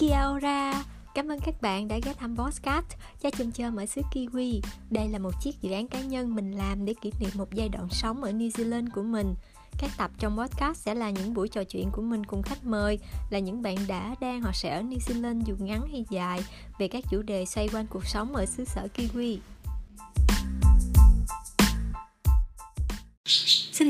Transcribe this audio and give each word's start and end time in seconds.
Kia 0.00 0.18
ora! 0.36 0.84
Cảm 1.14 1.28
ơn 1.28 1.40
các 1.40 1.62
bạn 1.62 1.88
đã 1.88 1.98
ghé 2.04 2.12
thăm 2.12 2.36
Bosscat, 2.36 2.84
cha 3.22 3.30
chum 3.30 3.50
chơm 3.50 3.76
ở 3.76 3.86
xứ 3.86 4.02
Kiwi. 4.12 4.60
Đây 4.90 5.08
là 5.08 5.18
một 5.18 5.30
chiếc 5.42 5.62
dự 5.62 5.72
án 5.72 5.88
cá 5.88 6.00
nhân 6.00 6.34
mình 6.34 6.52
làm 6.52 6.84
để 6.84 6.94
kỷ 7.00 7.12
niệm 7.20 7.30
một 7.34 7.54
giai 7.54 7.68
đoạn 7.68 7.88
sống 7.90 8.22
ở 8.22 8.30
New 8.30 8.48
Zealand 8.48 8.86
của 8.94 9.02
mình. 9.02 9.34
Các 9.78 9.90
tập 9.98 10.10
trong 10.18 10.38
podcast 10.38 10.78
sẽ 10.78 10.94
là 10.94 11.10
những 11.10 11.34
buổi 11.34 11.48
trò 11.48 11.64
chuyện 11.64 11.90
của 11.92 12.02
mình 12.02 12.26
cùng 12.26 12.42
khách 12.42 12.64
mời, 12.64 12.98
là 13.30 13.38
những 13.38 13.62
bạn 13.62 13.76
đã, 13.88 14.14
đang 14.20 14.42
hoặc 14.42 14.56
sẽ 14.56 14.76
ở 14.76 14.82
New 14.82 14.98
Zealand 14.98 15.42
dù 15.44 15.54
ngắn 15.58 15.88
hay 15.90 16.04
dài, 16.10 16.44
về 16.78 16.88
các 16.88 17.04
chủ 17.10 17.22
đề 17.22 17.46
xoay 17.46 17.68
quanh 17.68 17.86
cuộc 17.86 18.06
sống 18.06 18.36
ở 18.36 18.46
xứ 18.46 18.64
sở 18.64 18.88
Kiwi. 18.94 19.38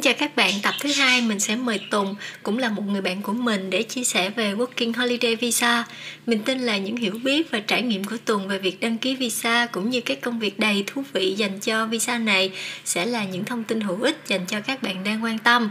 Xin 0.00 0.04
chào 0.04 0.14
các 0.18 0.36
bạn, 0.36 0.52
tập 0.62 0.74
thứ 0.80 0.92
hai 0.92 1.20
mình 1.20 1.40
sẽ 1.40 1.56
mời 1.56 1.80
Tùng, 1.90 2.14
cũng 2.42 2.58
là 2.58 2.68
một 2.68 2.82
người 2.86 3.00
bạn 3.00 3.22
của 3.22 3.32
mình 3.32 3.70
để 3.70 3.82
chia 3.82 4.04
sẻ 4.04 4.30
về 4.30 4.54
Working 4.54 4.92
Holiday 4.96 5.36
Visa. 5.36 5.84
Mình 6.27 6.38
tin 6.42 6.58
là 6.58 6.77
những 6.77 6.96
hiểu 6.96 7.12
biết 7.22 7.50
và 7.50 7.60
trải 7.60 7.82
nghiệm 7.82 8.05
của 8.05 8.16
Tùng 8.24 8.48
về 8.48 8.58
việc 8.58 8.80
đăng 8.80 8.98
ký 8.98 9.14
visa 9.14 9.66
cũng 9.72 9.91
như 9.91 10.00
các 10.00 10.20
công 10.20 10.38
việc 10.38 10.58
đầy 10.58 10.84
thú 10.86 11.05
vị 11.12 11.34
dành 11.36 11.60
cho 11.60 11.86
visa 11.86 12.18
này 12.18 12.50
sẽ 12.84 13.06
là 13.06 13.24
những 13.24 13.44
thông 13.44 13.64
tin 13.64 13.80
hữu 13.80 14.02
ích 14.02 14.16
dành 14.27 14.41
cho 14.48 14.60
các 14.60 14.82
bạn 14.82 15.05
đang 15.05 15.24
quan 15.24 15.38
tâm. 15.38 15.70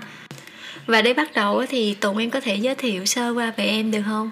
Và 0.85 1.01
để 1.01 1.13
bắt 1.13 1.33
đầu 1.33 1.65
thì 1.69 1.93
Tùng 1.93 2.17
em 2.17 2.29
có 2.29 2.39
thể 2.39 2.55
giới 2.55 2.75
thiệu 2.75 3.05
sơ 3.05 3.31
qua 3.31 3.53
về 3.57 3.65
em 3.65 3.91
được 3.91 4.01
không? 4.05 4.29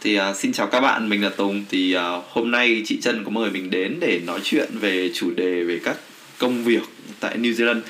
Thì 0.00 0.18
uh, 0.18 0.36
xin 0.36 0.52
chào 0.52 0.66
các 0.66 0.80
bạn, 0.80 1.08
mình 1.08 1.22
là 1.22 1.30
Tùng. 1.30 1.64
Thì 1.70 1.96
uh, 1.96 2.24
hôm 2.30 2.50
nay 2.50 2.82
chị 2.84 3.00
Trân 3.00 3.24
có 3.24 3.30
mời 3.30 3.50
mình 3.50 3.70
đến 3.70 4.00
để 4.00 4.20
nói 4.26 4.40
chuyện 4.44 4.68
về 4.80 5.10
chủ 5.14 5.30
đề 5.30 5.62
về 5.64 5.80
các 5.84 5.96
công 6.38 6.64
việc 6.64 6.82
tại 7.20 7.38
New 7.38 7.52
Zealand 7.52 7.80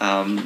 um, 0.00 0.38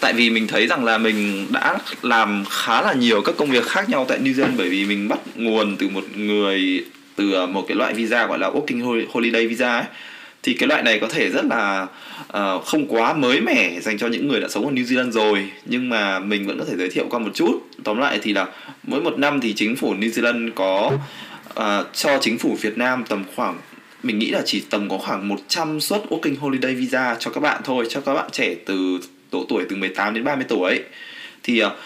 tại 0.00 0.12
vì 0.12 0.30
mình 0.30 0.46
thấy 0.46 0.66
rằng 0.66 0.84
là 0.84 0.98
mình 0.98 1.46
đã 1.52 1.78
làm 2.02 2.44
khá 2.50 2.82
là 2.82 2.92
nhiều 2.92 3.22
các 3.22 3.34
công 3.38 3.50
việc 3.50 3.66
khác 3.66 3.88
nhau 3.88 4.06
tại 4.08 4.18
New 4.18 4.34
Zealand 4.34 4.56
bởi 4.56 4.68
vì 4.68 4.84
mình 4.84 5.08
bắt 5.08 5.18
nguồn 5.34 5.76
từ 5.76 5.88
một 5.88 6.04
người 6.16 6.84
từ 7.16 7.32
ờ, 7.32 7.46
một 7.46 7.64
cái 7.68 7.76
loại 7.76 7.94
visa 7.94 8.26
gọi 8.26 8.38
là 8.38 8.50
working 8.50 9.04
holiday 9.12 9.46
visa 9.46 9.78
ấy. 9.78 9.86
Thì 10.42 10.54
cái 10.54 10.68
loại 10.68 10.82
này 10.82 10.98
có 10.98 11.08
thể 11.08 11.30
rất 11.30 11.44
là 11.44 11.86
uh, 12.22 12.64
không 12.64 12.86
quá 12.88 13.12
mới 13.12 13.40
mẻ 13.40 13.80
dành 13.80 13.98
cho 13.98 14.06
những 14.06 14.28
người 14.28 14.40
đã 14.40 14.48
sống 14.48 14.66
ở 14.66 14.72
New 14.72 14.84
Zealand 14.84 15.10
rồi 15.10 15.50
nhưng 15.64 15.88
mà 15.88 16.18
mình 16.18 16.46
vẫn 16.46 16.58
có 16.58 16.64
thể 16.64 16.76
giới 16.76 16.90
thiệu 16.90 17.06
qua 17.10 17.18
một 17.18 17.30
chút. 17.34 17.66
Tóm 17.84 17.98
lại 17.98 18.18
thì 18.22 18.32
là 18.32 18.46
mỗi 18.82 19.00
một 19.00 19.18
năm 19.18 19.40
thì 19.40 19.52
chính 19.52 19.76
phủ 19.76 19.94
New 19.94 20.10
Zealand 20.10 20.50
có 20.54 20.92
uh, 21.50 21.86
cho 21.92 22.18
chính 22.20 22.38
phủ 22.38 22.56
Việt 22.60 22.78
Nam 22.78 23.04
tầm 23.08 23.24
khoảng 23.36 23.58
mình 24.02 24.18
nghĩ 24.18 24.30
là 24.30 24.42
chỉ 24.44 24.62
tầm 24.70 24.88
có 24.88 24.98
khoảng 24.98 25.28
100 25.28 25.80
suất 25.80 26.02
working 26.10 26.36
holiday 26.40 26.74
visa 26.74 27.16
cho 27.18 27.30
các 27.30 27.40
bạn 27.40 27.60
thôi, 27.64 27.86
cho 27.88 28.00
các 28.00 28.14
bạn 28.14 28.28
trẻ 28.32 28.54
từ 28.66 29.00
độ 29.32 29.44
tuổi 29.48 29.64
từ 29.68 29.76
18 29.76 30.14
đến 30.14 30.24
30 30.24 30.46
tuổi 30.48 30.80
thì 31.42 31.58
ờ, 31.58 31.76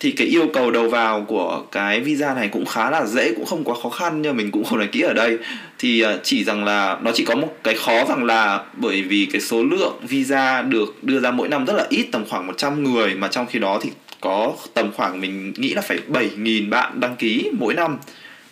thì 0.00 0.12
cái 0.12 0.26
yêu 0.26 0.48
cầu 0.54 0.70
đầu 0.70 0.88
vào 0.88 1.24
của 1.28 1.64
cái 1.72 2.00
visa 2.00 2.34
này 2.34 2.48
cũng 2.48 2.66
khá 2.66 2.90
là 2.90 3.06
dễ, 3.06 3.32
cũng 3.36 3.46
không 3.46 3.64
quá 3.64 3.74
khó 3.82 3.88
khăn 3.88 4.22
nhưng 4.22 4.36
mình 4.36 4.50
cũng 4.50 4.64
không 4.64 4.78
nói 4.78 4.88
kỹ 4.92 5.00
ở 5.00 5.12
đây. 5.12 5.38
Thì 5.78 6.00
ờ, 6.00 6.20
chỉ 6.22 6.44
rằng 6.44 6.64
là 6.64 6.98
nó 7.02 7.10
chỉ 7.14 7.24
có 7.24 7.34
một 7.34 7.56
cái 7.64 7.74
khó 7.74 8.04
rằng 8.04 8.24
là 8.24 8.64
bởi 8.76 9.02
vì 9.02 9.28
cái 9.32 9.40
số 9.40 9.64
lượng 9.64 9.98
visa 10.02 10.62
được 10.62 11.04
đưa 11.04 11.20
ra 11.20 11.30
mỗi 11.30 11.48
năm 11.48 11.64
rất 11.64 11.72
là 11.72 11.86
ít, 11.88 12.06
tầm 12.12 12.24
khoảng 12.30 12.46
100 12.46 12.84
người 12.84 13.14
mà 13.14 13.28
trong 13.28 13.46
khi 13.46 13.58
đó 13.58 13.78
thì 13.82 13.90
có 14.20 14.52
tầm 14.74 14.92
khoảng 14.92 15.20
mình 15.20 15.52
nghĩ 15.56 15.74
là 15.74 15.82
phải 15.82 15.98
7.000 16.08 16.70
bạn 16.70 17.00
đăng 17.00 17.16
ký 17.16 17.50
mỗi 17.58 17.74
năm. 17.74 17.98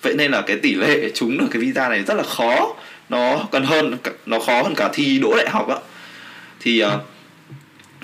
Vậy 0.02 0.14
nên 0.14 0.30
là 0.30 0.40
cái 0.40 0.56
tỷ 0.56 0.74
lệ 0.74 1.10
trúng 1.14 1.38
được 1.38 1.46
cái 1.50 1.62
visa 1.62 1.88
này 1.88 2.02
rất 2.02 2.14
là 2.14 2.22
khó 2.22 2.74
nó 3.11 3.48
còn 3.53 3.64
hơn 3.64 3.97
nó 4.27 4.39
khó 4.39 4.62
hơn 4.62 4.75
cả 4.75 4.91
thi 4.92 5.19
đỗ 5.19 5.36
đại 5.36 5.50
học 5.50 5.69
á. 5.69 5.77
Thì 6.61 6.84
uh, 6.84 6.91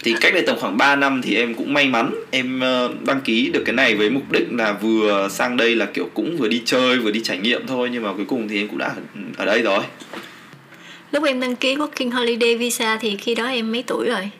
thì 0.02 0.14
cách 0.20 0.34
đây 0.34 0.42
tầm 0.46 0.56
khoảng 0.58 0.76
3 0.76 0.96
năm 0.96 1.22
thì 1.22 1.36
em 1.36 1.54
cũng 1.54 1.74
may 1.74 1.88
mắn 1.88 2.14
em 2.30 2.62
uh, 2.86 3.06
đăng 3.06 3.20
ký 3.20 3.50
được 3.52 3.62
cái 3.66 3.74
này 3.74 3.94
với 3.94 4.10
mục 4.10 4.32
đích 4.32 4.46
là 4.50 4.72
vừa 4.72 5.28
sang 5.30 5.56
đây 5.56 5.74
là 5.74 5.86
kiểu 5.86 6.10
cũng 6.14 6.36
vừa 6.36 6.48
đi 6.48 6.62
chơi 6.64 6.98
vừa 6.98 7.10
đi 7.10 7.20
trải 7.24 7.38
nghiệm 7.38 7.66
thôi 7.66 7.88
nhưng 7.92 8.02
mà 8.02 8.12
cuối 8.16 8.24
cùng 8.28 8.48
thì 8.48 8.60
em 8.60 8.68
cũng 8.68 8.78
đã 8.78 8.94
ở 9.36 9.44
đây 9.44 9.62
rồi. 9.62 9.80
Lúc 11.12 11.24
em 11.24 11.40
đăng 11.40 11.56
ký 11.56 11.76
working 11.76 12.10
holiday 12.10 12.56
visa 12.56 12.98
thì 13.00 13.16
khi 13.16 13.34
đó 13.34 13.46
em 13.46 13.72
mấy 13.72 13.82
tuổi 13.82 14.08
rồi? 14.08 14.30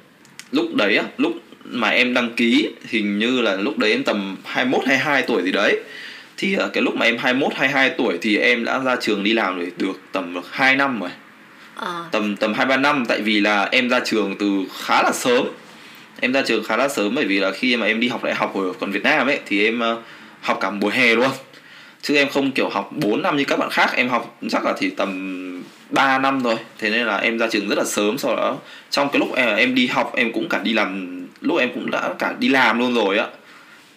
Lúc 0.53 0.75
đấy 0.75 0.97
á 0.97 1.05
lúc 1.19 1.33
mà 1.65 1.89
em 1.89 2.15
đăng 2.15 2.35
ký 2.35 2.69
hình 2.89 3.19
như 3.19 3.41
là 3.41 3.57
lúc 3.57 3.79
đấy 3.79 3.91
em 3.91 4.05
tầm 4.05 4.37
21 4.45 4.87
22 4.87 5.23
tuổi 5.23 5.43
gì 5.43 5.53
đấy 5.53 5.81
thì 6.37 6.55
ở 6.55 6.69
cái 6.69 6.83
lúc 6.83 6.97
mà 6.97 7.07
em 7.07 7.19
21 7.19 7.55
22 7.55 7.91
tuổi 7.91 8.19
thì 8.23 8.39
em 8.39 8.65
đã 8.65 8.79
ra 8.79 8.97
trường 8.97 9.23
đi 9.23 9.33
làm 9.33 9.57
rồi 9.57 9.73
được 9.77 10.01
tầm 10.13 10.41
2 10.51 10.77
năm 10.77 11.01
rồi. 11.01 11.11
À. 11.77 12.05
Tầm 12.11 12.37
tầm 12.37 12.55
2 12.55 12.67
3 12.67 12.77
năm 12.77 13.05
tại 13.09 13.21
vì 13.21 13.41
là 13.41 13.69
em 13.73 13.89
ra 13.89 14.01
trường 14.05 14.37
từ 14.39 14.63
khá 14.81 15.03
là 15.03 15.13
sớm. 15.13 15.47
Em 16.21 16.33
ra 16.33 16.43
trường 16.43 16.65
khá 16.65 16.77
là 16.77 16.89
sớm 16.89 17.15
bởi 17.15 17.25
vì 17.25 17.39
là 17.39 17.51
khi 17.51 17.77
mà 17.77 17.87
em 17.87 18.01
đi 18.01 18.09
học 18.09 18.25
đại 18.25 18.35
học 18.35 18.55
ở 18.55 18.73
còn 18.81 18.91
Việt 18.91 19.03
Nam 19.03 19.27
ấy 19.27 19.41
thì 19.47 19.65
em 19.65 19.81
uh, 19.81 20.03
học 20.41 20.59
cả 20.61 20.71
mùa 20.71 20.89
hè 20.89 21.15
luôn. 21.15 21.31
Chứ 22.03 22.17
em 22.17 22.29
không 22.29 22.53
kiểu 22.53 22.69
học 22.69 22.91
4 22.93 23.23
năm 23.23 23.37
như 23.37 23.45
các 23.45 23.59
bạn 23.59 23.71
khác, 23.71 23.91
em 23.97 24.09
học 24.09 24.39
chắc 24.51 24.65
là 24.65 24.75
thì 24.79 24.91
tầm 24.91 25.63
3 25.91 26.19
năm 26.19 26.43
rồi. 26.43 26.57
Thế 26.79 26.91
nên 26.91 27.07
là 27.07 27.17
em 27.17 27.39
ra 27.39 27.47
trường 27.51 27.69
rất 27.69 27.79
là 27.79 27.85
sớm 27.85 28.19
sau 28.19 28.37
đó 28.37 28.57
trong 28.91 29.09
cái 29.13 29.21
lúc 29.21 29.35
em, 29.35 29.57
em 29.57 29.75
đi 29.75 29.87
học 29.87 30.13
em 30.17 30.33
cũng 30.33 30.49
cả 30.49 30.59
đi 30.59 30.73
làm 30.73 31.23
lúc 31.41 31.59
em 31.59 31.71
cũng 31.75 31.91
đã 31.91 32.15
cả 32.19 32.35
đi 32.39 32.49
làm 32.49 32.79
luôn 32.79 32.95
rồi 32.95 33.19
á 33.19 33.27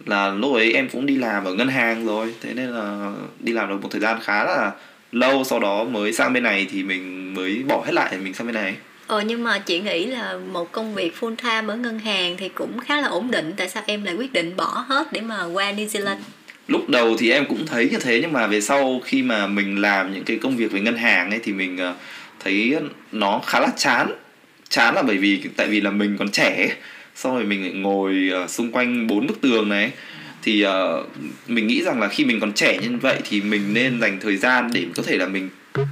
là 0.05 0.29
lúc 0.29 0.53
ấy 0.53 0.73
em 0.73 0.89
cũng 0.89 1.05
đi 1.05 1.15
làm 1.15 1.45
ở 1.45 1.53
ngân 1.53 1.67
hàng 1.67 2.05
rồi 2.05 2.33
thế 2.41 2.53
nên 2.53 2.69
là 2.69 3.11
đi 3.39 3.53
làm 3.53 3.69
được 3.69 3.81
một 3.81 3.89
thời 3.91 4.01
gian 4.01 4.19
khá 4.21 4.43
là 4.43 4.71
lâu 5.11 5.43
sau 5.43 5.59
đó 5.59 5.83
mới 5.83 6.13
sang 6.13 6.33
bên 6.33 6.43
này 6.43 6.67
thì 6.71 6.83
mình 6.83 7.33
mới 7.33 7.63
bỏ 7.67 7.83
hết 7.85 7.93
lại 7.93 8.17
mình 8.17 8.33
sang 8.33 8.47
bên 8.47 8.55
này. 8.55 8.75
Ờ 9.07 9.21
nhưng 9.21 9.43
mà 9.43 9.59
chị 9.59 9.79
nghĩ 9.79 10.05
là 10.05 10.37
một 10.51 10.71
công 10.71 10.95
việc 10.95 11.13
full 11.19 11.35
time 11.35 11.73
ở 11.73 11.75
ngân 11.75 11.99
hàng 11.99 12.37
thì 12.37 12.49
cũng 12.49 12.79
khá 12.79 13.01
là 13.01 13.07
ổn 13.07 13.31
định 13.31 13.53
Tại 13.57 13.69
sao 13.69 13.83
em 13.85 14.03
lại 14.03 14.15
quyết 14.15 14.33
định 14.33 14.55
bỏ 14.55 14.85
hết 14.87 15.07
để 15.11 15.21
mà 15.21 15.43
qua 15.43 15.71
New 15.71 15.87
Zealand? 15.87 16.17
Lúc 16.67 16.89
đầu 16.89 17.15
thì 17.19 17.31
em 17.31 17.45
cũng 17.49 17.65
thấy 17.65 17.89
như 17.91 17.97
thế 17.97 18.19
nhưng 18.21 18.33
mà 18.33 18.47
về 18.47 18.61
sau 18.61 19.01
khi 19.05 19.21
mà 19.21 19.47
mình 19.47 19.81
làm 19.81 20.13
những 20.13 20.23
cái 20.23 20.37
công 20.37 20.57
việc 20.57 20.71
về 20.71 20.79
ngân 20.79 20.97
hàng 20.97 21.29
ấy 21.29 21.39
thì 21.43 21.53
mình 21.53 21.77
ờ, 21.77 21.93
thấy 22.39 22.75
nó 23.11 23.41
khá 23.45 23.59
là 23.59 23.67
chán. 23.77 24.11
Chán 24.69 24.95
là 24.95 25.01
bởi 25.01 25.17
vì 25.17 25.41
tại 25.55 25.67
vì 25.67 25.81
là 25.81 25.91
mình 25.91 26.15
còn 26.19 26.31
trẻ 26.31 26.69
xong 27.19 27.33
rồi 27.33 27.43
mình 27.43 27.61
lại 27.61 27.73
ngồi 27.73 28.31
uh, 28.43 28.49
xung 28.49 28.71
quanh 28.71 29.07
bốn 29.07 29.27
bức 29.27 29.41
tường 29.41 29.69
này. 29.69 29.91
Thì 30.43 30.65
uh, 30.65 30.69
mình 31.47 31.67
nghĩ 31.67 31.81
rằng 31.81 32.01
là 32.01 32.07
khi 32.07 32.25
mình 32.25 32.39
còn 32.39 32.53
trẻ 32.53 32.77
như 32.81 32.97
vậy 33.01 33.19
thì 33.29 33.41
mình 33.41 33.73
nên 33.73 34.01
dành 34.01 34.17
thời 34.21 34.37
gian 34.37 34.69
để 34.73 34.85
có 34.95 35.03
thể 35.03 35.17
là 35.17 35.27
mình 35.27 35.49
uh, 35.81 35.85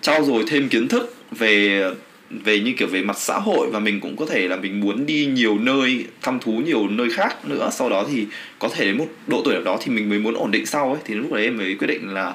trau 0.00 0.24
dồi 0.24 0.44
thêm 0.48 0.68
kiến 0.68 0.88
thức 0.88 1.16
về 1.30 1.82
về 2.30 2.60
như 2.60 2.72
kiểu 2.76 2.88
về 2.88 3.02
mặt 3.02 3.18
xã 3.18 3.38
hội 3.38 3.70
và 3.72 3.78
mình 3.78 4.00
cũng 4.00 4.16
có 4.16 4.26
thể 4.26 4.48
là 4.48 4.56
mình 4.56 4.80
muốn 4.80 5.06
đi 5.06 5.26
nhiều 5.26 5.58
nơi 5.58 6.04
thăm 6.22 6.38
thú 6.40 6.52
nhiều 6.52 6.88
nơi 6.88 7.10
khác 7.10 7.48
nữa. 7.48 7.70
Sau 7.72 7.88
đó 7.88 8.06
thì 8.12 8.26
có 8.58 8.68
thể 8.68 8.84
đến 8.84 8.98
một 8.98 9.08
độ 9.26 9.42
tuổi 9.44 9.54
nào 9.54 9.62
đó 9.62 9.78
thì 9.82 9.92
mình 9.92 10.08
mới 10.08 10.18
muốn 10.18 10.34
ổn 10.34 10.50
định 10.50 10.66
sau 10.66 10.92
ấy. 10.92 11.02
Thì 11.04 11.14
lúc 11.14 11.32
đấy 11.32 11.44
em 11.44 11.56
mới 11.56 11.74
quyết 11.74 11.86
định 11.86 12.08
là 12.08 12.34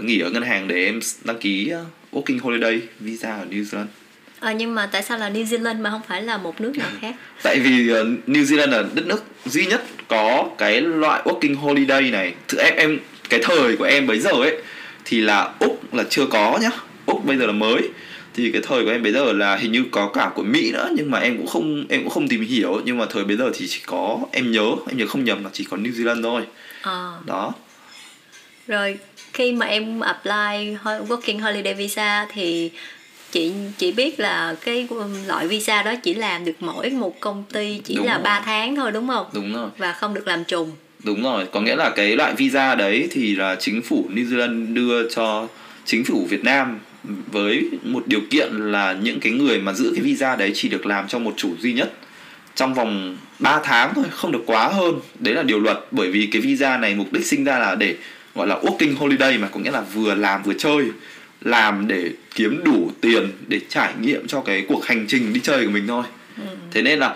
nghỉ 0.00 0.18
ở 0.18 0.30
ngân 0.30 0.42
hàng 0.42 0.68
để 0.68 0.84
em 0.84 1.00
đăng 1.24 1.38
ký 1.38 1.72
working 2.12 2.38
holiday 2.40 2.80
visa 3.00 3.36
ở 3.36 3.46
New 3.50 3.62
Zealand. 3.62 3.86
À, 4.42 4.52
nhưng 4.52 4.74
mà 4.74 4.86
tại 4.86 5.02
sao 5.02 5.18
là 5.18 5.30
New 5.30 5.44
Zealand 5.44 5.80
mà 5.80 5.90
không 5.90 6.00
phải 6.08 6.22
là 6.22 6.36
một 6.36 6.60
nước 6.60 6.72
nào 6.76 6.88
khác? 7.00 7.14
Tại 7.42 7.60
vì 7.60 7.92
uh, 7.92 8.06
New 8.26 8.44
Zealand 8.44 8.70
là 8.70 8.84
đất 8.94 9.06
nước 9.06 9.24
duy 9.44 9.66
nhất 9.66 9.82
có 10.08 10.48
cái 10.58 10.80
loại 10.80 11.22
working 11.24 11.56
holiday 11.56 12.10
này. 12.10 12.34
Thực 12.48 12.58
em 12.58 12.76
em 12.76 12.98
cái 13.28 13.40
thời 13.42 13.76
của 13.76 13.84
em 13.84 14.06
bây 14.06 14.20
giờ 14.20 14.30
ấy 14.30 14.56
thì 15.04 15.20
là 15.20 15.52
úc 15.58 15.94
là 15.94 16.04
chưa 16.10 16.26
có 16.26 16.58
nhá. 16.62 16.70
úc 17.06 17.24
bây 17.24 17.36
giờ 17.36 17.46
là 17.46 17.52
mới. 17.52 17.90
Thì 18.34 18.52
cái 18.52 18.62
thời 18.64 18.84
của 18.84 18.90
em 18.90 19.02
bây 19.02 19.12
giờ 19.12 19.32
là 19.32 19.56
hình 19.56 19.72
như 19.72 19.84
có 19.90 20.08
cả 20.08 20.30
của 20.34 20.42
Mỹ 20.42 20.72
nữa 20.72 20.88
nhưng 20.94 21.10
mà 21.10 21.18
em 21.18 21.36
cũng 21.36 21.46
không 21.46 21.84
em 21.88 22.02
cũng 22.02 22.10
không 22.10 22.28
tìm 22.28 22.44
hiểu 22.44 22.80
nhưng 22.84 22.98
mà 22.98 23.06
thời 23.10 23.24
bây 23.24 23.36
giờ 23.36 23.50
thì 23.54 23.66
chỉ 23.68 23.80
có 23.86 24.18
em 24.32 24.52
nhớ 24.52 24.70
em 24.88 24.96
nhớ 24.96 25.06
không 25.06 25.24
nhầm 25.24 25.44
là 25.44 25.50
chỉ 25.52 25.64
có 25.64 25.76
New 25.76 25.92
Zealand 25.92 26.22
thôi. 26.22 26.42
À. 26.82 27.10
Đó. 27.26 27.52
Rồi 28.66 28.98
khi 29.32 29.52
mà 29.52 29.66
em 29.66 30.00
apply 30.00 30.76
working 30.82 31.40
holiday 31.40 31.74
visa 31.74 32.26
thì 32.32 32.70
chị 33.32 33.52
chị 33.78 33.92
biết 33.92 34.20
là 34.20 34.54
cái 34.64 34.88
loại 35.26 35.48
visa 35.48 35.82
đó 35.82 35.94
chỉ 36.02 36.14
làm 36.14 36.44
được 36.44 36.52
mỗi 36.60 36.90
một 36.90 37.20
công 37.20 37.44
ty 37.52 37.80
chỉ 37.84 37.94
đúng 37.94 38.06
là 38.06 38.14
rồi. 38.14 38.22
3 38.22 38.42
tháng 38.44 38.76
thôi 38.76 38.92
đúng 38.92 39.08
không? 39.08 39.26
Đúng 39.32 39.52
rồi. 39.52 39.68
Và 39.78 39.92
không 39.92 40.14
được 40.14 40.26
làm 40.26 40.44
trùng. 40.44 40.70
Đúng 41.04 41.22
rồi, 41.22 41.46
có 41.52 41.60
nghĩa 41.60 41.76
là 41.76 41.90
cái 41.90 42.16
loại 42.16 42.34
visa 42.34 42.74
đấy 42.74 43.08
thì 43.10 43.36
là 43.36 43.56
chính 43.60 43.82
phủ 43.82 44.08
New 44.14 44.28
Zealand 44.28 44.74
đưa 44.74 45.08
cho 45.08 45.48
chính 45.84 46.04
phủ 46.04 46.26
Việt 46.30 46.44
Nam 46.44 46.78
với 47.32 47.70
một 47.82 48.02
điều 48.06 48.20
kiện 48.30 48.52
là 48.52 48.92
những 49.02 49.20
cái 49.20 49.32
người 49.32 49.58
mà 49.58 49.72
giữ 49.72 49.92
cái 49.94 50.02
visa 50.02 50.36
đấy 50.36 50.52
chỉ 50.54 50.68
được 50.68 50.86
làm 50.86 51.08
cho 51.08 51.18
một 51.18 51.34
chủ 51.36 51.50
duy 51.60 51.72
nhất 51.72 51.92
trong 52.54 52.74
vòng 52.74 53.16
3 53.38 53.60
tháng 53.64 53.94
thôi, 53.94 54.04
không 54.10 54.32
được 54.32 54.42
quá 54.46 54.68
hơn. 54.68 55.00
Đấy 55.18 55.34
là 55.34 55.42
điều 55.42 55.60
luật 55.60 55.78
bởi 55.90 56.10
vì 56.10 56.28
cái 56.32 56.42
visa 56.42 56.76
này 56.76 56.94
mục 56.94 57.12
đích 57.12 57.26
sinh 57.26 57.44
ra 57.44 57.58
là 57.58 57.74
để 57.74 57.96
gọi 58.34 58.46
là 58.46 58.56
working 58.62 58.96
holiday 58.96 59.38
mà 59.38 59.48
có 59.48 59.60
nghĩa 59.60 59.70
là 59.70 59.80
vừa 59.80 60.14
làm 60.14 60.42
vừa 60.42 60.54
chơi 60.58 60.84
làm 61.44 61.88
để 61.88 62.10
kiếm 62.34 62.60
đủ 62.64 62.90
tiền 63.00 63.32
để 63.48 63.60
trải 63.68 63.92
nghiệm 64.00 64.26
cho 64.26 64.40
cái 64.40 64.64
cuộc 64.68 64.86
hành 64.86 65.04
trình 65.08 65.32
đi 65.32 65.40
chơi 65.40 65.64
của 65.64 65.70
mình 65.70 65.86
thôi. 65.86 66.04
Ừ. 66.36 66.42
thế 66.72 66.82
nên 66.82 66.98
là 66.98 67.14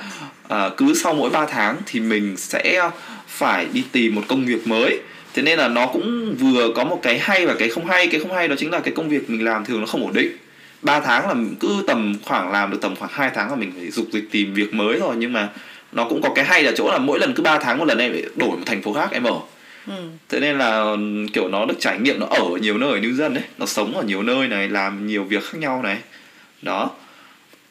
à, 0.48 0.70
cứ 0.76 0.94
sau 0.94 1.14
mỗi 1.14 1.30
3 1.30 1.46
tháng 1.46 1.76
thì 1.86 2.00
mình 2.00 2.36
sẽ 2.36 2.90
phải 3.26 3.66
đi 3.72 3.84
tìm 3.92 4.14
một 4.14 4.22
công 4.28 4.44
việc 4.44 4.66
mới. 4.66 5.00
Thế 5.34 5.42
nên 5.42 5.58
là 5.58 5.68
nó 5.68 5.86
cũng 5.86 6.34
vừa 6.34 6.72
có 6.76 6.84
một 6.84 7.00
cái 7.02 7.18
hay 7.18 7.46
và 7.46 7.54
cái 7.58 7.68
không 7.68 7.86
hay. 7.86 8.06
Cái 8.06 8.20
không 8.20 8.34
hay 8.34 8.48
đó 8.48 8.54
chính 8.58 8.70
là 8.70 8.80
cái 8.80 8.94
công 8.94 9.08
việc 9.08 9.30
mình 9.30 9.44
làm 9.44 9.64
thường 9.64 9.80
nó 9.80 9.86
không 9.86 10.02
ổn 10.02 10.12
định. 10.12 10.28
3 10.82 11.00
tháng 11.00 11.28
là 11.28 11.34
cứ 11.60 11.84
tầm 11.86 12.16
khoảng 12.24 12.52
làm 12.52 12.70
được 12.70 12.78
tầm 12.80 12.96
khoảng 12.96 13.10
2 13.14 13.30
tháng 13.34 13.50
là 13.50 13.56
mình 13.56 13.72
phải 13.78 13.90
dục 13.90 14.06
dịch 14.12 14.28
tìm 14.30 14.54
việc 14.54 14.74
mới 14.74 14.98
rồi 14.98 15.14
nhưng 15.18 15.32
mà 15.32 15.48
nó 15.92 16.04
cũng 16.08 16.22
có 16.22 16.30
cái 16.34 16.44
hay 16.44 16.62
là 16.62 16.72
chỗ 16.76 16.90
là 16.90 16.98
mỗi 16.98 17.18
lần 17.18 17.34
cứ 17.34 17.42
3 17.42 17.58
tháng 17.58 17.78
một 17.78 17.84
lần 17.84 17.98
em 17.98 18.12
phải 18.12 18.22
đổi 18.36 18.50
một 18.50 18.62
thành 18.66 18.82
phố 18.82 18.92
khác 18.92 19.08
em 19.12 19.22
ở 19.22 19.34
ừ. 19.86 20.08
thế 20.28 20.40
nên 20.40 20.58
là 20.58 20.96
kiểu 21.32 21.48
nó 21.48 21.64
được 21.64 21.74
trải 21.78 21.98
nghiệm 21.98 22.20
nó 22.20 22.26
ở 22.26 22.44
nhiều 22.60 22.78
nơi 22.78 22.90
ở 22.90 22.98
New 22.98 23.16
Zealand 23.16 23.34
đấy 23.34 23.44
nó 23.58 23.66
sống 23.66 23.96
ở 23.96 24.02
nhiều 24.02 24.22
nơi 24.22 24.48
này 24.48 24.68
làm 24.68 25.06
nhiều 25.06 25.24
việc 25.24 25.44
khác 25.44 25.58
nhau 25.58 25.82
này. 25.82 25.98
Đó. 26.62 26.90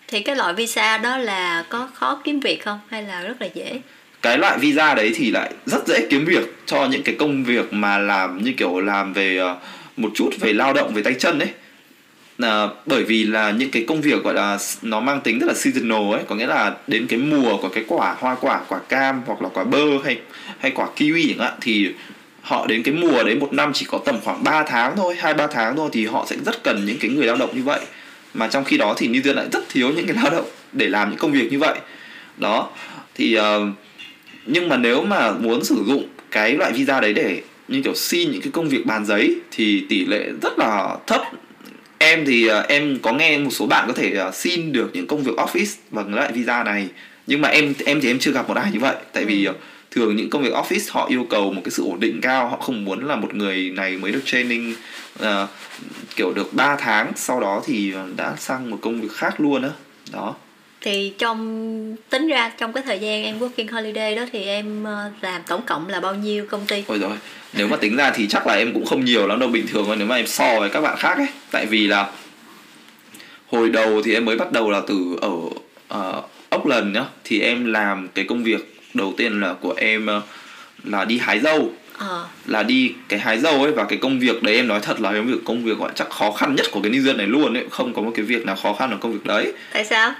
Thì 0.08 0.20
cái 0.20 0.36
loại 0.36 0.54
visa 0.54 0.98
đó 0.98 1.18
là 1.18 1.66
có 1.70 1.90
khó 1.94 2.22
kiếm 2.24 2.40
việc 2.40 2.64
không? 2.64 2.80
Hay 2.90 3.04
là 3.04 3.22
rất 3.22 3.42
là 3.42 3.48
dễ? 3.54 3.80
Cái 4.22 4.38
loại 4.38 4.58
visa 4.58 4.94
đấy 4.94 5.14
thì 5.16 5.32
lại 5.32 5.54
rất 5.66 5.88
dễ 5.88 6.08
kiếm 6.10 6.26
việc 6.26 6.56
cho 6.66 6.86
những 6.86 7.04
cái 7.04 7.16
công 7.20 7.44
việc 7.44 7.74
mà 7.74 7.98
làm 7.98 8.44
như 8.44 8.54
kiểu 8.58 8.80
làm 8.80 9.14
về 9.14 9.38
ờ, 9.38 9.58
một 9.98 10.12
chút 10.16 10.30
về 10.40 10.54
lao 10.54 10.74
động 10.74 10.94
về 10.94 11.02
tay 11.02 11.14
chân 11.20 11.40
đấy 11.40 11.50
là 12.38 12.70
bởi 12.86 13.04
vì 13.04 13.24
là 13.24 13.52
những 13.52 13.72
cái 13.72 13.86
công 13.88 14.02
việc 14.02 14.24
gọi 14.24 14.34
là 14.34 14.58
nó 14.82 15.00
mang 15.00 15.22
tính 15.22 15.40
rất 15.40 15.48
là 15.48 15.54
seasonal 15.54 16.14
ấy 16.14 16.22
có 16.28 16.36
nghĩa 16.36 16.48
là 16.48 16.76
đến 16.88 17.08
cái 17.08 17.20
mùa 17.20 17.58
của 17.58 17.70
cái 17.70 17.84
quả 17.88 18.16
hoa 18.20 18.36
quả 18.36 18.62
quả 18.68 18.80
cam 18.80 19.22
hoặc 19.26 19.42
là 19.42 19.50
quả 19.54 19.64
bơ 19.64 19.84
hay 20.04 20.20
hay 20.60 20.72
quả 20.72 20.88
kiwi 20.98 21.30
chẳng 21.30 21.40
hạn 21.40 21.54
thì 21.62 21.94
họ 22.46 22.68
đến 22.68 22.84
cái 22.84 22.94
mùa 22.94 23.24
đấy 23.24 23.36
một 23.36 23.54
năm 23.54 23.72
chỉ 23.74 23.86
có 23.90 24.00
tầm 24.06 24.20
khoảng 24.24 24.44
3 24.44 24.64
tháng 24.64 24.96
thôi 24.96 25.16
hai 25.20 25.34
ba 25.34 25.48
tháng 25.48 25.76
thôi 25.76 25.90
thì 25.94 26.06
họ 26.06 26.26
sẽ 26.30 26.36
rất 26.46 26.64
cần 26.64 26.86
những 26.86 26.98
cái 27.00 27.12
người 27.12 27.26
lao 27.26 27.36
động 27.36 27.50
như 27.56 27.64
vậy. 27.64 27.80
Mà 28.34 28.48
trong 28.48 28.64
khi 28.64 28.78
đó 28.78 28.94
thì 28.98 29.08
New 29.08 29.22
Zealand 29.22 29.34
lại 29.34 29.48
rất 29.52 29.70
thiếu 29.70 29.92
những 29.96 30.06
cái 30.06 30.16
lao 30.16 30.30
động 30.30 30.46
để 30.72 30.88
làm 30.88 31.10
những 31.10 31.20
công 31.20 31.32
việc 31.32 31.52
như 31.52 31.60
vậy. 31.60 31.80
Đó 32.38 32.70
thì 33.16 33.38
uh, 33.40 33.44
nhưng 34.46 34.70
mà 34.70 34.78
nếu 34.78 35.06
mà 35.06 35.32
muốn 35.32 35.64
sử 35.64 35.84
dụng 35.88 36.08
cái 36.32 36.54
loại 36.54 36.72
visa 36.72 37.02
đấy 37.02 37.14
để 37.14 37.42
như 37.68 37.82
kiểu 37.82 37.96
xin 37.96 38.32
những 38.32 38.42
cái 38.42 38.52
công 38.52 38.70
việc 38.70 38.86
bàn 38.86 39.06
giấy 39.06 39.36
thì 39.52 39.86
tỷ 39.90 40.06
lệ 40.06 40.30
rất 40.42 40.60
là 40.60 40.98
thấp 41.08 41.22
em 42.06 42.26
thì 42.26 42.50
uh, 42.50 42.68
em 42.68 43.00
có 43.02 43.14
nghe 43.14 43.38
một 43.38 43.50
số 43.52 43.66
bạn 43.66 43.88
có 43.88 43.94
thể 43.94 44.14
uh, 44.28 44.36
xin 44.36 44.72
được 44.72 44.92
những 44.94 45.08
công 45.08 45.24
việc 45.24 45.32
office 45.38 45.76
bằng 45.92 46.14
loại 46.14 46.32
visa 46.32 46.64
này. 46.64 46.88
Nhưng 47.28 47.42
mà 47.42 47.50
em 47.50 47.74
em 47.86 48.02
thì 48.02 48.10
em 48.10 48.20
chưa 48.20 48.32
gặp 48.32 48.48
một 48.48 48.58
ai 48.58 48.72
như 48.72 48.80
vậy. 48.80 48.96
Tại 49.14 49.26
vì 49.26 49.48
uh, 49.50 49.56
thường 49.92 50.16
những 50.16 50.30
công 50.30 50.44
việc 50.44 50.54
office 50.54 50.88
họ 50.90 51.08
yêu 51.10 51.28
cầu 51.30 51.54
một 51.54 51.62
cái 51.64 51.72
sự 51.72 51.84
ổn 51.84 52.00
định 52.00 52.22
cao. 52.22 52.48
Họ 52.50 52.58
không 52.58 52.86
muốn 52.86 53.08
là 53.08 53.16
một 53.16 53.36
người 53.36 53.70
này 53.70 53.98
mới 53.98 54.12
được 54.12 54.22
training 54.26 54.76
uh, 55.24 55.50
kiểu 56.16 56.34
được 56.34 56.54
3 56.54 56.76
tháng 56.76 57.12
sau 57.16 57.40
đó 57.40 57.62
thì 57.66 57.94
đã 58.16 58.36
sang 58.38 58.70
một 58.70 58.78
công 58.82 59.02
việc 59.02 59.12
khác 59.12 59.40
luôn 59.40 59.64
á. 59.64 59.70
Đó 60.12 60.36
thì 60.86 61.14
trong 61.18 61.96
tính 62.10 62.28
ra 62.28 62.52
trong 62.58 62.74
cái 62.74 62.84
thời 62.86 63.00
gian 63.00 63.24
em 63.24 63.40
working 63.40 63.72
holiday 63.72 64.16
đó 64.16 64.24
thì 64.32 64.44
em 64.44 64.84
ờ, 64.84 65.12
làm 65.22 65.42
tổng 65.48 65.62
cộng 65.66 65.90
là 65.90 66.00
bao 66.00 66.16
nhiêu 66.16 66.46
công 66.50 66.66
ty? 66.66 66.84
Ôi 66.88 67.00
rồi 67.00 67.12
nếu 67.54 67.68
mà 67.68 67.78
tính 67.78 67.96
ra 67.96 68.12
thì 68.12 68.28
chắc 68.28 68.48
là 68.48 68.54
em 68.54 68.74
cũng 68.74 68.86
không 68.86 69.06
nhiều 69.06 69.28
lắm 69.28 69.40
đâu 69.40 69.50
bình 69.50 69.68
thường 69.68 69.84
thôi 69.86 69.96
nếu 69.98 70.08
mà 70.08 70.16
em 70.16 70.28
so 70.28 70.60
với 70.60 70.70
các 70.70 70.82
bạn 70.82 70.98
khác 70.98 71.18
ấy. 71.18 71.28
Tại 71.52 71.66
vì 71.66 71.88
là 71.88 72.12
hồi 73.52 73.70
đầu 73.70 74.02
thì 74.02 74.14
em 74.14 74.26
mới 74.26 74.38
bắt 74.38 74.52
đầu 74.52 74.72
là 74.72 74.82
từ 74.88 75.18
ở 75.22 75.30
uh, 75.30 76.30
Auckland 76.50 76.96
nhá 76.96 77.04
thì 77.24 77.42
em 77.42 77.66
làm 77.66 78.08
cái 78.16 78.26
công 78.30 78.44
việc 78.44 78.80
đầu 78.94 79.14
tiên 79.18 79.42
là 79.42 79.54
của 79.54 79.74
em 79.78 80.08
uh, 80.18 80.24
là 80.84 81.06
đi 81.06 81.18
hái 81.18 81.40
dâu. 81.40 81.72
À. 81.98 82.24
là 82.46 82.64
đi 82.64 82.94
cái 83.10 83.20
hái 83.20 83.40
dâu 83.40 83.64
ấy 83.64 83.72
và 83.72 83.84
cái 83.84 83.98
công 84.02 84.20
việc 84.20 84.44
đấy 84.44 84.56
em 84.56 84.68
nói 84.68 84.80
thật 84.80 85.02
là 85.02 85.12
công 85.12 85.28
việc 85.28 85.38
công 85.46 85.64
việc 85.64 85.78
gọi 85.78 85.92
chắc 85.96 86.10
khó 86.10 86.32
khăn 86.32 86.56
nhất 86.56 86.66
của 86.72 86.82
cái 86.82 86.92
New 86.92 87.04
Zealand 87.04 87.18
này 87.18 87.28
luôn 87.28 87.54
ấy 87.54 87.66
không 87.70 87.94
có 87.94 88.02
một 88.02 88.12
cái 88.16 88.26
việc 88.26 88.46
nào 88.46 88.56
khó 88.56 88.74
khăn 88.74 88.92
ở 88.92 88.98
công 88.98 89.14
việc 89.14 89.26
đấy. 89.26 89.54
Tại 89.74 89.86
sao 89.86 90.14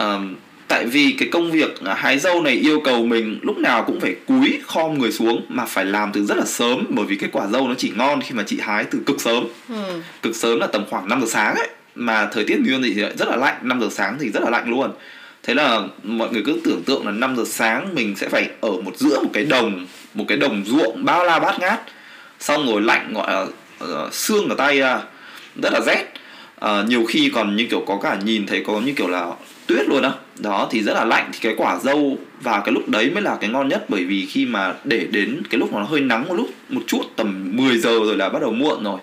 um, 0.00 0.34
tại 0.70 0.86
vì 0.86 1.16
cái 1.18 1.28
công 1.32 1.50
việc 1.50 1.80
hái 1.96 2.18
dâu 2.18 2.42
này 2.42 2.54
yêu 2.54 2.80
cầu 2.84 3.06
mình 3.06 3.38
lúc 3.42 3.58
nào 3.58 3.84
cũng 3.86 4.00
phải 4.00 4.16
cúi 4.26 4.60
khom 4.66 4.98
người 4.98 5.12
xuống 5.12 5.46
mà 5.48 5.64
phải 5.64 5.84
làm 5.84 6.12
từ 6.12 6.24
rất 6.24 6.38
là 6.38 6.44
sớm 6.44 6.86
bởi 6.88 7.06
vì 7.06 7.16
cái 7.16 7.30
quả 7.32 7.46
dâu 7.46 7.68
nó 7.68 7.74
chỉ 7.78 7.92
ngon 7.96 8.20
khi 8.20 8.34
mà 8.34 8.42
chị 8.46 8.58
hái 8.60 8.84
từ 8.84 8.98
cực 9.06 9.20
sớm. 9.20 9.44
Ừ. 9.68 9.74
cực 10.22 10.36
sớm 10.36 10.58
là 10.58 10.66
tầm 10.66 10.84
khoảng 10.90 11.08
5 11.08 11.20
giờ 11.20 11.26
sáng 11.30 11.54
ấy 11.54 11.68
mà 11.94 12.28
thời 12.32 12.44
tiết 12.44 12.56
New 12.58 12.82
thì 12.82 12.94
rất 12.94 13.28
là 13.28 13.36
lạnh 13.36 13.56
5 13.62 13.80
giờ 13.80 13.88
sáng 13.90 14.16
thì 14.20 14.30
rất 14.30 14.42
là 14.42 14.50
lạnh 14.50 14.70
luôn. 14.70 14.90
Thế 15.42 15.54
là 15.54 15.80
mọi 16.02 16.28
người 16.32 16.42
cứ 16.46 16.60
tưởng 16.64 16.82
tượng 16.86 17.06
là 17.06 17.12
5 17.12 17.36
giờ 17.36 17.44
sáng 17.46 17.94
mình 17.94 18.16
sẽ 18.16 18.28
phải 18.28 18.48
ở 18.60 18.70
một 18.70 18.96
giữa 18.96 19.20
một 19.22 19.30
cái 19.32 19.44
đồng 19.44 19.86
một 20.14 20.24
cái 20.28 20.38
đồng 20.38 20.62
ruộng 20.66 21.04
bao 21.04 21.24
la 21.24 21.38
bát 21.38 21.60
ngát 21.60 21.80
xong 22.40 22.66
rồi 22.66 22.82
lạnh 22.82 23.12
gọi 23.14 23.32
là 23.32 23.46
uh, 23.84 24.14
xương 24.14 24.48
ở 24.48 24.54
tay 24.58 24.78
ra 24.78 25.00
rất 25.62 25.72
là 25.72 25.80
rét. 25.80 26.04
Uh, 26.64 26.88
nhiều 26.88 27.04
khi 27.08 27.30
còn 27.34 27.56
như 27.56 27.66
kiểu 27.70 27.84
có 27.86 27.98
cả 28.02 28.18
nhìn 28.24 28.46
thấy 28.46 28.64
có 28.66 28.80
như 28.80 28.92
kiểu 28.92 29.08
là 29.08 29.26
tuyết 29.70 29.88
luôn 29.88 30.02
á. 30.02 30.12
Đó 30.38 30.68
thì 30.70 30.82
rất 30.82 30.94
là 30.94 31.04
lạnh. 31.04 31.28
Thì 31.32 31.38
cái 31.42 31.54
quả 31.56 31.78
dâu 31.78 32.18
và 32.40 32.60
cái 32.60 32.72
lúc 32.72 32.88
đấy 32.88 33.10
mới 33.10 33.22
là 33.22 33.36
cái 33.40 33.50
ngon 33.50 33.68
nhất. 33.68 33.84
Bởi 33.88 34.04
vì 34.04 34.26
khi 34.26 34.46
mà 34.46 34.74
để 34.84 35.06
đến 35.10 35.42
cái 35.50 35.58
lúc 35.58 35.72
mà 35.72 35.78
nó 35.78 35.86
hơi 35.86 36.00
nắng 36.00 36.28
một 36.28 36.34
lúc 36.34 36.50
một 36.68 36.80
chút 36.86 37.02
tầm 37.16 37.50
10 37.56 37.78
giờ 37.78 37.90
rồi 37.90 38.16
là 38.16 38.28
bắt 38.28 38.42
đầu 38.42 38.52
muộn 38.52 38.84
rồi 38.84 38.98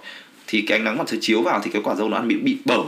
thì 0.48 0.62
cái 0.62 0.78
ánh 0.78 0.84
nắng 0.84 0.98
mặt 0.98 1.04
trời 1.08 1.20
chiếu 1.22 1.42
vào 1.42 1.62
thì 1.64 1.72
cái 1.72 1.82
quả 1.86 1.96
dâu 1.96 2.10
nó 2.10 2.18
ăn 2.18 2.28
bị 2.28 2.36
bị 2.36 2.58
bở. 2.66 2.80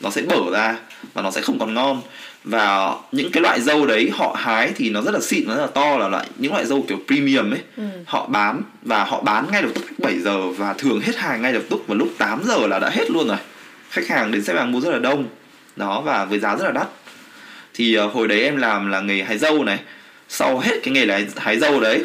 Nó 0.00 0.10
sẽ 0.10 0.22
bở 0.22 0.50
ra 0.52 0.76
và 1.14 1.22
nó 1.22 1.30
sẽ 1.30 1.40
không 1.40 1.58
còn 1.58 1.74
ngon. 1.74 2.00
Và 2.44 2.94
những 3.12 3.30
cái 3.30 3.42
loại 3.42 3.60
dâu 3.60 3.86
đấy 3.86 4.10
họ 4.12 4.36
hái 4.38 4.72
thì 4.76 4.90
nó 4.90 5.02
rất 5.02 5.14
là 5.14 5.20
xịn 5.20 5.48
nó 5.48 5.54
rất 5.54 5.60
là 5.60 5.66
to 5.66 5.98
là 5.98 6.08
loại 6.08 6.26
những 6.36 6.52
loại 6.52 6.66
dâu 6.66 6.84
kiểu 6.88 6.98
premium 7.06 7.50
ấy. 7.50 7.60
Ừ. 7.76 7.82
họ 8.06 8.26
bán 8.26 8.62
và 8.82 9.04
họ 9.04 9.20
bán 9.22 9.46
ngay 9.52 9.62
lập 9.62 9.70
tức 9.74 9.84
7 9.98 10.18
giờ 10.18 10.48
và 10.48 10.72
thường 10.72 11.00
hết 11.00 11.16
hàng 11.16 11.42
ngay 11.42 11.52
lập 11.52 11.62
tức 11.70 11.84
và 11.86 11.94
lúc 11.94 12.08
8 12.18 12.42
giờ 12.44 12.66
là 12.66 12.78
đã 12.78 12.88
hết 12.88 13.10
luôn 13.10 13.28
rồi. 13.28 13.36
Khách 13.90 14.08
hàng 14.08 14.32
đến 14.32 14.44
xếp 14.44 14.54
hàng 14.54 14.72
mua 14.72 14.80
rất 14.80 14.90
là 14.90 14.98
đông 14.98 15.26
đó 15.78 16.00
và 16.00 16.24
với 16.24 16.38
giá 16.38 16.56
rất 16.56 16.64
là 16.64 16.72
đắt. 16.72 16.88
Thì 17.74 17.98
uh, 17.98 18.12
hồi 18.12 18.28
đấy 18.28 18.42
em 18.42 18.56
làm 18.56 18.90
là 18.90 19.00
nghề 19.00 19.22
hái 19.22 19.38
dâu 19.38 19.64
này. 19.64 19.78
Sau 20.28 20.58
hết 20.58 20.80
cái 20.82 20.94
nghề 20.94 21.06
là 21.06 21.20
hái 21.36 21.58
dâu 21.58 21.80
đấy 21.80 22.04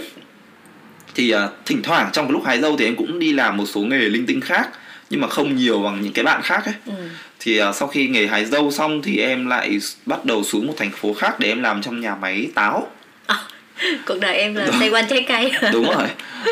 thì 1.15 1.35
uh, 1.35 1.39
thỉnh 1.65 1.81
thoảng 1.83 2.09
trong 2.13 2.25
cái 2.25 2.31
lúc 2.31 2.45
hái 2.45 2.59
dâu 2.59 2.77
thì 2.77 2.85
em 2.85 2.95
cũng 2.95 3.19
đi 3.19 3.33
làm 3.33 3.57
một 3.57 3.65
số 3.65 3.81
nghề 3.81 3.97
linh 3.97 4.25
tinh 4.25 4.41
khác 4.41 4.69
nhưng 5.09 5.21
mà 5.21 5.27
không 5.27 5.55
nhiều 5.55 5.81
bằng 5.81 6.01
những 6.01 6.13
cái 6.13 6.25
bạn 6.25 6.41
khác 6.41 6.65
ấy. 6.65 6.73
Ừ. 6.85 6.93
thì 7.39 7.61
uh, 7.61 7.75
sau 7.75 7.87
khi 7.87 8.07
nghề 8.07 8.27
hái 8.27 8.45
dâu 8.45 8.71
xong 8.71 9.01
thì 9.01 9.17
em 9.17 9.47
lại 9.47 9.79
bắt 10.05 10.25
đầu 10.25 10.43
xuống 10.43 10.67
một 10.67 10.73
thành 10.77 10.91
phố 10.91 11.13
khác 11.13 11.39
để 11.39 11.47
em 11.47 11.61
làm 11.61 11.81
trong 11.81 12.01
nhà 12.01 12.15
máy 12.15 12.47
táo. 12.55 12.91
À, 13.27 13.37
cuộc 14.05 14.19
đời 14.19 14.35
em 14.35 14.55
là 14.55 14.67
xoay 14.71 14.89
quanh 14.89 15.05
trái 15.09 15.25
cây. 15.27 15.51
Đúng 15.73 15.85
rồi. 15.85 16.07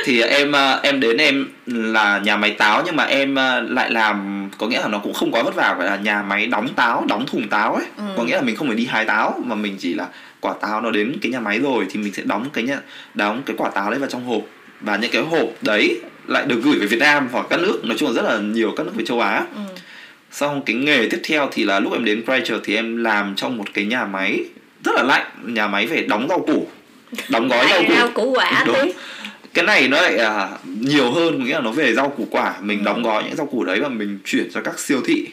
Thì 0.05 0.21
em 0.21 0.51
em 0.83 0.99
đến 0.99 1.17
em 1.17 1.47
là 1.65 2.19
nhà 2.23 2.37
máy 2.37 2.51
táo 2.51 2.83
nhưng 2.85 2.95
mà 2.95 3.03
em 3.03 3.35
lại 3.69 3.91
làm 3.91 4.49
có 4.57 4.67
nghĩa 4.67 4.81
là 4.81 4.87
nó 4.87 4.99
cũng 4.99 5.13
không 5.13 5.31
quá 5.31 5.43
vất 5.43 5.55
vả 5.55 5.75
phải 5.77 5.87
là 5.87 5.95
nhà 5.95 6.21
máy 6.21 6.47
đóng 6.47 6.67
táo 6.75 7.05
đóng 7.09 7.25
thùng 7.25 7.47
táo 7.47 7.75
ấy. 7.75 7.85
Ừ. 7.97 8.03
có 8.17 8.23
nghĩa 8.23 8.35
là 8.35 8.41
mình 8.41 8.55
không 8.55 8.67
phải 8.67 8.77
đi 8.77 8.85
hái 8.85 9.05
táo 9.05 9.43
mà 9.45 9.55
mình 9.55 9.75
chỉ 9.79 9.93
là 9.93 10.07
quả 10.39 10.53
táo 10.61 10.81
nó 10.81 10.91
đến 10.91 11.17
cái 11.21 11.31
nhà 11.31 11.39
máy 11.39 11.59
rồi 11.59 11.85
thì 11.89 11.99
mình 11.99 12.13
sẽ 12.13 12.23
đóng 12.25 12.45
cái 12.53 12.63
nhà, 12.63 12.79
đóng 13.13 13.41
cái 13.45 13.55
quả 13.59 13.69
táo 13.69 13.89
đấy 13.89 13.99
vào 13.99 14.09
trong 14.09 14.25
hộp. 14.25 14.41
Và 14.81 14.97
những 14.97 15.11
cái 15.11 15.21
hộp 15.21 15.49
đấy 15.61 15.99
lại 16.27 16.45
được 16.45 16.61
gửi 16.63 16.79
về 16.79 16.85
Việt 16.85 16.99
Nam 16.99 17.27
hoặc 17.31 17.45
các 17.49 17.59
nước 17.59 17.81
nói 17.83 17.97
chung 17.97 18.09
là 18.09 18.15
rất 18.15 18.29
là 18.29 18.37
nhiều 18.37 18.73
các 18.77 18.85
nước 18.85 18.91
về 18.95 19.05
châu 19.05 19.19
Á. 19.19 19.43
Ừ. 19.55 19.61
xong 20.31 20.61
cái 20.65 20.75
nghề 20.75 21.07
tiếp 21.11 21.21
theo 21.23 21.49
thì 21.51 21.63
là 21.63 21.79
lúc 21.79 21.93
em 21.93 22.05
đến 22.05 22.23
Christchurch 22.25 22.63
thì 22.63 22.75
em 22.75 23.03
làm 23.03 23.35
trong 23.35 23.57
một 23.57 23.65
cái 23.73 23.85
nhà 23.85 24.05
máy 24.05 24.45
rất 24.83 24.91
là 24.95 25.03
lạnh 25.03 25.25
nhà 25.43 25.67
máy 25.67 25.87
về 25.87 26.01
đóng 26.01 26.27
rau 26.29 26.39
củ 26.39 26.67
đóng 27.29 27.47
gói 27.47 27.67
rau 27.69 27.83
củ. 27.87 27.93
rau 27.95 28.09
củ 28.09 28.33
quả 28.35 28.63
Đúng. 28.67 28.91
cái 29.53 29.65
này 29.65 29.87
nó 29.87 30.01
lại 30.01 30.17
à, 30.17 30.49
nhiều 30.79 31.11
hơn 31.11 31.43
nghĩa 31.43 31.53
là 31.53 31.59
nó 31.59 31.71
về 31.71 31.93
rau 31.93 32.09
củ 32.09 32.27
quả. 32.31 32.53
Mình 32.61 32.79
ừ. 32.79 32.83
đóng 32.85 33.03
gói 33.03 33.23
những 33.23 33.35
rau 33.35 33.45
củ 33.45 33.63
đấy 33.63 33.79
và 33.79 33.89
mình 33.89 34.19
chuyển 34.25 34.51
cho 34.53 34.61
các 34.61 34.79
siêu 34.79 35.01
thị. 35.05 35.27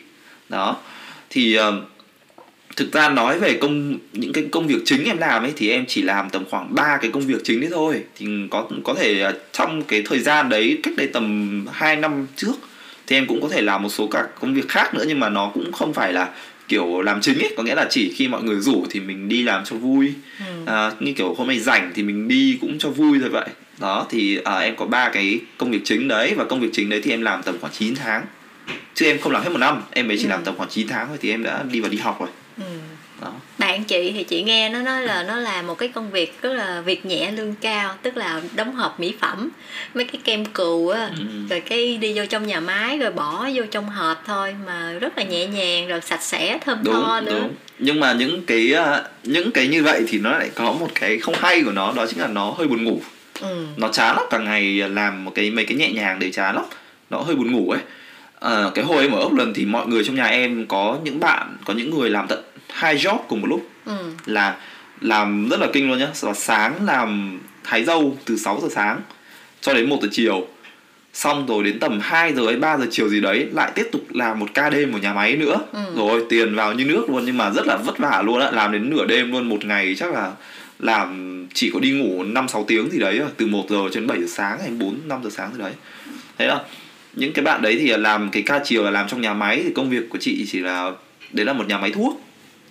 Đó. 0.48 0.76
Thì 1.30 1.58
uh, 1.58 1.74
thực 2.76 2.92
ra 2.92 3.08
nói 3.08 3.38
về 3.38 3.58
công 3.60 3.98
những 4.12 4.32
cái 4.32 4.46
công 4.52 4.66
việc 4.66 4.78
chính 4.84 5.04
em 5.04 5.18
làm 5.18 5.42
ấy 5.42 5.52
thì 5.56 5.70
em 5.70 5.84
chỉ 5.88 6.02
làm 6.02 6.30
tầm 6.30 6.44
khoảng 6.50 6.74
3 6.74 6.98
cái 7.00 7.10
công 7.10 7.26
việc 7.26 7.40
chính 7.44 7.60
đấy 7.60 7.70
thôi. 7.72 8.02
Thì 8.16 8.26
có 8.50 8.68
có 8.84 8.94
thể 8.94 9.22
à, 9.22 9.32
trong 9.52 9.82
cái 9.82 10.02
thời 10.06 10.18
gian 10.18 10.48
đấy 10.48 10.78
cách 10.82 10.94
đây 10.96 11.06
tầm 11.06 11.66
2 11.72 11.96
năm 11.96 12.26
trước 12.36 12.54
thì 13.08 13.16
em 13.16 13.26
cũng 13.26 13.42
có 13.42 13.48
thể 13.48 13.62
làm 13.62 13.82
một 13.82 13.88
số 13.88 14.06
cả 14.06 14.26
công 14.40 14.54
việc 14.54 14.68
khác 14.68 14.94
nữa 14.94 15.04
nhưng 15.08 15.20
mà 15.20 15.28
nó 15.28 15.50
cũng 15.54 15.72
không 15.72 15.92
phải 15.92 16.12
là 16.12 16.28
kiểu 16.68 17.00
làm 17.00 17.20
chính 17.20 17.38
ấy 17.38 17.54
có 17.56 17.62
nghĩa 17.62 17.74
là 17.74 17.86
chỉ 17.90 18.12
khi 18.16 18.28
mọi 18.28 18.42
người 18.42 18.56
rủ 18.60 18.86
thì 18.90 19.00
mình 19.00 19.28
đi 19.28 19.42
làm 19.42 19.64
cho 19.64 19.76
vui 19.76 20.12
ừ. 20.38 20.44
à, 20.66 20.92
như 21.00 21.12
kiểu 21.12 21.34
hôm 21.34 21.48
nay 21.48 21.58
rảnh 21.58 21.92
thì 21.94 22.02
mình 22.02 22.28
đi 22.28 22.58
cũng 22.60 22.78
cho 22.78 22.90
vui 22.90 23.18
thôi 23.20 23.28
vậy 23.28 23.48
đó 23.80 24.06
thì 24.10 24.38
à, 24.44 24.58
em 24.58 24.76
có 24.76 24.86
ba 24.86 25.08
cái 25.08 25.40
công 25.58 25.70
việc 25.70 25.80
chính 25.84 26.08
đấy 26.08 26.34
và 26.36 26.44
công 26.44 26.60
việc 26.60 26.70
chính 26.72 26.88
đấy 26.88 27.00
thì 27.04 27.10
em 27.10 27.22
làm 27.22 27.42
tầm 27.42 27.56
khoảng 27.60 27.72
9 27.72 27.94
tháng 27.94 28.26
chứ 28.94 29.06
em 29.06 29.18
không 29.18 29.32
làm 29.32 29.42
hết 29.42 29.50
một 29.50 29.58
năm 29.58 29.82
em 29.90 30.08
mới 30.08 30.18
chỉ 30.18 30.24
ừ. 30.24 30.28
làm 30.28 30.44
tầm 30.44 30.56
khoảng 30.56 30.70
9 30.70 30.88
tháng 30.88 31.08
thôi 31.08 31.16
thì 31.20 31.30
em 31.30 31.42
đã 31.42 31.64
đi 31.72 31.80
vào 31.80 31.90
đi 31.90 31.98
học 31.98 32.16
rồi 32.20 32.28
ừ. 32.56 32.78
Đó 33.20 33.32
bạn 33.58 33.84
chị 33.84 34.12
thì 34.12 34.24
chị 34.24 34.42
nghe 34.42 34.68
nó 34.68 34.82
nói 34.82 35.02
là 35.02 35.22
nó 35.22 35.36
là 35.36 35.62
một 35.62 35.74
cái 35.74 35.88
công 35.88 36.10
việc 36.10 36.42
rất 36.42 36.52
là 36.52 36.80
việc 36.80 37.06
nhẹ 37.06 37.30
lương 37.30 37.54
cao 37.54 37.94
tức 38.02 38.16
là 38.16 38.40
đóng 38.54 38.74
hộp 38.74 39.00
mỹ 39.00 39.14
phẩm 39.20 39.50
mấy 39.94 40.04
cái 40.04 40.20
kem 40.24 40.44
cừu 40.44 40.88
á 40.88 41.10
ừ. 41.18 41.24
rồi 41.50 41.60
cái 41.60 41.96
đi 41.96 42.12
vô 42.16 42.26
trong 42.28 42.46
nhà 42.46 42.60
máy 42.60 42.98
rồi 42.98 43.12
bỏ 43.12 43.48
vô 43.54 43.62
trong 43.70 43.88
hộp 43.88 44.22
thôi 44.26 44.54
mà 44.66 44.92
rất 44.92 45.18
là 45.18 45.24
nhẹ 45.24 45.46
nhàng 45.46 45.88
rồi 45.88 46.00
sạch 46.00 46.22
sẽ 46.22 46.58
thơm 46.64 46.78
đúng, 46.84 46.94
tho 46.94 47.20
nữa 47.20 47.40
đúng. 47.40 47.54
nhưng 47.78 48.00
mà 48.00 48.12
những 48.12 48.44
cái 48.46 48.72
à, 48.72 49.02
những 49.22 49.52
cái 49.52 49.66
như 49.66 49.82
vậy 49.82 50.04
thì 50.08 50.18
nó 50.18 50.30
lại 50.38 50.50
có 50.54 50.72
một 50.72 50.90
cái 50.94 51.18
không 51.18 51.34
hay 51.38 51.62
của 51.62 51.72
nó 51.72 51.92
đó 51.92 52.06
chính 52.06 52.20
là 52.20 52.28
nó 52.28 52.50
hơi 52.50 52.68
buồn 52.68 52.84
ngủ 52.84 53.00
ừ. 53.40 53.66
nó 53.76 53.88
chán 53.88 54.16
lắm 54.16 54.24
cả 54.30 54.38
ngày 54.38 54.62
làm 54.88 55.24
một 55.24 55.32
cái 55.34 55.50
mấy 55.50 55.64
cái 55.64 55.76
nhẹ 55.76 55.92
nhàng 55.92 56.18
để 56.18 56.30
chán 56.30 56.54
lắm 56.54 56.64
nó 57.10 57.18
hơi 57.18 57.36
buồn 57.36 57.52
ngủ 57.52 57.70
ấy 57.70 57.80
à, 58.40 58.70
cái 58.74 58.84
hồi 58.84 59.02
em 59.02 59.12
ở 59.12 59.20
Auckland 59.20 59.56
thì 59.56 59.64
mọi 59.64 59.86
người 59.86 60.04
trong 60.04 60.14
nhà 60.14 60.26
em 60.26 60.66
có 60.66 60.98
những 61.04 61.20
bạn 61.20 61.56
có 61.64 61.74
những 61.74 61.90
người 61.90 62.10
làm 62.10 62.26
tận 62.28 62.42
hai 62.78 62.96
job 62.96 63.18
cùng 63.28 63.40
một 63.40 63.46
lúc. 63.46 63.68
Ừ. 63.84 64.12
là 64.26 64.56
làm 65.00 65.48
rất 65.48 65.60
là 65.60 65.66
kinh 65.72 65.88
luôn 65.88 65.98
nhá. 65.98 66.08
Và 66.20 66.34
sáng 66.34 66.86
làm 66.86 67.38
thái 67.64 67.84
dâu 67.84 68.18
từ 68.24 68.36
6 68.36 68.58
giờ 68.62 68.68
sáng 68.70 69.00
cho 69.60 69.74
đến 69.74 69.88
1 69.88 69.98
giờ 70.02 70.08
chiều. 70.12 70.46
Xong 71.12 71.46
rồi 71.46 71.64
đến 71.64 71.80
tầm 71.80 72.00
2 72.00 72.34
giờ 72.34 72.46
hay 72.46 72.56
3 72.56 72.78
giờ 72.78 72.86
chiều 72.90 73.08
gì 73.08 73.20
đấy 73.20 73.46
lại 73.52 73.72
tiếp 73.74 73.88
tục 73.92 74.02
làm 74.10 74.38
một 74.38 74.46
ca 74.54 74.70
đêm 74.70 74.92
ở 74.92 74.98
nhà 74.98 75.14
máy 75.14 75.36
nữa. 75.36 75.60
Ừ. 75.72 75.80
rồi 75.96 76.24
tiền 76.28 76.54
vào 76.54 76.72
như 76.72 76.84
nước 76.84 77.10
luôn 77.10 77.22
nhưng 77.26 77.36
mà 77.36 77.50
rất 77.50 77.66
là 77.66 77.76
vất 77.76 77.98
vả 77.98 78.22
luôn 78.26 78.40
á. 78.40 78.50
Làm 78.50 78.72
đến 78.72 78.90
nửa 78.90 79.06
đêm 79.06 79.32
luôn 79.32 79.48
một 79.48 79.64
ngày 79.64 79.94
chắc 79.98 80.14
là 80.14 80.32
làm 80.78 81.46
chỉ 81.54 81.70
có 81.74 81.80
đi 81.80 81.90
ngủ 81.90 82.22
5 82.24 82.48
6 82.48 82.64
tiếng 82.68 82.90
gì 82.90 82.98
đấy 82.98 83.20
từ 83.36 83.46
1 83.46 83.64
giờ 83.68 83.78
đến 83.94 84.06
7 84.06 84.20
giờ 84.20 84.26
sáng 84.28 84.58
hay 84.60 84.70
4 84.70 85.00
5 85.04 85.20
giờ 85.24 85.30
sáng 85.30 85.52
gì 85.52 85.58
đấy. 85.58 85.72
Thế 86.38 86.46
là 86.46 86.60
những 87.14 87.32
cái 87.32 87.44
bạn 87.44 87.62
đấy 87.62 87.76
thì 87.80 87.86
làm 87.88 88.30
cái 88.30 88.42
ca 88.42 88.60
chiều 88.64 88.84
là 88.84 88.90
làm 88.90 89.08
trong 89.08 89.20
nhà 89.20 89.34
máy 89.34 89.60
thì 89.64 89.70
công 89.74 89.90
việc 89.90 90.08
của 90.10 90.18
chị 90.18 90.46
chỉ 90.48 90.60
là 90.60 90.90
đấy 91.32 91.46
là 91.46 91.52
một 91.52 91.68
nhà 91.68 91.78
máy 91.78 91.90
thuốc 91.90 92.27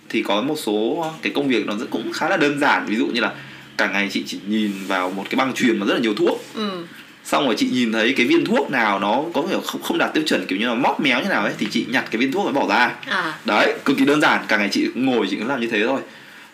thì 0.08 0.22
có 0.22 0.42
một 0.42 0.56
số 0.56 1.06
cái 1.22 1.32
công 1.34 1.48
việc 1.48 1.66
nó 1.66 1.74
cũng 1.90 2.12
khá 2.12 2.28
là 2.28 2.36
đơn 2.36 2.60
giản 2.60 2.86
ví 2.86 2.96
dụ 2.96 3.06
như 3.06 3.20
là 3.20 3.32
cả 3.76 3.88
ngày 3.92 4.08
chị 4.12 4.24
chỉ 4.26 4.38
nhìn 4.48 4.72
vào 4.86 5.10
một 5.10 5.24
cái 5.30 5.36
băng 5.36 5.54
truyền 5.54 5.78
mà 5.78 5.86
rất 5.86 5.94
là 5.94 6.00
nhiều 6.00 6.14
thuốc 6.14 6.44
ừ. 6.54 6.84
xong 7.24 7.46
rồi 7.46 7.54
chị 7.58 7.68
nhìn 7.72 7.92
thấy 7.92 8.14
cái 8.16 8.26
viên 8.26 8.44
thuốc 8.44 8.70
nào 8.70 8.98
nó 8.98 9.24
có 9.34 9.42
kiểu 9.50 9.60
không 9.60 9.82
không 9.82 9.98
đạt 9.98 10.14
tiêu 10.14 10.24
chuẩn 10.26 10.46
kiểu 10.46 10.58
như 10.58 10.68
là 10.68 10.74
móc 10.74 11.00
méo 11.00 11.22
như 11.22 11.28
nào 11.28 11.42
ấy 11.42 11.52
thì 11.58 11.66
chị 11.70 11.86
nhặt 11.88 12.04
cái 12.10 12.18
viên 12.18 12.32
thuốc 12.32 12.46
và 12.46 12.52
bỏ 12.52 12.68
ra 12.68 12.94
à. 13.06 13.38
đấy 13.44 13.74
cực 13.84 13.96
kỳ 13.98 14.04
đơn 14.04 14.20
giản 14.20 14.44
cả 14.48 14.56
ngày 14.56 14.68
chị 14.72 14.88
ngồi 14.94 15.26
chị 15.30 15.36
cứ 15.36 15.44
làm 15.44 15.60
như 15.60 15.66
thế 15.66 15.82
thôi 15.86 16.00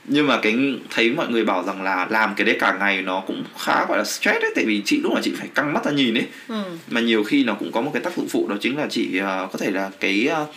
nhưng 0.05 0.27
mà 0.27 0.39
cái 0.43 0.57
thấy 0.91 1.11
mọi 1.11 1.29
người 1.29 1.45
bảo 1.45 1.63
rằng 1.63 1.83
là 1.83 2.07
làm 2.11 2.35
cái 2.35 2.45
đấy 2.45 2.57
cả 2.61 2.77
ngày 2.81 3.03
nó 3.03 3.23
cũng 3.27 3.45
khá 3.59 3.87
gọi 3.89 3.99
là 3.99 4.05
stress 4.05 4.43
đấy 4.43 4.53
tại 4.55 4.65
vì 4.65 4.83
chị 4.85 5.01
lúc 5.01 5.13
nào 5.13 5.23
chị 5.25 5.33
phải 5.39 5.49
căng 5.55 5.73
mắt 5.73 5.85
ra 5.85 5.93
nhìn 5.93 6.15
ấy 6.15 6.27
ừ. 6.49 6.63
mà 6.89 7.01
nhiều 7.01 7.25
khi 7.25 7.45
nó 7.45 7.55
cũng 7.55 7.73
có 7.73 7.81
một 7.81 7.91
cái 7.95 8.03
tác 8.03 8.17
dụng 8.17 8.29
phụ 8.29 8.47
đó 8.49 8.57
chính 8.61 8.79
là 8.79 8.87
chị 8.91 9.09
uh, 9.19 9.53
có 9.53 9.59
thể 9.59 9.71
là 9.71 9.91
cái 10.01 10.29
uh, 10.43 10.55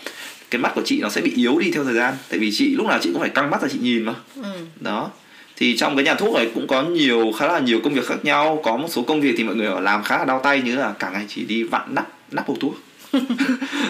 cái 0.52 0.62
mắt 0.62 0.72
của 0.76 0.82
chị 0.86 1.00
nó 1.02 1.10
sẽ 1.10 1.22
bị 1.22 1.34
yếu 1.36 1.60
đi 1.60 1.72
theo 1.72 1.84
thời 1.84 1.94
gian. 1.94 2.14
Tại 2.30 2.40
vì 2.40 2.52
chị 2.52 2.76
lúc 2.76 2.88
nào 2.88 3.00
chị 3.02 3.10
cũng 3.14 3.22
phải 3.22 3.30
căng 3.30 3.50
mắt 3.50 3.62
ra 3.62 3.68
chị 3.72 3.80
nhìn 3.82 4.04
mà. 4.04 4.14
Ừ. 4.36 4.44
đó. 4.80 5.10
Thì 5.56 5.78
trong 5.78 5.96
cái 5.96 6.06
nhà 6.06 6.16
thuốc 6.16 6.36
này 6.36 6.50
cũng 6.56 6.68
có 6.68 6.84
nhiều 6.84 7.32
khá 7.40 7.48
là 7.48 7.60
nhiều 7.60 7.80
công 7.84 7.94
việc 7.94 8.06
khác 8.06 8.16
nhau. 8.24 8.62
Có 8.64 8.78
một 8.78 8.88
số 8.90 9.02
công 9.02 9.22
việc 9.22 9.36
thì 9.38 9.44
mọi 9.44 9.56
người 9.56 9.82
làm 9.82 10.04
khá 10.04 10.18
là 10.18 10.26
đau 10.26 10.40
tay 10.44 10.62
như 10.62 10.76
là 10.76 10.94
cả 11.00 11.10
ngày 11.10 11.26
chỉ 11.28 11.44
đi 11.44 11.64
vặn 11.64 11.96
nắp 11.96 12.08
nắp 12.32 12.48
hộp 12.48 12.58
thuốc. 12.60 12.76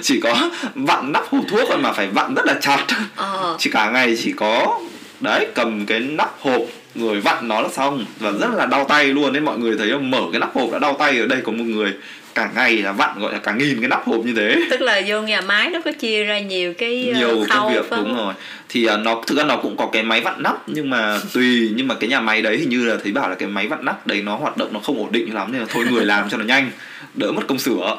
Chỉ 0.01 0.19
có 0.19 0.49
vặn 0.75 1.11
nắp 1.11 1.23
hộp 1.29 1.43
thuốc 1.47 1.61
thôi 1.67 1.77
mà 1.77 1.91
phải 1.91 2.07
vặn 2.07 2.33
rất 2.35 2.45
là 2.45 2.53
chặt. 2.61 2.85
Ờ. 3.15 3.55
chỉ 3.59 3.69
cả 3.69 3.89
ngày 3.89 4.17
chỉ 4.23 4.31
có 4.31 4.79
đấy 5.19 5.47
cầm 5.55 5.85
cái 5.85 5.99
nắp 5.99 6.35
hộp 6.39 6.61
rồi 6.95 7.21
vặn 7.21 7.47
nó 7.47 7.61
là 7.61 7.69
xong. 7.69 8.05
Và 8.19 8.31
rất 8.31 8.49
là 8.55 8.65
đau 8.65 8.85
tay 8.85 9.05
luôn. 9.05 9.33
Đấy 9.33 9.41
mọi 9.41 9.59
người 9.59 9.77
thấy 9.77 9.91
không? 9.91 10.11
Mở 10.11 10.21
cái 10.31 10.39
nắp 10.39 10.55
hộp 10.55 10.71
đã 10.71 10.79
đau 10.79 10.95
tay 10.99 11.19
ở 11.19 11.27
đây 11.27 11.41
có 11.43 11.51
một 11.51 11.63
người 11.63 11.93
cả 12.38 12.50
ngày 12.56 12.77
là 12.77 12.91
vặn 12.91 13.20
gọi 13.20 13.34
là 13.34 13.39
cả 13.39 13.53
nghìn 13.53 13.79
cái 13.79 13.89
nắp 13.89 14.06
hộp 14.06 14.25
như 14.25 14.34
thế. 14.34 14.62
Tức 14.70 14.82
là 14.82 15.01
vô 15.08 15.22
nhà 15.22 15.41
máy 15.41 15.70
nó 15.70 15.79
có 15.86 15.91
chia 15.91 16.24
ra 16.24 16.39
nhiều 16.39 16.74
cái 16.77 17.10
ờ, 17.13 17.20
nhiều 17.20 17.46
công 17.50 17.74
việc 17.74 17.86
đúng 17.89 18.15
rồi. 18.15 18.34
Thì 18.70 18.86
à, 18.86 18.98
nó 18.98 19.22
thực 19.27 19.38
ra 19.38 19.44
nó 19.44 19.58
cũng 19.58 19.77
có 19.77 19.89
cái 19.94 20.03
máy 20.03 20.22
vặn 20.22 20.44
nắp 20.44 20.70
nhưng 20.70 20.89
mà 20.89 21.20
tùy 21.34 21.72
nhưng 21.75 21.88
mà 21.88 21.96
cái 22.00 22.10
nhà 22.10 22.20
máy 22.20 22.41
đấy 22.41 22.58
hình 22.58 22.70
như 22.70 22.86
là 22.86 22.96
thấy 23.03 23.12
bảo 23.12 23.29
là 23.29 23.36
cái 23.36 23.50
máy 23.50 23.67
vặn 23.67 23.86
nắp 23.86 24.08
đấy 24.08 24.22
nó 24.22 24.36
hoạt 24.36 24.58
động 24.58 24.70
nó 24.74 24.79
không 24.79 24.98
ổn 24.98 25.12
định 25.12 25.34
lắm 25.34 25.51
nên 25.51 25.62
là 25.62 25.67
thôi 25.70 25.86
người 25.91 26.06
làm 26.06 26.29
cho 26.29 26.38
nó 26.38 26.46
nhanh 26.46 26.72
đỡ 27.13 27.32
mất 27.32 27.48
công 27.48 27.60
sửa. 27.60 27.98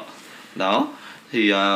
Đó 0.55 0.87
thì 1.31 1.51
à, 1.51 1.75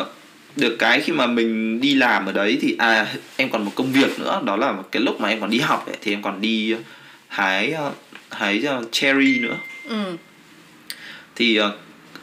được 0.56 0.76
cái 0.80 1.02
khi 1.02 1.14
mà 1.14 1.28
mình 1.28 1.82
đi 1.82 1.96
làm 1.96 2.26
ở 2.26 2.32
đấy 2.32 2.58
thì 2.62 2.76
à 2.80 3.08
em 3.36 3.50
còn 3.50 3.66
một 3.66 3.72
công 3.76 3.92
việc 3.92 4.20
nữa 4.20 4.42
đó 4.46 4.56
là 4.56 4.74
cái 4.92 5.02
lúc 5.02 5.22
mà 5.22 5.30
em 5.30 5.42
còn 5.42 5.50
đi 5.50 5.60
học 5.60 5.88
ấy, 5.88 5.98
thì 6.02 6.14
em 6.14 6.22
còn 6.22 6.42
đi 6.42 6.76
hái 7.28 7.74
hái 8.32 8.64
cherry 8.92 9.40
nữa. 9.40 9.56
Ừ. 9.90 10.18
thì 11.36 11.56
ờ, 11.56 11.72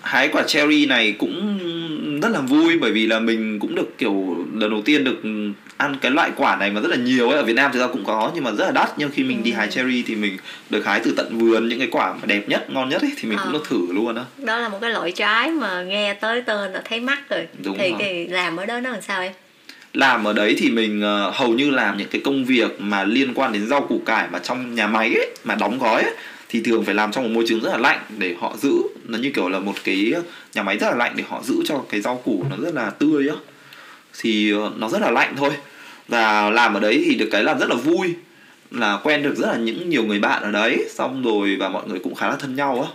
hái 0.02 0.28
quả 0.28 0.42
cherry 0.42 0.86
này 0.86 1.12
cũng 1.18 1.58
rất 2.22 2.28
là 2.28 2.40
vui 2.40 2.78
bởi 2.78 2.92
vì 2.92 3.06
là 3.06 3.18
mình 3.20 3.58
cũng 3.58 3.74
được 3.74 3.98
kiểu 3.98 4.36
lần 4.54 4.70
đầu 4.70 4.82
tiên 4.84 5.04
được 5.04 5.22
ăn 5.76 5.96
cái 6.00 6.10
loại 6.10 6.30
quả 6.36 6.56
này 6.56 6.70
mà 6.70 6.80
rất 6.80 6.88
là 6.90 6.96
nhiều 6.96 7.28
ấy. 7.28 7.36
Ở 7.38 7.44
Việt 7.44 7.52
Nam 7.56 7.70
thì 7.74 7.80
ra 7.80 7.86
cũng 7.86 8.04
có 8.04 8.30
nhưng 8.34 8.44
mà 8.44 8.50
rất 8.52 8.64
là 8.64 8.70
đắt. 8.70 8.90
Nhưng 8.96 9.10
khi 9.10 9.22
mình 9.22 9.42
đi 9.42 9.50
Ừ. 9.50 9.56
hái 9.56 9.68
cherry 9.68 10.02
thì 10.02 10.14
mình 10.14 10.36
được 10.70 10.86
hái 10.86 11.00
từ 11.04 11.14
tận 11.16 11.38
vườn. 11.38 11.68
Những 11.68 11.78
cái 11.78 11.88
quả 11.90 12.12
mà 12.12 12.20
đẹp 12.26 12.48
nhất 12.48 12.66
ngon 12.70 12.88
nhất 12.88 13.02
ấy 13.02 13.12
thì 13.16 13.28
mình 13.28 13.38
cũng 13.38 13.46
Ờ. 13.46 13.52
được 13.52 13.68
thử 13.68 13.86
luôn 13.92 14.14
á. 14.16 14.22
Đó 14.38 14.58
là 14.58 14.68
một 14.68 14.78
cái 14.80 14.90
loại 14.90 15.12
trái 15.12 15.50
mà 15.50 15.82
nghe 15.82 16.14
tới 16.14 16.42
tên 16.42 16.72
là 16.72 16.82
thấy 16.84 17.00
mắt 17.00 17.30
rồi. 17.30 17.46
Đúng 17.64 17.78
thì 17.78 17.90
rồi. 17.90 17.96
cái 17.98 18.26
làm 18.30 18.56
ở 18.56 18.66
đó 18.66 18.80
nó 18.80 18.90
làm 18.90 19.02
sao 19.02 19.22
em? 19.22 19.32
Làm 19.94 20.24
ở 20.24 20.32
đấy 20.32 20.56
thì 20.58 20.70
mình 20.70 21.00
ờ, 21.02 21.30
hầu 21.34 21.48
như 21.48 21.70
làm 21.70 21.96
những 21.98 22.08
cái 22.10 22.20
công 22.24 22.44
việc 22.44 22.80
mà 22.80 23.04
liên 23.04 23.34
quan 23.34 23.52
đến 23.52 23.66
rau 23.66 23.80
củ 23.80 24.02
cải 24.06 24.28
mà 24.32 24.38
trong 24.38 24.74
nhà 24.74 24.86
máy 24.86 25.06
ấy 25.14 25.30
mà 25.44 25.54
đóng 25.54 25.78
gói 25.78 26.02
ấy 26.02 26.12
thì 26.50 26.60
thường 26.64 26.84
phải 26.84 26.94
làm 26.94 27.12
trong 27.12 27.24
một 27.24 27.30
môi 27.32 27.44
trường 27.48 27.60
rất 27.60 27.70
là 27.70 27.78
lạnh 27.78 27.98
để 28.18 28.34
họ 28.40 28.56
giữ. 28.56 28.72
Nó 29.04 29.18
như 29.18 29.30
kiểu 29.34 29.48
là 29.48 29.58
một 29.58 29.74
cái 29.84 30.12
nhà 30.54 30.62
máy 30.62 30.78
rất 30.78 30.88
là 30.90 30.96
lạnh 30.96 31.12
để 31.16 31.24
họ 31.28 31.42
giữ 31.44 31.54
cho 31.64 31.82
cái 31.88 32.00
rau 32.00 32.16
củ 32.24 32.44
nó 32.50 32.56
rất 32.56 32.74
là 32.74 32.90
tươi 32.90 33.28
á. 33.28 33.34
Thì 34.20 34.52
ờ, 34.52 34.70
nó 34.76 34.88
rất 34.88 35.00
là 35.02 35.10
lạnh 35.10 35.34
thôi. 35.36 35.50
Và 36.08 36.50
làm 36.50 36.74
ở 36.74 36.80
đấy 36.80 37.02
thì 37.06 37.14
được 37.14 37.28
cái 37.32 37.42
làm 37.44 37.58
rất 37.58 37.68
là 37.68 37.74
vui 37.76 38.14
là 38.70 38.98
quen 39.02 39.22
được 39.22 39.34
rất 39.36 39.46
là 39.48 39.56
những 39.56 39.90
nhiều 39.90 40.04
người 40.04 40.18
bạn 40.18 40.42
ở 40.42 40.50
đấy. 40.50 40.84
Xong 40.94 41.22
rồi 41.22 41.56
và 41.60 41.68
mọi 41.68 41.82
người 41.88 41.98
cũng 42.04 42.14
khá 42.14 42.28
là 42.28 42.36
thân 42.36 42.56
nhau 42.56 42.82
á. 42.82 42.88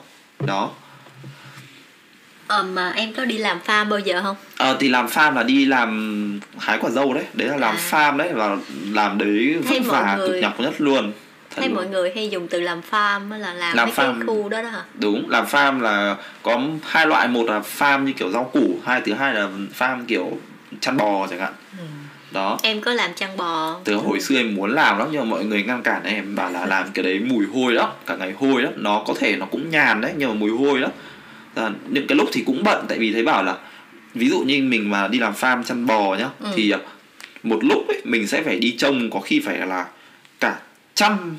Đó. 0.48 0.72
Ờ, 2.48 2.64
mà 2.64 2.92
em 2.92 3.14
có 3.14 3.26
đi 3.26 3.38
làm 3.38 3.58
farm 3.66 3.90
bao 3.90 4.00
giờ 4.00 4.22
không? 4.24 4.36
Ờ 4.58 4.78
thì 4.80 4.90
làm 4.90 5.06
farm 5.08 5.34
là 5.34 5.44
đi 5.44 5.66
làm 5.66 6.40
hái 6.58 6.78
quả 6.82 6.90
dâu 6.90 7.14
đấy. 7.14 7.24
Đấy 7.34 7.48
là 7.48 7.58
làm 7.58 7.76
À. 7.76 7.82
farm 7.92 8.18
đấy 8.18 8.30
Và 8.34 8.58
làm 8.92 9.18
đấy 9.18 9.56
vất 9.64 9.78
vả 9.86 10.16
người- 10.18 10.28
cực 10.28 10.42
nhọc 10.42 10.60
nhất 10.60 10.74
luôn 10.82 11.12
thấy 11.56 11.68
luôn. 11.68 11.76
mọi 11.76 11.88
người 11.88 12.12
hay 12.16 12.30
dùng 12.30 12.48
từ 12.48 12.62
làm 12.62 12.82
farm 12.92 13.32
á 13.32 13.38
là 13.38 13.54
làm, 13.54 13.78
Làm 13.78 13.88
mấy 13.88 13.96
cái 13.96 14.06
farm. 14.08 14.26
khu 14.28 14.50
đó 14.50 14.62
đó 14.62 14.70
hả 14.70 14.84
Đúng, 15.00 15.30
làm 15.30 15.46
farm 15.46 15.80
là 15.82 16.16
có 16.44 16.62
hai 16.84 17.08
loại 17.08 17.28
Một 17.28 17.46
là 17.50 17.62
farm 17.80 18.04
như 18.04 18.14
kiểu 18.14 18.32
rau 18.32 18.44
củ 18.54 18.80
Hai 18.86 19.02
thứ 19.02 19.14
hai 19.14 19.34
là 19.34 19.50
farm 19.80 20.06
kiểu 20.08 20.38
chăn 20.80 20.98
bò 20.98 21.28
chẳng 21.30 21.40
hạn 21.40 21.54
Ừ. 21.80 21.84
Đó 22.32 22.58
em 22.64 22.82
có 22.82 22.94
làm 22.94 23.14
chăn 23.14 23.38
bò 23.38 23.80
từ 23.84 23.96
hồi 23.96 24.20
xưa 24.22 24.36
em 24.36 24.56
muốn 24.56 24.72
làm 24.72 24.98
lắm 25.00 25.08
nhưng 25.12 25.20
mà 25.22 25.26
mọi 25.26 25.46
người 25.46 25.64
ngăn 25.64 25.84
cản 25.84 26.04
em 26.04 26.36
bảo 26.36 26.52
là 26.52 26.66
làm 26.74 26.88
cái 26.94 27.04
đấy 27.04 27.20
mùi 27.20 27.46
hôi 27.54 27.74
lắm 27.74 27.90
cả 28.06 28.16
ngày 28.16 28.34
hôi 28.40 28.62
lắm 28.62 28.74
nó 28.76 29.04
có 29.08 29.14
thể 29.20 29.36
nó 29.36 29.46
cũng 29.46 29.70
nhàn 29.70 30.02
đấy 30.02 30.14
nhưng 30.18 30.30
mà 30.30 30.36
mùi 30.36 30.52
hôi 30.52 30.80
lắm 30.80 30.92
à, 31.56 31.70
những 31.90 32.08
cái 32.08 32.16
lúc 32.16 32.30
thì 32.34 32.44
cũng 32.46 32.64
bận 32.64 32.86
tại 32.90 32.98
vì 33.00 33.14
thấy 33.14 33.24
bảo 33.24 33.44
là 33.44 33.56
ví 34.14 34.30
dụ 34.30 34.40
như 34.40 34.62
mình 34.64 34.90
mà 34.90 35.08
đi 35.08 35.20
làm 35.20 35.34
farm 35.34 35.64
chăn 35.64 35.86
bò 35.86 36.16
nhá 36.16 36.30
Ừ. 36.40 36.48
thì 36.56 36.72
à, 36.72 36.80
một 37.44 37.60
lúc 37.64 37.88
ấy 37.88 38.02
mình 38.04 38.28
sẽ 38.28 38.42
phải 38.44 38.60
đi 38.60 38.76
trông 38.78 39.10
có 39.10 39.20
khi 39.20 39.40
phải 39.46 39.58
là 39.58 39.86
cả 40.40 40.56
trăm 40.96 41.38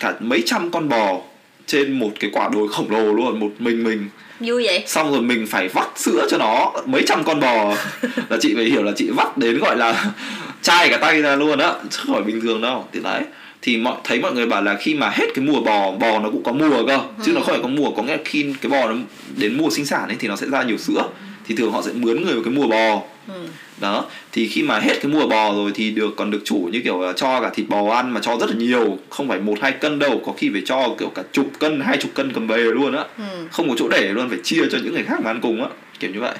cả 0.00 0.14
mấy 0.20 0.42
trăm 0.46 0.70
con 0.70 0.88
bò 0.88 1.20
trên 1.66 1.98
một 1.98 2.10
cái 2.20 2.30
quả 2.32 2.48
đồi 2.52 2.68
khổng 2.68 2.90
lồ 2.90 3.12
luôn 3.12 3.40
một 3.40 3.50
mình 3.58 3.84
mình. 3.84 4.08
Vui 4.40 4.64
vậy. 4.64 4.84
Xong 4.86 5.12
rồi 5.12 5.20
mình 5.20 5.46
phải 5.46 5.68
vắt 5.68 5.88
sữa 5.96 6.26
cho 6.30 6.38
nó 6.38 6.72
mấy 6.86 7.02
trăm 7.06 7.24
con 7.24 7.40
bò. 7.40 7.74
Là 8.28 8.36
chị 8.40 8.54
phải 8.54 8.64
hiểu 8.64 8.82
là 8.82 8.92
chị 8.96 9.10
vắt 9.10 9.38
đến 9.38 9.58
gọi 9.58 9.76
là 9.76 10.04
chai 10.62 10.88
cả 10.88 10.96
tay 10.96 11.22
ra 11.22 11.36
luôn 11.36 11.58
á 11.58 11.74
chứ 11.90 11.98
phải 12.12 12.22
bình 12.22 12.40
thường 12.40 12.60
đâu. 12.60 12.88
Thì 12.92 13.00
đấy 13.00 13.22
thì 13.62 13.76
mọi 13.76 13.96
thấy 14.04 14.20
mọi 14.20 14.32
người 14.32 14.46
bảo 14.46 14.62
là 14.62 14.76
khi 14.80 14.94
mà 14.94 15.10
hết 15.10 15.26
cái 15.34 15.44
mùa 15.44 15.60
bò 15.60 15.90
bò 15.90 16.18
nó 16.18 16.30
cũng 16.30 16.42
có 16.42 16.52
mùa 16.52 16.86
cơ 16.86 17.00
chứ 17.24 17.32
nó 17.32 17.40
không 17.40 17.50
phải 17.50 17.62
có 17.62 17.68
mùa 17.68 17.90
có 17.90 18.02
nghĩa 18.02 18.16
là 18.16 18.22
khi 18.24 18.54
cái 18.60 18.70
bò 18.70 18.88
nó 18.88 18.96
đến 19.36 19.58
mùa 19.58 19.70
sinh 19.70 19.86
sản 19.86 20.08
ấy 20.08 20.16
thì 20.18 20.28
nó 20.28 20.36
sẽ 20.36 20.46
ra 20.46 20.62
nhiều 20.62 20.78
sữa. 20.78 21.08
Thì 21.46 21.54
thường 21.56 21.72
họ 21.72 21.82
sẽ 21.82 21.92
mướn 21.92 22.22
người 22.22 22.34
vào 22.34 22.42
cái 22.44 22.52
mùa 22.52 22.66
bò 22.66 23.02
ừ. 23.28 23.34
đó 23.80 24.04
thì 24.32 24.48
khi 24.48 24.62
mà 24.62 24.78
hết 24.78 24.94
cái 25.02 25.12
mùa 25.12 25.26
bò 25.26 25.52
rồi 25.52 25.70
thì 25.74 25.90
được 25.90 26.14
còn 26.16 26.30
được 26.30 26.40
chủ 26.44 26.68
như 26.72 26.80
kiểu 26.84 27.00
là 27.00 27.12
cho 27.16 27.40
cả 27.40 27.50
thịt 27.54 27.68
bò 27.68 27.90
ăn 27.94 28.10
mà 28.14 28.20
cho 28.20 28.36
rất 28.40 28.50
là 28.50 28.56
nhiều 28.56 28.98
không 29.10 29.28
phải 29.28 29.38
một 29.40 29.58
hai 29.60 29.72
cân 29.72 29.98
đâu 29.98 30.22
có 30.26 30.32
khi 30.32 30.50
phải 30.52 30.62
cho 30.66 30.94
kiểu 30.98 31.08
cả 31.14 31.22
chục 31.32 31.50
cân 31.58 31.80
hai 31.80 31.96
chục 31.96 32.10
cân 32.14 32.32
cầm 32.32 32.46
về 32.46 32.56
luôn 32.62 32.96
á 32.96 33.04
Ừ. 33.18 33.24
không 33.52 33.68
có 33.68 33.74
chỗ 33.78 33.88
để 33.88 34.12
luôn 34.12 34.28
phải 34.28 34.38
chia 34.42 34.62
cho 34.72 34.78
những 34.84 34.92
người 34.94 35.02
khác 35.04 35.20
mà 35.24 35.30
ăn 35.30 35.40
cùng 35.40 35.62
á 35.62 35.68
kiểu 36.00 36.10
như 36.10 36.20
vậy 36.20 36.34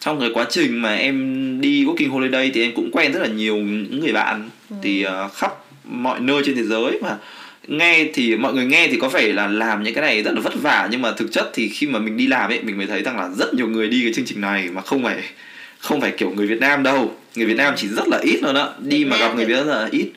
trong 0.00 0.20
cái 0.20 0.30
quá 0.34 0.46
trình 0.50 0.82
mà 0.82 0.94
em 0.94 1.56
đi 1.60 1.84
working 1.84 2.10
holiday 2.10 2.50
thì 2.54 2.62
em 2.62 2.72
cũng 2.76 2.90
quen 2.92 3.12
rất 3.12 3.20
là 3.22 3.28
nhiều 3.28 3.56
những 3.56 4.00
người 4.00 4.12
bạn 4.12 4.48
thì 4.82 5.06
uh, 5.26 5.32
khắp 5.34 5.52
mọi 5.84 6.20
nơi 6.20 6.42
trên 6.46 6.56
thế 6.56 6.62
giới 6.62 6.98
mà 7.02 7.16
nghe 7.68 8.08
thì 8.14 8.36
mọi 8.36 8.54
người 8.54 8.66
nghe 8.66 8.88
thì 8.90 8.98
có 9.00 9.08
vẻ 9.08 9.32
là 9.32 9.46
làm 9.46 9.82
những 9.82 9.94
cái 9.94 10.02
này 10.02 10.22
rất 10.22 10.34
là 10.34 10.40
vất 10.40 10.54
vả 10.62 10.88
nhưng 10.90 11.02
mà 11.02 11.12
thực 11.12 11.32
chất 11.32 11.50
thì 11.54 11.68
khi 11.68 11.86
mà 11.86 11.98
mình 11.98 12.16
đi 12.16 12.26
làm 12.26 12.50
ấy 12.50 12.60
mình 12.62 12.76
mới 12.76 12.86
thấy 12.86 13.02
rằng 13.02 13.16
là 13.16 13.28
rất 13.38 13.54
nhiều 13.54 13.68
người 13.68 13.88
đi 13.88 14.02
cái 14.02 14.12
chương 14.14 14.24
trình 14.24 14.40
này 14.40 14.68
mà 14.72 14.82
không 14.82 15.02
phải 15.02 15.22
không 15.78 16.00
phải 16.00 16.10
kiểu 16.10 16.30
người 16.30 16.46
Việt 16.46 16.60
Nam 16.60 16.82
đâu. 16.82 17.14
Người 17.34 17.46
Việt 17.46 17.56
Nam 17.56 17.74
chỉ 17.76 17.88
rất 17.88 18.08
là 18.08 18.18
ít 18.18 18.40
luôn 18.42 18.54
á 18.54 18.66
đi 18.78 19.04
Việt 19.04 19.10
mà 19.10 19.16
Nam 19.16 19.28
gặp 19.28 19.36
người 19.36 19.44
Việt 19.44 19.54
rất 19.54 19.66
là 19.66 19.88
ít. 19.90 20.10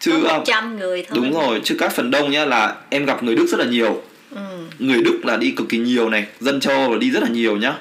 Chứ 0.00 0.24
ờ, 0.24 0.42
trăm 0.46 0.78
người 0.78 1.04
thôi. 1.08 1.18
đúng 1.22 1.32
rồi 1.32 1.60
chứ 1.64 1.76
các 1.78 1.92
phần 1.92 2.10
đông 2.10 2.30
nhá 2.30 2.44
là 2.44 2.74
em 2.90 3.04
gặp 3.04 3.22
người 3.22 3.36
Đức 3.36 3.46
rất 3.46 3.60
là 3.60 3.66
nhiều. 3.66 4.02
Ừ. 4.30 4.40
người 4.78 5.02
Đức 5.02 5.20
là 5.24 5.36
đi 5.36 5.50
cực 5.50 5.68
kỳ 5.68 5.78
nhiều 5.78 6.08
này 6.08 6.26
dân 6.40 6.60
châu 6.60 6.76
Âu 6.76 6.92
là 6.92 6.98
đi 6.98 7.10
rất 7.10 7.22
là 7.22 7.28
nhiều 7.28 7.56
nhá. 7.56 7.72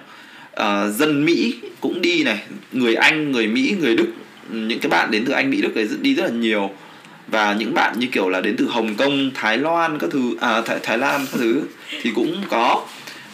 À, 0.51 0.88
dân 0.88 1.25
Mỹ 1.25 1.56
cũng 1.80 2.01
đi 2.01 2.24
này 2.24 2.39
người 2.72 2.96
Anh 2.96 3.32
người 3.32 3.48
Mỹ 3.48 3.75
người 3.80 3.96
Đức 3.96 4.08
những 4.50 4.80
cái 4.80 4.89
bạn 4.89 5.12
đến 5.12 5.25
từ 5.25 5.34
Anh 5.34 5.50
Mỹ 5.50 5.62
Đức 5.62 5.75
này 5.75 5.88
đi 6.01 6.15
rất 6.15 6.24
là 6.24 6.32
nhiều 6.32 6.70
và 7.27 7.53
những 7.53 7.73
bạn 7.73 7.99
như 7.99 8.07
kiểu 8.11 8.29
là 8.29 8.41
đến 8.41 8.55
từ 8.57 8.67
Hồng 8.67 8.95
Kông 8.95 9.31
Thái 9.33 9.57
Loan 9.57 9.99
các 9.99 10.09
thứ 10.13 10.35
à 10.41 10.61
Thái, 10.61 10.79
Thái 10.83 10.97
Lan 10.97 11.25
các 11.31 11.37
thứ 11.37 11.61
thì 12.01 12.11
cũng 12.15 12.43
có. 12.49 12.85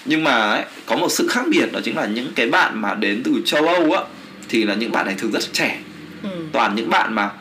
Nhưng 0.05 0.23
mà 0.23 0.31
ấy, 0.31 0.63
có 0.85 0.95
một 0.95 1.09
sự 1.09 1.27
khác 1.27 1.45
biệt 1.49 1.71
đó 1.71 1.79
chính 1.83 1.97
là 1.97 2.05
những 2.05 2.31
cái 2.35 2.47
bạn 2.47 2.81
mà 2.81 2.93
đến 2.93 3.21
từ 3.23 3.41
châu 3.45 3.67
Âu 3.67 3.91
á 3.91 4.01
thì 4.49 4.63
là 4.63 4.75
những 4.75 4.91
bạn 4.91 5.05
này 5.05 5.15
thường 5.17 5.31
rất 5.31 5.53
trẻ. 5.53 5.79
Ừ. 6.23 6.29
toàn 6.51 6.75
những 6.75 6.89
bạn 6.89 7.15
mà 7.15 7.31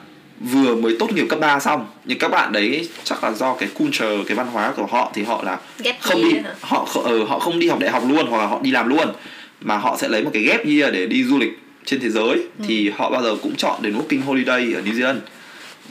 vừa 0.40 0.74
mới 0.74 0.96
tốt 0.98 1.12
nghiệp 1.12 1.26
cấp 1.28 1.40
3 1.40 1.60
xong 1.60 1.86
nhưng 2.04 2.18
các 2.18 2.28
bạn 2.28 2.52
đấy 2.52 2.88
chắc 3.04 3.24
là 3.24 3.32
do 3.32 3.54
cái 3.54 3.68
culture 3.78 4.24
cái 4.26 4.36
văn 4.36 4.46
hóa 4.46 4.72
của 4.76 4.86
họ 4.86 5.12
thì 5.14 5.22
họ 5.22 5.42
là 5.42 5.58
Gap 5.78 5.96
không 6.00 6.22
đi 6.22 6.38
hả? 6.38 6.54
họ 6.60 6.88
ờ, 7.04 7.24
họ 7.24 7.38
không 7.38 7.58
đi 7.58 7.68
học 7.68 7.78
đại 7.78 7.90
học 7.90 8.02
luôn 8.08 8.26
hoặc 8.26 8.38
là 8.38 8.46
họ 8.46 8.60
đi 8.62 8.70
làm 8.70 8.88
luôn 8.88 9.08
mà 9.60 9.76
họ 9.76 9.96
sẽ 10.00 10.08
lấy 10.08 10.24
một 10.24 10.30
cái 10.32 10.42
gap 10.42 10.60
year 10.66 10.94
để 10.94 11.06
đi 11.06 11.24
du 11.24 11.38
lịch 11.38 11.58
trên 11.84 12.00
thế 12.00 12.10
giới. 12.10 12.42
Thì 12.66 12.90
họ 12.90 13.10
bao 13.10 13.22
giờ 13.22 13.36
cũng 13.42 13.56
chọn 13.56 13.82
đến 13.82 13.98
working 13.98 14.22
holiday 14.22 14.72
ở 14.74 14.80
New 14.80 14.92
Zealand 14.92 15.16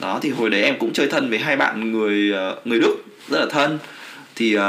đó 0.00 0.18
thì 0.22 0.30
hồi 0.30 0.50
đấy 0.50 0.62
em 0.62 0.78
cũng 0.78 0.92
chơi 0.92 1.06
thân 1.06 1.30
với 1.30 1.38
hai 1.38 1.56
bạn 1.56 1.92
người 1.92 2.32
ờ, 2.32 2.60
người 2.64 2.80
Đức 2.80 2.96
rất 3.28 3.40
là 3.40 3.46
thân. 3.50 3.78
Thì 4.34 4.56
uh, 4.56 4.62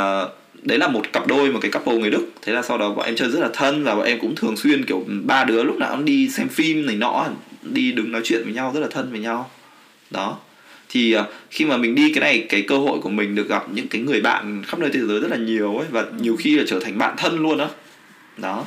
đấy 0.63 0.77
là 0.77 0.87
một 0.87 1.13
cặp 1.13 1.27
đôi 1.27 1.51
một 1.51 1.59
cái 1.61 1.71
couple 1.71 1.97
người 1.97 2.09
Đức. 2.09 2.27
Thế 2.41 2.53
là 2.53 2.61
sau 2.61 2.77
đó 2.77 2.89
bọn 2.89 3.05
em 3.05 3.15
chơi 3.15 3.29
rất 3.29 3.39
là 3.39 3.49
thân 3.53 3.83
và 3.83 3.95
bọn 3.95 4.05
em 4.05 4.19
cũng 4.19 4.35
thường 4.35 4.57
xuyên 4.57 4.85
kiểu 4.85 5.05
ba 5.23 5.43
đứa 5.43 5.63
lúc 5.63 5.77
nào 5.77 5.95
cũng 5.95 6.05
đi 6.05 6.29
xem 6.29 6.47
phim 6.47 6.85
này 6.85 6.95
nọ 6.95 7.25
đi 7.61 7.91
đứng 7.91 8.11
nói 8.11 8.21
chuyện 8.23 8.41
với 8.43 8.53
nhau 8.53 8.71
rất 8.73 8.79
là 8.79 8.87
thân 8.91 9.11
với 9.11 9.19
nhau. 9.19 9.49
Đó. 10.11 10.37
Thì 10.89 11.15
uh, 11.17 11.25
khi 11.49 11.65
mà 11.65 11.77
mình 11.77 11.95
đi 11.95 12.11
cái 12.13 12.21
này 12.21 12.45
cái 12.49 12.61
cơ 12.61 12.77
hội 12.77 12.99
của 12.99 13.09
mình 13.09 13.35
được 13.35 13.49
gặp 13.49 13.65
những 13.73 13.87
cái 13.87 14.01
người 14.01 14.21
bạn 14.21 14.63
khắp 14.67 14.79
nơi 14.79 14.89
thế 14.93 14.99
giới 14.99 15.19
rất 15.19 15.31
là 15.31 15.37
nhiều 15.37 15.77
ấy 15.77 15.87
và 15.91 16.05
nhiều 16.19 16.35
khi 16.39 16.57
là 16.57 16.63
trở 16.67 16.79
thành 16.79 16.97
bạn 16.97 17.13
thân 17.17 17.39
luôn 17.39 17.57
đó 17.57 17.69
đó. 18.37 18.65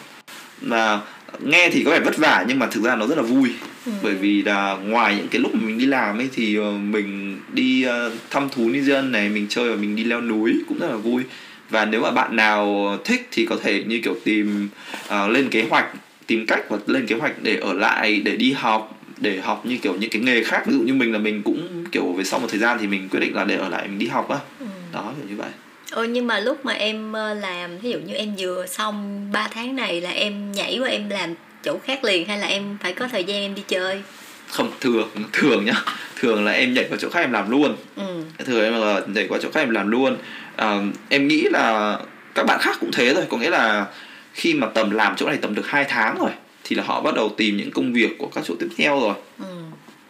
Mà 0.60 1.00
nghe 1.44 1.70
thì 1.72 1.84
có 1.84 1.90
vẻ 1.90 2.00
vất 2.00 2.16
vả 2.16 2.44
nhưng 2.48 2.58
mà 2.58 2.66
thực 2.66 2.84
ra 2.84 2.96
nó 2.96 3.06
rất 3.06 3.18
là 3.18 3.22
vui 3.22 3.50
ừ. 3.86 3.92
bởi 4.02 4.14
vì 4.14 4.42
là 4.42 4.76
ngoài 4.76 5.16
những 5.16 5.28
cái 5.28 5.40
lúc 5.40 5.54
mà 5.54 5.60
mình 5.66 5.78
đi 5.78 5.86
làm 5.86 6.18
ấy 6.18 6.28
thì 6.34 6.58
uh, 6.58 6.64
mình 6.80 7.38
đi 7.52 7.86
uh, 7.86 8.12
thăm 8.30 8.48
thú 8.48 8.62
New 8.62 8.82
Zealand 8.82 9.10
này 9.10 9.28
mình 9.28 9.46
chơi 9.48 9.70
và 9.70 9.76
mình 9.76 9.96
đi 9.96 10.04
leo 10.04 10.20
núi 10.20 10.54
cũng 10.68 10.78
rất 10.78 10.90
là 10.90 10.96
vui 10.96 11.22
và 11.70 11.84
nếu 11.84 12.00
mà 12.00 12.10
bạn 12.10 12.36
nào 12.36 12.96
thích 13.04 13.28
thì 13.30 13.46
có 13.46 13.56
thể 13.62 13.84
như 13.86 14.00
kiểu 14.04 14.14
tìm 14.24 14.68
uh, 15.06 15.30
lên 15.30 15.48
kế 15.50 15.66
hoạch 15.70 15.86
tìm 16.26 16.46
cách 16.46 16.60
và 16.68 16.78
lên 16.86 17.06
kế 17.06 17.16
hoạch 17.16 17.42
để 17.42 17.56
ở 17.56 17.72
lại 17.72 18.20
để 18.24 18.36
đi 18.36 18.52
học 18.52 19.00
để 19.20 19.40
học 19.40 19.66
như 19.66 19.78
kiểu 19.82 19.96
những 20.00 20.10
cái 20.10 20.22
nghề 20.22 20.44
khác 20.44 20.62
ví 20.66 20.72
dụ 20.72 20.80
như 20.80 20.94
mình 20.94 21.12
là 21.12 21.18
mình 21.18 21.42
cũng 21.42 21.84
kiểu 21.92 22.12
về 22.12 22.24
sau 22.24 22.40
một 22.40 22.46
thời 22.50 22.58
gian 22.58 22.78
thì 22.80 22.86
mình 22.86 23.08
quyết 23.08 23.20
định 23.20 23.34
là 23.34 23.44
để 23.44 23.56
ở 23.56 23.68
lại 23.68 23.88
mình 23.88 23.98
đi 23.98 24.06
học 24.06 24.28
á 24.28 24.38
ừ. 24.60 24.66
đó 24.92 25.12
kiểu 25.16 25.28
như 25.28 25.36
vậy 25.36 25.50
Ồ 25.90 26.04
nhưng 26.04 26.26
mà 26.26 26.40
lúc 26.40 26.64
mà 26.64 26.72
em 26.72 27.12
ờ, 27.12 27.34
làm 27.34 27.78
ví 27.78 27.90
dụ 27.90 27.98
như 27.98 28.14
em 28.14 28.34
vừa 28.38 28.66
xong 28.66 29.26
3 29.32 29.48
tháng 29.52 29.76
này 29.76 30.00
là 30.00 30.10
em 30.10 30.52
nhảy 30.52 30.78
qua 30.78 30.88
em 30.88 31.08
làm 31.08 31.34
chỗ 31.64 31.78
khác 31.84 32.04
liền 32.04 32.28
hay 32.28 32.38
là 32.38 32.46
em 32.46 32.76
phải 32.82 32.92
có 32.92 33.08
thời 33.08 33.24
gian 33.24 33.42
em 33.42 33.54
đi 33.54 33.62
chơi? 33.68 34.02
Không 34.48 34.70
thường 34.80 35.08
thường 35.32 35.64
nhá. 35.64 35.74
Thường 36.16 36.44
là 36.44 36.52
em 36.52 36.74
nhảy 36.74 36.84
vào 36.84 36.98
chỗ 36.98 37.10
khác 37.10 37.20
em 37.20 37.32
làm 37.32 37.50
luôn. 37.50 37.76
Ừ. 37.96 38.22
thường 38.46 38.64
em 38.64 38.72
là 38.72 39.00
nhảy 39.14 39.26
qua 39.28 39.38
chỗ 39.42 39.50
khác 39.50 39.60
em 39.60 39.70
làm 39.70 39.88
luôn. 39.88 40.16
À, 40.56 40.78
em 41.08 41.28
nghĩ 41.28 41.42
là 41.50 41.98
các 42.34 42.46
bạn 42.46 42.58
khác 42.60 42.76
cũng 42.80 42.92
thế 42.92 43.14
rồi 43.14 43.24
có 43.28 43.36
nghĩa 43.36 43.50
là 43.50 43.86
khi 44.32 44.54
mà 44.54 44.66
tầm 44.66 44.90
làm 44.90 45.16
chỗ 45.16 45.26
này 45.28 45.36
tầm 45.36 45.54
được 45.54 45.66
2 45.66 45.84
tháng 45.88 46.18
rồi 46.20 46.30
thì 46.64 46.76
là 46.76 46.82
họ 46.82 47.00
bắt 47.00 47.14
đầu 47.14 47.34
tìm 47.36 47.56
những 47.56 47.70
công 47.70 47.92
việc 47.92 48.18
của 48.18 48.26
các 48.34 48.44
chỗ 48.46 48.54
tiếp 48.60 48.68
theo 48.76 49.00
rồi. 49.00 49.14
Ừ. 49.38 49.56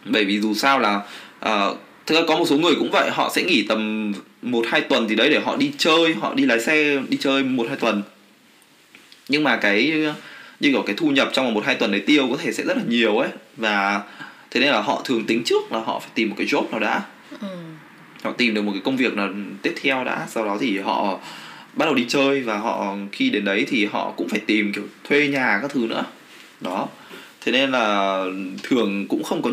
bởi 0.05 0.25
vì 0.25 0.41
dù 0.41 0.53
sao 0.53 0.79
là 0.79 0.95
uh, 1.45 1.77
thực 2.05 2.15
ra 2.15 2.21
có 2.27 2.37
một 2.37 2.45
số 2.45 2.57
người 2.57 2.75
cũng 2.75 2.91
vậy. 2.91 3.09
Họ 3.09 3.31
sẽ 3.35 3.43
nghỉ 3.43 3.65
tầm 3.69 4.13
một 4.41 4.65
hai 4.67 4.81
tuần 4.81 5.09
gì 5.09 5.15
đấy 5.15 5.29
để 5.29 5.39
họ 5.39 5.55
đi 5.55 5.71
chơi 5.77 6.13
họ 6.13 6.33
đi 6.33 6.45
lái 6.45 6.59
xe 6.59 6.97
đi 7.09 7.17
chơi 7.21 7.43
một 7.43 7.65
hai 7.67 7.77
tuần. 7.77 8.03
Nhưng 9.29 9.43
mà 9.43 9.57
cái 9.57 10.05
như 10.61 10.71
kiểu 10.71 10.81
cái 10.81 10.95
thu 10.95 11.09
nhập 11.09 11.29
trong 11.33 11.53
một 11.53 11.65
hai 11.65 11.75
tuần 11.75 11.91
đấy 11.91 12.03
tiêu 12.05 12.27
có 12.31 12.37
thể 12.37 12.51
sẽ 12.51 12.63
rất 12.63 12.77
là 12.77 12.83
nhiều 12.87 13.17
ấy. 13.17 13.29
Và 13.57 14.01
thế 14.51 14.59
nên 14.59 14.69
là 14.69 14.81
họ 14.81 15.01
thường 15.05 15.25
tính 15.25 15.43
trước 15.45 15.71
là 15.71 15.79
họ 15.79 15.99
phải 15.99 16.09
tìm 16.13 16.29
một 16.29 16.35
cái 16.37 16.47
job 16.47 16.69
nào 16.71 16.79
đã. 16.79 17.01
Ừ. 17.41 17.47
họ 18.23 18.31
tìm 18.31 18.53
được 18.53 18.61
một 18.61 18.71
cái 18.71 18.81
công 18.83 18.97
việc 18.97 19.13
nào 19.13 19.29
tiếp 19.61 19.73
theo 19.81 20.03
đã 20.03 20.27
sau 20.29 20.45
đó 20.45 20.57
thì 20.61 20.79
họ 20.79 21.19
bắt 21.73 21.85
đầu 21.85 21.95
đi 21.95 22.05
chơi 22.07 22.41
và 22.41 22.57
họ 22.57 22.95
khi 23.11 23.29
đến 23.29 23.45
đấy 23.45 23.65
thì 23.67 23.85
họ 23.85 24.13
cũng 24.17 24.29
phải 24.29 24.39
tìm 24.39 24.73
kiểu 24.73 24.83
thuê 25.03 25.27
nhà 25.27 25.59
các 25.61 25.71
thứ 25.71 25.79
nữa. 25.79 26.03
Đó. 26.61 26.87
Thế 27.41 27.51
nên 27.51 27.71
là 27.71 28.23
thường 28.63 29.07
cũng 29.07 29.23
không 29.23 29.41
có 29.41 29.51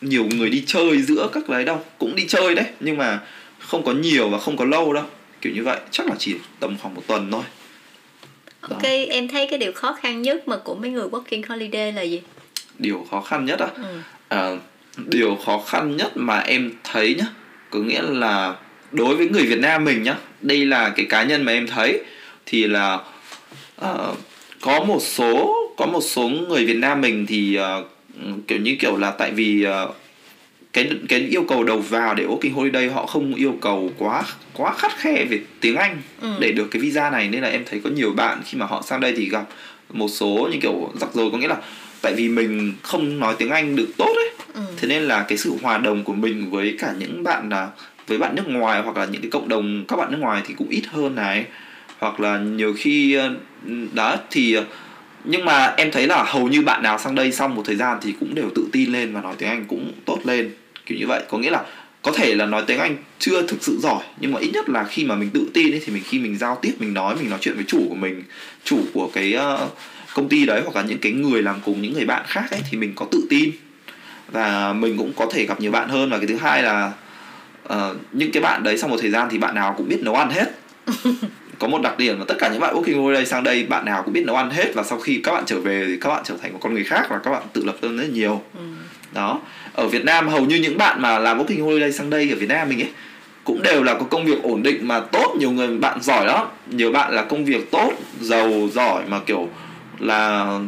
nhiều 0.00 0.24
người 0.24 0.50
đi 0.50 0.64
chơi 0.66 1.02
giữa 1.02 1.28
các 1.32 1.48
đấy 1.48 1.64
đâu. 1.64 1.84
Cũng 1.98 2.16
đi 2.16 2.24
chơi 2.28 2.54
đấy 2.54 2.66
nhưng 2.80 2.96
mà 2.96 3.20
không 3.58 3.82
có 3.82 3.92
nhiều 3.92 4.28
và 4.28 4.38
không 4.38 4.56
có 4.56 4.64
lâu 4.64 4.92
đâu. 4.92 5.04
Kiểu 5.40 5.52
như 5.52 5.64
vậy. 5.64 5.78
Chắc 5.90 6.06
là 6.06 6.14
chỉ 6.18 6.34
tầm 6.60 6.76
khoảng 6.82 6.94
một 6.94 7.02
tuần 7.06 7.30
thôi 7.30 7.42
Đó. 8.62 8.68
ok 8.70 8.82
em 9.10 9.28
thấy 9.28 9.46
cái 9.46 9.58
điều 9.58 9.72
khó 9.72 9.92
khăn 9.92 10.22
nhất 10.22 10.48
mà 10.48 10.56
của 10.56 10.74
mấy 10.74 10.90
người 10.90 11.08
working 11.08 11.42
holiday 11.48 11.92
là 11.92 12.02
gì 12.02 12.22
điều 12.78 13.06
khó 13.10 13.20
khăn 13.20 13.44
nhất 13.44 13.58
á 13.60 13.66
ừ. 13.76 14.00
à, 14.28 14.50
điều 14.96 15.36
khó 15.44 15.62
khăn 15.66 15.96
nhất 15.96 16.12
mà 16.14 16.40
em 16.40 16.72
thấy 16.84 17.14
nhá 17.18 17.26
có 17.70 17.78
nghĩa 17.78 18.02
là 18.02 18.54
đối 18.92 19.16
với 19.16 19.28
người 19.28 19.46
Việt 19.46 19.58
Nam 19.58 19.84
mình 19.84 20.02
nhá 20.02 20.16
đây 20.40 20.66
là 20.66 20.92
cái 20.96 21.06
cá 21.08 21.22
nhân 21.22 21.42
mà 21.42 21.52
em 21.52 21.66
thấy 21.66 22.00
thì 22.46 22.66
là 22.66 22.94
uh, 23.84 24.18
có 24.60 24.84
một 24.84 25.02
số 25.02 25.56
có 25.76 25.86
một 25.86 26.00
số 26.00 26.28
người 26.28 26.66
Việt 26.66 26.76
Nam 26.76 27.00
mình 27.00 27.26
thì 27.26 27.58
uh, 27.58 27.86
kiểu 28.48 28.58
như 28.58 28.76
kiểu 28.80 28.96
là 28.96 29.10
tại 29.10 29.30
vì 29.30 29.66
uh, 29.66 29.96
cái 30.72 30.90
cái 31.08 31.20
yêu 31.20 31.44
cầu 31.48 31.64
đầu 31.64 31.78
vào 31.78 32.14
để 32.14 32.24
working 32.24 32.54
holiday 32.54 32.88
họ 32.88 33.06
không 33.06 33.34
yêu 33.34 33.54
cầu 33.60 33.90
quá 33.98 34.22
quá 34.54 34.74
khắt 34.74 34.96
khe 34.96 35.24
về 35.24 35.40
tiếng 35.60 35.76
Anh 35.76 36.02
ừ. 36.20 36.28
để 36.40 36.52
được 36.52 36.68
cái 36.70 36.82
visa 36.82 37.10
này. 37.10 37.28
Nên 37.28 37.42
là 37.42 37.48
em 37.48 37.64
thấy 37.70 37.80
có 37.84 37.90
nhiều 37.90 38.12
bạn 38.12 38.42
khi 38.44 38.58
mà 38.58 38.66
họ 38.66 38.82
sang 38.82 39.00
đây 39.00 39.14
thì 39.16 39.28
gặp 39.28 39.44
một 39.92 40.08
số 40.08 40.48
như 40.52 40.58
kiểu 40.62 40.92
rắc 41.00 41.10
rối. 41.14 41.30
Có 41.32 41.38
nghĩa 41.38 41.48
là 41.48 41.56
tại 42.02 42.14
vì 42.14 42.28
mình 42.28 42.72
không 42.82 43.18
nói 43.18 43.34
tiếng 43.38 43.50
Anh 43.50 43.76
được 43.76 43.88
tốt 43.98 44.12
ấy. 44.16 44.30
Ừ. 44.54 44.60
thế 44.76 44.88
nên 44.88 45.02
là 45.02 45.24
cái 45.28 45.38
sự 45.38 45.52
hòa 45.62 45.78
đồng 45.78 46.04
của 46.04 46.14
mình 46.14 46.50
với 46.50 46.76
cả 46.78 46.94
những 46.98 47.22
bạn 47.22 47.48
là 47.48 47.68
với 48.06 48.18
bạn 48.18 48.34
nước 48.34 48.48
ngoài 48.48 48.82
hoặc 48.82 48.96
là 48.96 49.04
những 49.04 49.22
cái 49.22 49.30
cộng 49.30 49.48
đồng 49.48 49.84
các 49.88 49.96
bạn 49.96 50.12
nước 50.12 50.18
ngoài 50.20 50.42
thì 50.46 50.54
cũng 50.58 50.68
ít 50.68 50.82
hơn 50.86 51.14
này. 51.14 51.44
Hoặc 51.98 52.20
là 52.20 52.38
nhiều 52.38 52.74
khi 52.78 53.14
ờ, 53.14 53.34
đó 53.92 54.16
thì 54.30 54.56
nhưng 55.24 55.44
mà 55.44 55.74
em 55.76 55.90
thấy 55.90 56.06
là 56.06 56.22
hầu 56.22 56.48
như 56.48 56.62
bạn 56.62 56.82
nào 56.82 56.98
sang 56.98 57.14
đây 57.14 57.32
xong 57.32 57.54
một 57.54 57.62
thời 57.66 57.76
gian 57.76 57.98
thì 58.02 58.14
cũng 58.20 58.34
đều 58.34 58.50
tự 58.54 58.68
tin 58.72 58.92
lên 58.92 59.14
và 59.14 59.20
nói 59.20 59.34
tiếng 59.38 59.48
Anh 59.48 59.64
cũng 59.68 59.92
tốt 60.04 60.18
lên 60.24 60.50
kiểu 60.90 60.98
như 60.98 61.06
vậy. 61.06 61.22
Có 61.28 61.38
nghĩa 61.38 61.50
là 61.50 61.64
có 62.02 62.12
thể 62.12 62.34
là 62.34 62.46
nói 62.46 62.62
tiếng 62.66 62.78
Anh 62.78 62.96
chưa 63.18 63.46
thực 63.46 63.62
sự 63.62 63.78
giỏi 63.80 64.02
nhưng 64.20 64.32
mà 64.32 64.40
ít 64.40 64.50
nhất 64.52 64.68
là 64.68 64.84
khi 64.84 65.04
mà 65.04 65.14
mình 65.14 65.30
tự 65.30 65.50
tin 65.54 65.74
ấy 65.74 65.82
thì 65.86 65.92
mình 65.92 66.02
khi 66.06 66.18
mình 66.18 66.38
giao 66.38 66.58
tiếp 66.62 66.72
mình 66.78 66.94
nói 66.94 67.16
mình 67.16 67.30
nói 67.30 67.38
chuyện 67.42 67.54
với 67.54 67.64
chủ 67.68 67.86
của 67.88 67.94
mình 67.94 68.22
chủ 68.64 68.78
của 68.94 69.10
cái 69.14 69.36
uh, 69.36 69.70
công 70.14 70.28
ty 70.28 70.46
đấy 70.46 70.62
hoặc 70.64 70.76
là 70.76 70.82
những 70.88 70.98
cái 70.98 71.12
người 71.12 71.42
làm 71.42 71.56
cùng 71.64 71.82
những 71.82 71.92
người 71.92 72.04
bạn 72.04 72.22
khác 72.26 72.50
ấy 72.50 72.60
thì 72.70 72.78
mình 72.78 72.92
có 72.94 73.06
tự 73.10 73.26
tin. 73.30 73.50
Và 74.32 74.72
mình 74.72 74.98
cũng 74.98 75.12
có 75.16 75.26
thể 75.32 75.46
gặp 75.46 75.60
nhiều 75.60 75.70
bạn 75.70 75.88
hơn. 75.88 76.10
Và 76.10 76.18
cái 76.18 76.26
thứ 76.26 76.36
hai 76.36 76.62
là 76.62 76.92
uh, 77.68 77.96
những 78.12 78.32
cái 78.32 78.42
bạn 78.42 78.62
đấy 78.62 78.78
sau 78.78 78.88
một 78.88 78.96
thời 79.00 79.10
gian 79.10 79.28
thì 79.30 79.38
bạn 79.38 79.54
nào 79.54 79.74
cũng 79.76 79.88
biết 79.88 80.00
nấu 80.00 80.14
ăn 80.14 80.30
hết. 80.30 80.46
Có 81.58 81.68
một 81.68 81.82
đặc 81.82 81.98
điểm 81.98 82.18
là 82.18 82.24
tất 82.28 82.34
cả 82.38 82.48
những 82.48 82.60
bạn 82.60 82.74
working 82.74 83.02
holiday 83.02 83.26
sang 83.26 83.44
đây 83.44 83.64
bạn 83.64 83.84
nào 83.84 84.02
cũng 84.02 84.12
biết 84.12 84.24
nấu 84.26 84.36
ăn 84.36 84.50
hết. 84.50 84.74
Và 84.74 84.82
sau 84.82 84.98
khi 84.98 85.20
các 85.24 85.32
bạn 85.32 85.44
trở 85.46 85.60
về 85.60 85.84
thì 85.88 85.96
các 86.00 86.08
bạn 86.08 86.22
trở 86.24 86.34
thành 86.42 86.52
một 86.52 86.58
con 86.62 86.74
người 86.74 86.84
khác 86.84 87.06
và 87.10 87.18
các 87.18 87.30
bạn 87.30 87.42
tự 87.52 87.64
lập 87.64 87.76
hơn 87.82 87.96
rất 87.96 88.10
nhiều. 88.12 88.42
Ừ. 88.54 88.60
đó 89.14 89.40
ở 89.80 89.86
Việt 89.86 90.04
Nam 90.04 90.28
hầu 90.28 90.44
như 90.44 90.56
những 90.56 90.78
bạn 90.78 91.02
mà 91.02 91.18
làm 91.18 91.38
working 91.38 91.64
holiday 91.64 91.92
sang 91.92 92.10
đây 92.10 92.30
ở 92.30 92.36
Việt 92.36 92.48
Nam 92.48 92.68
mình 92.68 92.82
ấy 92.82 92.88
cũng 93.44 93.62
đều 93.62 93.82
là 93.82 93.94
có 93.94 94.04
công 94.10 94.24
việc 94.24 94.42
ổn 94.42 94.62
định 94.62 94.88
mà 94.88 95.00
tốt 95.00 95.34
nhiều 95.38 95.50
người 95.50 95.68
bạn 95.68 96.02
giỏi 96.02 96.26
lắm. 96.26 96.46
Nhiều 96.66 96.92
bạn 96.92 97.14
là 97.14 97.22
công 97.22 97.44
việc 97.44 97.70
tốt 97.70 97.92
giàu 98.20 98.68
giỏi 98.72 99.02
mà 99.08 99.20
kiểu 99.26 99.48
là 99.98 100.58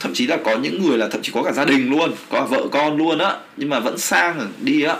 thậm 0.00 0.14
chí 0.14 0.26
là 0.26 0.36
có 0.44 0.56
những 0.56 0.86
người 0.86 0.98
là 0.98 1.08
thậm 1.08 1.22
chí 1.22 1.32
có 1.34 1.42
cả 1.42 1.52
gia 1.52 1.64
đình 1.64 1.90
luôn 1.90 2.12
có 2.30 2.40
cả 2.40 2.46
vợ 2.46 2.62
con 2.70 2.96
luôn 2.96 3.18
á 3.18 3.36
nhưng 3.56 3.68
mà 3.68 3.80
vẫn 3.80 3.98
sang 3.98 4.52
đi 4.60 4.82
á. 4.82 4.96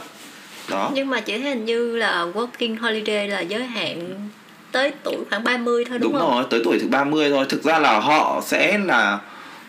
Đó. 0.71 0.91
Nhưng 0.95 1.11
mà 1.11 1.21
chỉ 1.21 1.39
hình 1.39 1.65
như 1.65 1.97
là 1.97 2.27
working 2.35 2.77
holiday 2.81 3.29
là 3.29 3.41
giới 3.41 3.65
hạn 3.65 4.29
tới 4.73 4.93
tuổi 5.05 5.17
khoảng 5.31 5.45
30 5.45 5.85
thôi 5.85 5.99
đúng, 5.99 6.13
đúng 6.13 6.21
không? 6.21 6.31
rồi 6.31 6.45
tới 6.51 6.61
tuổi 6.65 6.79
thứ 6.79 6.89
30 6.89 7.31
thôi. 7.31 7.47
Thực 7.49 7.63
ra 7.65 7.79
là 7.79 7.99
họ 7.99 8.43
sẽ 8.45 8.79
là 8.79 9.19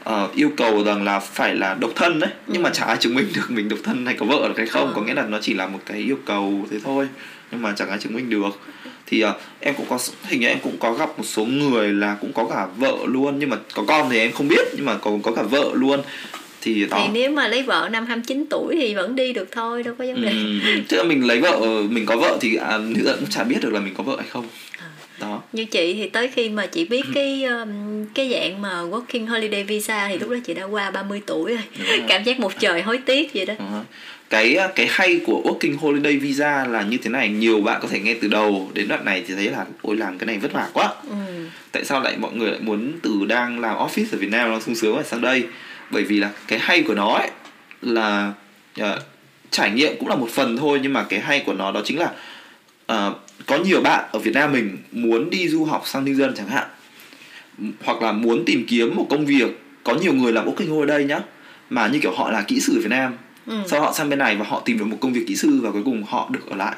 uh, 0.09 0.35
yêu 0.35 0.51
cầu 0.57 0.83
rằng 0.83 1.03
là 1.03 1.19
phải 1.19 1.55
là 1.55 1.73
độc 1.79 1.91
thân 1.95 2.19
đấy. 2.19 2.29
Ừ. 2.47 2.53
nhưng 2.53 2.63
mà 2.63 2.69
chả 2.69 2.85
ai 2.85 2.97
chứng 2.97 3.15
minh 3.15 3.27
được 3.35 3.51
mình 3.51 3.69
độc 3.69 3.79
thân 3.83 4.05
hay 4.05 4.15
có 4.15 4.25
vợ 4.25 4.47
được 4.47 4.57
hay 4.57 4.67
không. 4.67 4.87
Ừ. 4.87 4.93
có 4.95 5.01
nghĩa 5.01 5.13
là 5.13 5.25
nó 5.25 5.39
chỉ 5.41 5.53
là 5.53 5.67
một 5.67 5.79
cái 5.85 5.97
yêu 5.97 6.17
cầu 6.25 6.67
thế 6.71 6.77
thôi. 6.83 7.07
Nhưng 7.51 7.61
mà 7.61 7.73
chẳng 7.75 7.89
ai 7.89 7.97
chứng 7.97 8.13
minh 8.13 8.29
được. 8.29 8.59
Thì 9.05 9.23
uh, 9.23 9.29
em 9.59 9.75
cũng 9.75 9.85
có 9.89 9.99
hình 10.23 10.39
như 10.39 10.47
em 10.47 10.57
cũng 10.63 10.77
có 10.79 10.93
gặp 10.93 11.09
một 11.17 11.23
số 11.23 11.45
người 11.45 11.93
là 11.93 12.17
cũng 12.21 12.33
có 12.33 12.45
cả 12.45 12.67
vợ 12.77 12.95
luôn. 13.05 13.39
Nhưng 13.39 13.49
mà 13.49 13.57
có 13.73 13.83
con 13.87 14.09
thì 14.09 14.19
em 14.19 14.31
không 14.31 14.47
biết 14.47 14.67
nhưng 14.75 14.85
mà 14.85 14.97
có 14.97 15.11
có 15.23 15.31
cả 15.31 15.43
vợ 15.43 15.69
luôn. 15.73 16.01
Thì 16.61 16.85
đó. 16.85 17.01
Thì 17.03 17.09
nếu 17.13 17.31
mà 17.31 17.47
lấy 17.47 17.63
vợ 17.63 17.89
năm 17.91 18.05
29 18.05 18.45
tuổi 18.49 18.75
thì 18.79 18.95
vẫn 18.95 19.15
đi 19.15 19.33
được 19.33 19.47
thôi 19.51 19.83
đâu 19.83 19.93
có 19.97 20.05
vấn 20.05 20.21
đề. 20.21 20.29
Ừ, 20.29 20.81
tức 20.89 20.97
là 20.97 21.03
mình 21.03 21.27
lấy 21.27 21.39
vợ 21.39 21.59
mình 21.89 22.05
có 22.05 22.17
vợ 22.17 22.37
thì 22.41 22.55
à, 22.55 22.77
nữ 22.77 23.15
cũng 23.19 23.29
chả 23.29 23.43
biết 23.43 23.57
được 23.61 23.73
là 23.73 23.79
mình 23.79 23.93
có 23.97 24.03
vợ 24.03 24.15
hay 24.19 24.27
không 24.29 24.45
đó 25.19 25.41
như 25.53 25.65
chị 25.65 25.93
thì 25.93 26.09
tới 26.09 26.27
khi 26.27 26.49
mà 26.49 26.65
chị 26.65 26.85
biết 26.85 27.01
cái 27.13 27.43
um, 27.43 28.05
cái 28.13 28.29
dạng 28.29 28.61
mà 28.61 28.81
working 28.81 29.27
holiday 29.27 29.63
visa 29.63 30.07
thì 30.07 30.17
lúc 30.17 30.29
đó 30.29 30.37
chị 30.45 30.53
đã 30.53 30.63
qua 30.63 30.91
30 30.91 31.21
tuổi 31.25 31.55
rồi, 31.55 32.03
cảm 32.07 32.23
giác 32.23 32.39
một 32.39 32.51
trời 32.59 32.81
hối 32.81 32.97
tiếc 32.97 33.33
vậy 33.33 33.45
đó. 33.45 33.53
Cái 34.29 34.57
cái 34.75 34.87
hay 34.89 35.19
của 35.25 35.41
working 35.45 35.77
holiday 35.77 36.17
visa 36.17 36.65
là 36.65 36.81
như 36.81 36.97
thế 36.97 37.09
này 37.09 37.29
nhiều 37.29 37.61
bạn 37.61 37.79
có 37.81 37.87
thể 37.87 37.99
nghe 37.99 38.15
từ 38.21 38.27
đầu 38.27 38.71
đến 38.73 38.87
đoạn 38.87 39.05
này 39.05 39.23
thì 39.27 39.33
thấy 39.33 39.49
là 39.49 39.65
ôi 39.81 39.97
làm 39.97 40.17
cái 40.17 40.27
này 40.27 40.37
vất 40.37 40.53
vả 40.53 40.69
quá. 40.73 40.93
Ừ. 41.09 41.15
tại 41.71 41.85
sao 41.85 42.01
lại 42.01 42.15
mọi 42.17 42.33
người 42.33 42.51
lại 42.51 42.59
muốn 42.59 42.91
từ 43.01 43.25
đang 43.27 43.59
làm 43.59 43.77
office 43.77 44.05
ở 44.11 44.17
Việt 44.17 44.29
Nam 44.31 44.51
nó 44.51 44.59
sung 44.59 44.75
sướng 44.75 44.95
phải 44.95 45.03
sang 45.03 45.21
đây? 45.21 45.43
Bởi 45.91 46.03
vì 46.03 46.19
là 46.19 46.29
cái 46.47 46.59
hay 46.59 46.83
của 46.83 46.93
nó 46.93 47.13
ấy 47.13 47.29
là 47.81 48.33
uh, 48.81 48.85
trải 49.51 49.71
nghiệm 49.71 49.97
cũng 49.99 50.09
là 50.09 50.15
một 50.15 50.29
phần 50.29 50.57
thôi 50.57 50.79
nhưng 50.83 50.93
mà 50.93 51.03
cái 51.03 51.19
hay 51.19 51.43
của 51.45 51.53
nó 51.53 51.71
đó 51.71 51.81
chính 51.85 51.99
là 51.99 52.11
uh, 52.93 53.17
có 53.45 53.57
nhiều 53.57 53.81
bạn 53.81 54.05
ở 54.11 54.19
Việt 54.19 54.33
Nam 54.33 54.51
mình 54.51 54.77
muốn 54.91 55.29
đi 55.29 55.49
du 55.49 55.65
học 55.65 55.83
sang 55.85 56.05
New 56.05 56.13
Zealand 56.13 56.33
chẳng 56.33 56.47
hạn. 56.47 56.67
Hoặc 57.83 58.01
là 58.01 58.11
muốn 58.11 58.45
tìm 58.45 58.65
kiếm 58.67 58.95
một 58.95 59.07
công 59.09 59.25
việc. 59.25 59.61
Có 59.83 59.95
nhiều 59.95 60.13
người 60.13 60.33
làm 60.33 60.45
working 60.45 60.79
ở 60.79 60.85
đây 60.85 61.03
nhá 61.03 61.19
mà 61.69 61.87
như 61.87 61.99
kiểu 61.99 62.11
họ 62.11 62.31
là 62.31 62.41
kỹ 62.41 62.59
sư 62.59 62.73
ở 62.75 62.81
Việt 62.81 62.89
Nam. 62.89 63.13
Ừ. 63.45 63.55
sau 63.67 63.81
họ 63.81 63.93
sang 63.93 64.09
bên 64.09 64.19
này 64.19 64.35
và 64.35 64.45
họ 64.45 64.61
tìm 64.65 64.77
được 64.77 64.85
một 64.85 64.97
công 65.01 65.13
việc 65.13 65.23
kỹ 65.27 65.35
sư 65.35 65.59
và 65.63 65.71
cuối 65.71 65.81
cùng 65.85 66.03
họ 66.03 66.29
được 66.31 66.49
ở 66.49 66.55
lại. 66.55 66.75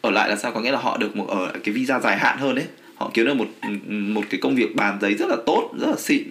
Ở 0.00 0.10
lại 0.10 0.28
là 0.28 0.36
sao? 0.36 0.52
Có 0.52 0.60
nghĩa 0.60 0.72
là 0.72 0.78
họ 0.78 0.96
được 0.96 1.16
một 1.16 1.28
ở 1.28 1.52
cái 1.64 1.74
visa 1.74 2.00
dài 2.00 2.18
hạn 2.18 2.38
hơn 2.38 2.54
đấy. 2.54 2.64
Họ 2.94 3.10
kiếm 3.14 3.26
được 3.26 3.34
một 3.34 3.46
một 3.88 4.24
cái 4.30 4.40
công 4.40 4.54
việc 4.54 4.76
bàn 4.76 4.98
giấy 5.00 5.14
rất 5.14 5.28
là 5.28 5.36
tốt 5.46 5.70
rất 5.80 5.86
là 5.86 5.96
xịn. 5.98 6.22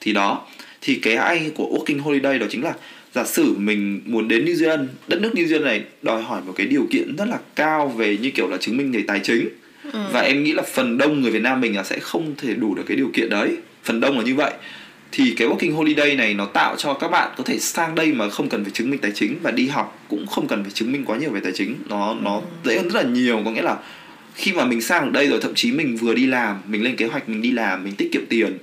Thì 0.00 0.12
đó. 0.12 0.46
Thì 0.80 0.94
cái 0.94 1.16
hay 1.16 1.50
của 1.54 1.64
working 1.64 2.02
holiday 2.02 2.38
đó 2.38 2.46
chính 2.50 2.64
là 2.64 2.74
giả 3.14 3.24
sử 3.24 3.54
mình 3.58 4.00
muốn 4.04 4.28
đến 4.28 4.44
New 4.44 4.54
Zealand 4.54 4.86
đất 5.08 5.20
nước 5.20 5.30
New 5.34 5.46
Zealand 5.46 5.64
này 5.64 5.82
đòi 6.02 6.22
hỏi 6.22 6.40
một 6.46 6.52
cái 6.56 6.66
điều 6.66 6.86
kiện 6.90 7.16
rất 7.16 7.24
là 7.28 7.38
cao 7.56 7.88
về 7.88 8.16
như 8.16 8.30
kiểu 8.30 8.48
là 8.48 8.56
chứng 8.56 8.76
minh 8.76 8.92
về 8.92 9.02
tài 9.06 9.20
chính. 9.22 9.48
Ừ. 9.92 9.98
và 10.12 10.20
em 10.20 10.44
nghĩ 10.44 10.52
là 10.52 10.62
phần 10.62 10.98
đông 10.98 11.20
người 11.20 11.30
Việt 11.30 11.42
Nam 11.42 11.60
mình 11.60 11.76
là 11.76 11.84
sẽ 11.84 11.98
không 11.98 12.34
thể 12.36 12.54
đủ 12.54 12.74
được 12.74 12.82
cái 12.86 12.96
điều 12.96 13.10
kiện 13.14 13.28
đấy. 13.30 13.56
Phần 13.84 14.00
đông 14.00 14.18
là 14.18 14.24
như 14.24 14.34
vậy. 14.34 14.52
Thì 15.12 15.34
cái 15.36 15.48
working 15.48 15.74
holiday 15.74 16.16
này 16.16 16.34
nó 16.34 16.44
tạo 16.44 16.76
cho 16.76 16.94
các 16.94 17.08
bạn 17.08 17.30
có 17.36 17.44
thể 17.44 17.58
sang 17.58 17.94
đây 17.94 18.12
mà 18.12 18.30
không 18.30 18.48
cần 18.48 18.64
phải 18.64 18.70
chứng 18.72 18.90
minh 18.90 18.98
tài 19.00 19.12
chính 19.14 19.36
và 19.42 19.50
đi 19.50 19.66
học 19.68 20.04
cũng 20.08 20.26
không 20.26 20.46
cần 20.48 20.62
phải 20.62 20.70
chứng 20.72 20.92
minh 20.92 21.04
quá 21.04 21.16
nhiều 21.18 21.30
về 21.30 21.40
tài 21.40 21.52
chính. 21.52 21.74
Nó 21.88 22.14
nó 22.22 22.34
Ừ. 22.36 22.68
dễ 22.70 22.76
hơn 22.76 22.88
rất 22.90 23.02
là 23.04 23.08
nhiều. 23.10 23.42
Có 23.44 23.50
nghĩa 23.50 23.62
là 23.62 23.76
khi 24.34 24.52
mà 24.52 24.64
mình 24.64 24.80
sang 24.80 25.04
ở 25.04 25.10
đây 25.10 25.26
rồi 25.28 25.38
thậm 25.42 25.54
chí 25.54 25.72
mình 25.72 25.96
vừa 25.96 26.14
đi 26.14 26.26
làm 26.26 26.56
mình 26.68 26.82
lên 26.82 26.96
kế 26.96 27.06
hoạch 27.06 27.28
mình 27.28 27.42
đi 27.42 27.50
làm 27.50 27.84
mình 27.84 27.94
tiết 27.94 28.08
kiệm 28.12 28.22
tiền 28.28 28.58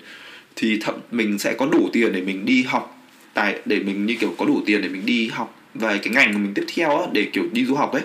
thì 0.55 0.79
thậm 0.81 0.95
mình 1.11 1.39
sẽ 1.39 1.53
có 1.53 1.65
đủ 1.65 1.89
tiền 1.93 2.11
để 2.13 2.21
mình 2.21 2.45
đi 2.45 2.63
học 2.63 2.94
tài 3.35 3.59
để 3.65 3.79
mình 3.79 4.05
như 4.05 4.15
kiểu 4.19 4.35
có 4.37 4.45
đủ 4.45 4.61
tiền 4.65 4.81
để 4.81 4.89
mình 4.89 5.05
đi 5.05 5.27
học 5.27 5.55
về 5.73 5.97
cái 5.97 6.13
ngành 6.13 6.33
của 6.33 6.39
mình 6.39 6.53
tiếp 6.53 6.65
theo 6.75 6.97
á, 6.99 7.07
để 7.13 7.27
kiểu 7.33 7.43
đi 7.51 7.65
du 7.65 7.75
học 7.75 7.91
ấy 7.93 8.01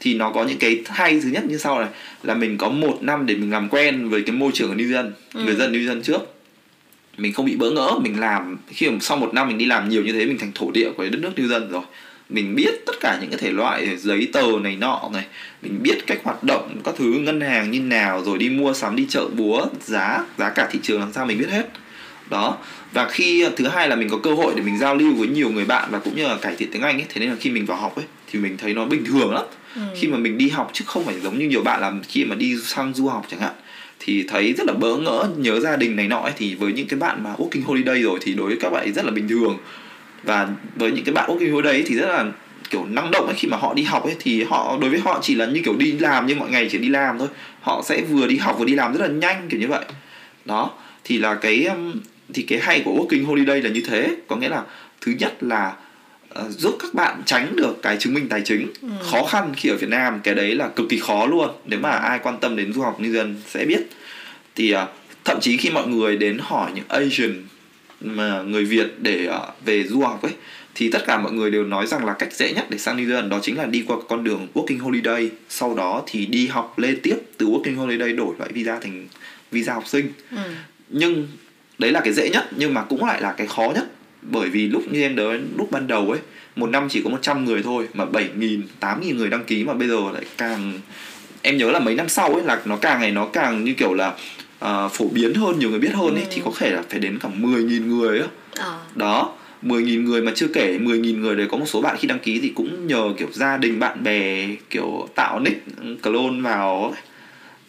thì 0.00 0.14
nó 0.14 0.30
có 0.30 0.44
những 0.44 0.58
cái 0.58 0.82
hay 0.88 1.20
thứ 1.20 1.28
nhất 1.28 1.44
như 1.48 1.58
sau 1.58 1.78
này 1.80 1.88
là 2.22 2.34
mình 2.34 2.58
có 2.58 2.68
một 2.68 2.98
năm 3.00 3.26
để 3.26 3.34
mình 3.34 3.50
làm 3.50 3.68
quen 3.68 4.08
với 4.08 4.22
cái 4.22 4.36
môi 4.36 4.50
trường 4.54 4.68
của 4.68 4.74
New 4.74 4.90
Zealand 4.92 5.10
Ừ. 5.34 5.44
người 5.44 5.54
dân 5.54 5.72
New 5.72 5.88
Zealand 5.88 6.02
trước 6.02 6.20
mình 7.18 7.32
không 7.32 7.46
bị 7.46 7.56
bỡ 7.56 7.70
ngỡ 7.70 7.98
mình 8.02 8.20
làm 8.20 8.56
khi 8.68 8.90
mà 8.90 8.98
sau 9.00 9.16
một 9.16 9.34
năm 9.34 9.48
mình 9.48 9.58
đi 9.58 9.64
làm 9.66 9.88
nhiều 9.88 10.02
như 10.04 10.12
thế 10.12 10.26
mình 10.26 10.38
thành 10.38 10.52
thổ 10.54 10.70
địa 10.70 10.90
của 10.96 11.04
đất 11.04 11.18
nước 11.20 11.30
New 11.36 11.48
Zealand 11.48 11.68
rồi 11.70 11.82
mình 12.28 12.54
biết 12.54 12.70
tất 12.86 12.92
cả 13.00 13.18
những 13.20 13.30
cái 13.30 13.38
thể 13.38 13.50
loại 13.50 13.96
giấy 13.96 14.28
tờ 14.32 14.42
này 14.62 14.76
nọ 14.76 15.10
này 15.12 15.24
mình 15.62 15.78
biết 15.82 16.06
cách 16.06 16.18
hoạt 16.24 16.44
động 16.44 16.80
các 16.84 16.94
thứ 16.98 17.04
ngân 17.04 17.40
hàng 17.40 17.70
như 17.70 17.80
nào 17.80 18.22
rồi 18.24 18.38
đi 18.38 18.48
mua 18.48 18.72
sắm 18.74 18.96
đi 18.96 19.06
chợ 19.08 19.28
búa 19.36 19.66
giá 19.84 20.24
giá 20.38 20.50
cả 20.50 20.68
thị 20.72 20.78
trường 20.82 21.00
làm 21.00 21.12
sao 21.12 21.26
mình 21.26 21.38
biết 21.38 21.48
hết 21.50 21.68
đó 22.30 22.56
và 22.92 23.08
khi 23.08 23.44
thứ 23.56 23.68
hai 23.68 23.88
là 23.88 23.96
mình 23.96 24.08
có 24.08 24.18
cơ 24.22 24.34
hội 24.34 24.52
để 24.56 24.62
mình 24.62 24.78
giao 24.78 24.94
lưu 24.94 25.14
với 25.14 25.28
nhiều 25.28 25.50
người 25.50 25.64
bạn 25.64 25.88
và 25.92 25.98
cũng 25.98 26.16
như 26.16 26.28
là 26.28 26.36
cải 26.36 26.56
thiện 26.56 26.70
tiếng 26.72 26.82
Anh 26.82 26.96
ấy 26.96 27.06
thế 27.08 27.20
nên 27.20 27.30
là 27.30 27.36
khi 27.40 27.50
mình 27.50 27.66
vào 27.66 27.78
học 27.78 27.96
ấy 27.96 28.04
thì 28.32 28.38
mình 28.38 28.56
thấy 28.56 28.74
nó 28.74 28.84
bình 28.84 29.04
thường 29.04 29.34
lắm. 29.34 29.44
Ừ. 29.74 29.82
khi 29.96 30.08
mà 30.08 30.18
mình 30.18 30.38
đi 30.38 30.48
học 30.48 30.70
chứ 30.72 30.84
không 30.86 31.04
phải 31.04 31.20
giống 31.20 31.38
như 31.38 31.48
nhiều 31.48 31.62
bạn 31.62 31.80
làm 31.80 32.02
khi 32.08 32.24
mà 32.24 32.34
đi 32.34 32.56
sang 32.64 32.94
du 32.94 33.08
học 33.08 33.26
chẳng 33.30 33.40
hạn 33.40 33.52
thì 34.00 34.24
thấy 34.28 34.52
rất 34.52 34.66
là 34.66 34.72
bỡ 34.72 34.96
ngỡ 34.96 35.28
nhớ 35.36 35.60
gia 35.60 35.76
đình 35.76 35.96
này 35.96 36.08
nọ 36.08 36.18
ấy 36.18 36.32
thì 36.36 36.54
với 36.54 36.72
những 36.72 36.86
cái 36.88 36.98
bạn 36.98 37.22
mà 37.24 37.34
working 37.38 37.64
holiday 37.64 38.02
rồi 38.02 38.18
thì 38.22 38.34
đối 38.34 38.46
với 38.46 38.56
các 38.60 38.70
bạn 38.70 38.82
ấy 38.84 38.92
rất 38.92 39.04
là 39.04 39.10
bình 39.10 39.28
thường. 39.28 39.58
Và 40.22 40.48
với 40.76 40.92
những 40.92 41.04
cái 41.04 41.12
bạn 41.12 41.30
working 41.30 41.52
holiday 41.52 41.74
ấy 41.74 41.82
thì 41.86 41.94
rất 41.94 42.08
là 42.08 42.24
kiểu 42.70 42.86
năng 42.86 43.10
động 43.10 43.26
ấy 43.26 43.34
khi 43.38 43.48
mà 43.48 43.56
họ 43.56 43.74
đi 43.74 43.82
học 43.82 44.04
ấy 44.04 44.16
thì 44.20 44.44
họ 44.44 44.78
đối 44.80 44.90
với 44.90 45.00
họ 45.00 45.18
chỉ 45.22 45.34
là 45.34 45.46
như 45.46 45.60
kiểu 45.64 45.76
đi 45.76 45.92
làm 45.92 46.26
như 46.26 46.34
mọi 46.34 46.50
ngày 46.50 46.68
chỉ 46.70 46.78
đi 46.78 46.88
làm 46.88 47.18
thôi. 47.18 47.28
Họ 47.60 47.82
sẽ 47.84 48.02
vừa 48.02 48.26
đi 48.26 48.36
học 48.36 48.58
vừa 48.58 48.64
đi 48.64 48.74
làm 48.74 48.92
rất 48.92 49.00
là 49.00 49.08
nhanh 49.08 49.48
kiểu 49.48 49.60
như 49.60 49.68
vậy. 49.68 49.84
Đó 50.44 50.70
thì 51.04 51.18
là 51.18 51.34
cái 51.34 51.68
thì 52.34 52.42
cái 52.42 52.58
hay 52.58 52.82
của 52.84 52.92
working 52.92 53.26
holiday 53.26 53.62
là 53.62 53.70
như 53.70 53.82
thế. 53.86 54.16
Có 54.28 54.36
nghĩa 54.36 54.48
là 54.48 54.62
thứ 55.00 55.12
nhất 55.18 55.42
là 55.42 55.76
ờ, 56.28 56.48
giúp 56.50 56.76
các 56.80 56.94
bạn 56.94 57.22
tránh 57.26 57.56
được 57.56 57.82
cái 57.82 57.96
chứng 57.96 58.14
minh 58.14 58.28
tài 58.28 58.40
chính 58.44 58.66
Ừ. 58.82 58.88
khó 59.10 59.24
khăn 59.24 59.52
khi 59.56 59.68
ở 59.68 59.76
Việt 59.76 59.88
Nam. 59.88 60.20
Cái 60.24 60.34
đấy 60.34 60.54
là 60.54 60.68
cực 60.68 60.88
kỳ 60.88 60.98
khó 60.98 61.26
luôn. 61.26 61.50
Nếu 61.66 61.80
mà 61.80 61.90
ai 61.90 62.18
quan 62.22 62.38
tâm 62.40 62.56
đến 62.56 62.72
du 62.72 62.82
học 62.82 63.00
New 63.00 63.12
Zealand 63.12 63.34
sẽ 63.48 63.64
biết. 63.64 63.80
Thì 64.54 64.70
ờ, 64.70 64.88
thậm 65.24 65.40
chí 65.40 65.56
khi 65.56 65.70
mọi 65.70 65.88
người 65.88 66.16
đến 66.16 66.38
hỏi 66.42 66.70
những 66.74 66.84
Asian 66.88 67.34
mà 68.00 68.42
người 68.42 68.64
Việt 68.64 68.94
để 68.98 69.26
ờ, 69.26 69.52
về 69.64 69.84
du 69.84 70.00
học 70.00 70.22
ấy 70.22 70.32
thì 70.74 70.90
tất 70.90 71.04
cả 71.06 71.18
mọi 71.18 71.32
người 71.32 71.50
đều 71.50 71.64
nói 71.64 71.86
rằng 71.86 72.04
là 72.04 72.12
cách 72.12 72.32
dễ 72.32 72.52
nhất 72.52 72.66
để 72.70 72.78
sang 72.78 72.96
New 72.96 73.08
Zealand 73.08 73.28
đó 73.28 73.38
chính 73.42 73.56
là 73.58 73.66
đi 73.66 73.84
qua 73.86 73.96
con 74.08 74.24
đường 74.24 74.48
working 74.54 74.78
holiday. 74.80 75.30
Sau 75.48 75.74
đó 75.74 76.02
thì 76.06 76.26
đi 76.26 76.46
học 76.46 76.78
lên 76.78 76.98
tiếp 77.02 77.16
từ 77.38 77.46
working 77.46 77.76
holiday 77.76 78.12
đổi 78.12 78.34
loại 78.38 78.50
visa 78.52 78.78
thành 78.80 79.08
visa 79.52 79.74
học 79.74 79.86
sinh. 79.86 80.12
Ừ. 80.30 80.36
nhưng 80.88 81.26
đấy 81.80 81.92
là 81.92 82.00
cái 82.00 82.12
dễ 82.12 82.30
nhất 82.30 82.48
nhưng 82.56 82.74
mà 82.74 82.82
cũng 82.82 83.04
lại 83.04 83.20
là 83.20 83.32
cái 83.32 83.46
khó 83.46 83.70
nhất 83.74 83.84
bởi 84.22 84.48
vì 84.48 84.68
lúc 84.68 84.82
như 84.92 85.02
em 85.02 85.16
nói 85.16 85.40
lúc 85.58 85.70
ban 85.70 85.86
đầu 85.86 86.10
ấy 86.10 86.20
một 86.56 86.70
năm 86.70 86.88
chỉ 86.90 87.00
có 87.04 87.10
100 87.10 87.44
người 87.44 87.62
thôi 87.62 87.88
mà 87.94 88.04
7.000, 88.04 88.60
8.000 88.80 89.16
người 89.16 89.28
đăng 89.28 89.44
ký 89.44 89.64
mà 89.64 89.74
bây 89.74 89.88
giờ 89.88 89.96
lại 90.14 90.22
càng 90.36 90.72
em 91.42 91.56
nhớ 91.56 91.70
là 91.70 91.78
mấy 91.78 91.94
năm 91.94 92.08
sau 92.08 92.34
ấy 92.34 92.42
là 92.44 92.60
nó 92.64 92.76
càng 92.76 93.00
ngày 93.00 93.10
nó 93.10 93.26
càng 93.26 93.64
như 93.64 93.74
kiểu 93.74 93.94
là 93.94 94.14
à, 94.58 94.88
phổ 94.88 95.04
biến 95.08 95.34
hơn 95.34 95.58
nhiều 95.58 95.70
người 95.70 95.78
biết 95.78 95.94
hơn 95.94 96.14
ấy 96.14 96.22
Ừ. 96.24 96.28
thì 96.34 96.42
có 96.44 96.50
thể 96.58 96.70
là 96.70 96.82
phải 96.90 96.98
đến 97.00 97.18
cả 97.18 97.28
10.000 97.40 97.86
người 97.86 98.20
á 98.20 98.26
Ờ. 98.56 98.78
đó 98.94 99.32
10.000 99.62 100.04
người 100.04 100.22
mà 100.22 100.32
chưa 100.34 100.48
kể 100.54 100.78
10.000 100.78 101.20
người 101.20 101.36
đấy 101.36 101.46
có 101.50 101.56
một 101.58 101.66
số 101.66 101.80
bạn 101.82 101.96
khi 101.98 102.08
đăng 102.08 102.18
ký 102.18 102.40
thì 102.42 102.48
cũng 102.54 102.86
nhờ 102.86 103.12
kiểu 103.18 103.28
gia 103.32 103.56
đình 103.56 103.78
bạn 103.78 104.04
bè 104.04 104.48
kiểu 104.70 105.08
tạo 105.14 105.40
nick 105.40 105.66
clone 106.02 106.40
vào 106.42 106.82
ấy. 106.84 107.00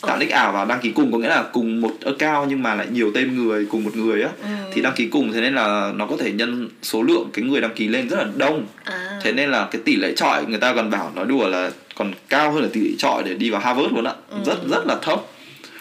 Tạo 0.01 0.11
Ờ. 0.15 0.17
nick 0.19 0.31
ảo 0.31 0.51
vào 0.51 0.65
đăng 0.65 0.79
ký 0.81 0.91
cùng 0.91 1.11
có 1.11 1.17
nghĩa 1.17 1.27
là 1.29 1.43
cùng 1.53 1.81
một 1.81 1.91
account 2.05 2.49
nhưng 2.49 2.63
mà 2.63 2.75
lại 2.75 2.87
nhiều 2.91 3.11
tên 3.15 3.35
người 3.45 3.65
cùng 3.65 3.83
một 3.83 3.95
người 3.95 4.21
á 4.21 4.29
Ừ. 4.41 4.47
thì 4.73 4.81
đăng 4.81 4.93
ký 4.95 5.07
cùng 5.07 5.33
thế 5.33 5.41
nên 5.41 5.55
là 5.55 5.91
nó 5.95 6.05
có 6.05 6.17
thể 6.17 6.31
nhân 6.31 6.69
số 6.81 7.03
lượng 7.03 7.29
cái 7.33 7.45
người 7.45 7.61
đăng 7.61 7.73
ký 7.75 7.87
lên 7.87 8.07
rất 8.09 8.17
là 8.17 8.25
đông 8.35 8.65
À. 8.83 9.19
thế 9.23 9.31
nên 9.31 9.51
là 9.51 9.67
cái 9.71 9.81
tỷ 9.85 9.95
lệ 9.95 10.13
chọi 10.15 10.45
người 10.45 10.59
ta 10.59 10.73
còn 10.73 10.89
bảo 10.89 11.11
nói 11.15 11.25
đùa 11.25 11.47
là 11.47 11.71
còn 11.95 12.13
cao 12.29 12.51
hơn 12.51 12.63
là 12.63 12.69
tỷ 12.73 12.81
lệ 12.81 12.89
chọi 12.97 13.23
để 13.23 13.33
đi 13.33 13.49
vào 13.49 13.61
Harvard 13.61 13.93
luôn 13.95 14.03
ạ 14.07 14.13
Ừ. 14.29 14.37
rất 14.45 14.57
rất 14.71 14.85
là 14.87 14.95
thấp 15.01 15.21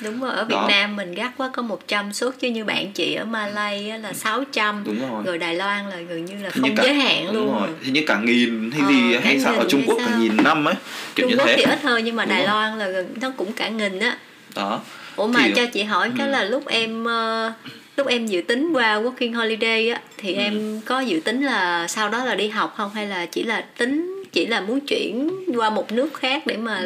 Đúng 0.04 0.20
rồi, 0.20 0.32
ở 0.34 0.44
Việt 0.44 0.54
Đó. 0.54 0.66
Nam 0.70 0.96
mình 0.96 1.14
gắt 1.14 1.30
quá 1.36 1.50
có 1.52 1.62
100 1.62 2.12
suất 2.12 2.34
chứ 2.40 2.48
như 2.48 2.64
bạn 2.64 2.92
chị 2.92 3.14
ở 3.14 3.24
Malay 3.24 3.98
là 4.02 4.12
600 4.12 4.82
đúng 4.86 4.98
rồi 5.10 5.22
Rồi 5.24 5.38
Đài 5.38 5.54
Loan 5.54 5.90
là 5.90 5.96
gần 5.96 6.24
như 6.24 6.34
là 6.34 6.50
như 6.54 6.60
không 6.62 6.74
cả- 6.76 6.82
giới 6.82 6.94
hạn 6.94 7.24
đúng 7.26 7.34
luôn 7.34 7.58
rồi 7.60 7.68
hình 7.82 7.92
như 7.94 8.02
cả 8.06 8.20
nghìn 8.24 8.70
hay 8.70 8.80
Ờ, 8.80 8.88
gì 8.90 9.14
cả 9.14 9.20
hay 9.24 9.40
sao 9.40 9.54
ở 9.54 9.64
Trung 9.68 9.82
Quốc 9.86 9.96
cả 9.98 10.04
sao? 10.08 10.18
nghìn 10.18 10.36
năm 10.36 10.64
ấy 10.64 10.74
kiểu 11.14 11.24
Trung 11.24 11.30
như 11.30 11.36
Quốc 11.36 11.46
thế 11.46 11.54
thì 11.56 11.62
ít 11.62 11.82
hơn 11.82 12.04
nhưng 12.04 12.16
mà 12.16 12.24
Đúng 12.24 12.30
Đài 12.30 12.38
rồi. 12.40 12.48
Loan 12.48 12.78
là 12.78 12.88
gần 12.88 13.14
nó 13.20 13.30
cũng 13.36 13.52
cả 13.52 13.68
nghìn 13.68 13.98
á 13.98 14.16
đó 14.54 14.80
Ủa 15.16 15.26
mà 15.26 15.40
Thì- 15.46 15.52
cho 15.56 15.66
chị 15.66 15.82
hỏi 15.82 16.10
cái 16.18 16.26
Ừ. 16.26 16.32
là 16.32 16.44
lúc 16.44 16.66
em 16.66 17.04
ờ, 17.04 17.52
lúc 17.96 18.06
em 18.06 18.26
dự 18.26 18.40
tính 18.40 18.72
qua 18.72 19.00
working 19.00 19.34
holiday 19.34 19.90
á 19.90 20.00
thì 20.18 20.34
Ừ. 20.34 20.38
em 20.40 20.80
có 20.84 21.00
dự 21.00 21.20
tính 21.24 21.42
là 21.46 21.88
sau 21.88 22.08
đó 22.08 22.24
là 22.24 22.34
đi 22.34 22.48
học 22.48 22.74
không 22.76 22.90
hay 22.94 23.06
là 23.06 23.26
chỉ 23.26 23.42
là 23.42 23.64
tính 23.78 24.19
chỉ 24.32 24.46
là 24.46 24.60
muốn 24.60 24.80
chuyển 24.80 25.28
qua 25.56 25.70
một 25.70 25.92
nước 25.92 26.14
khác 26.14 26.42
để 26.46 26.56
mà 26.56 26.82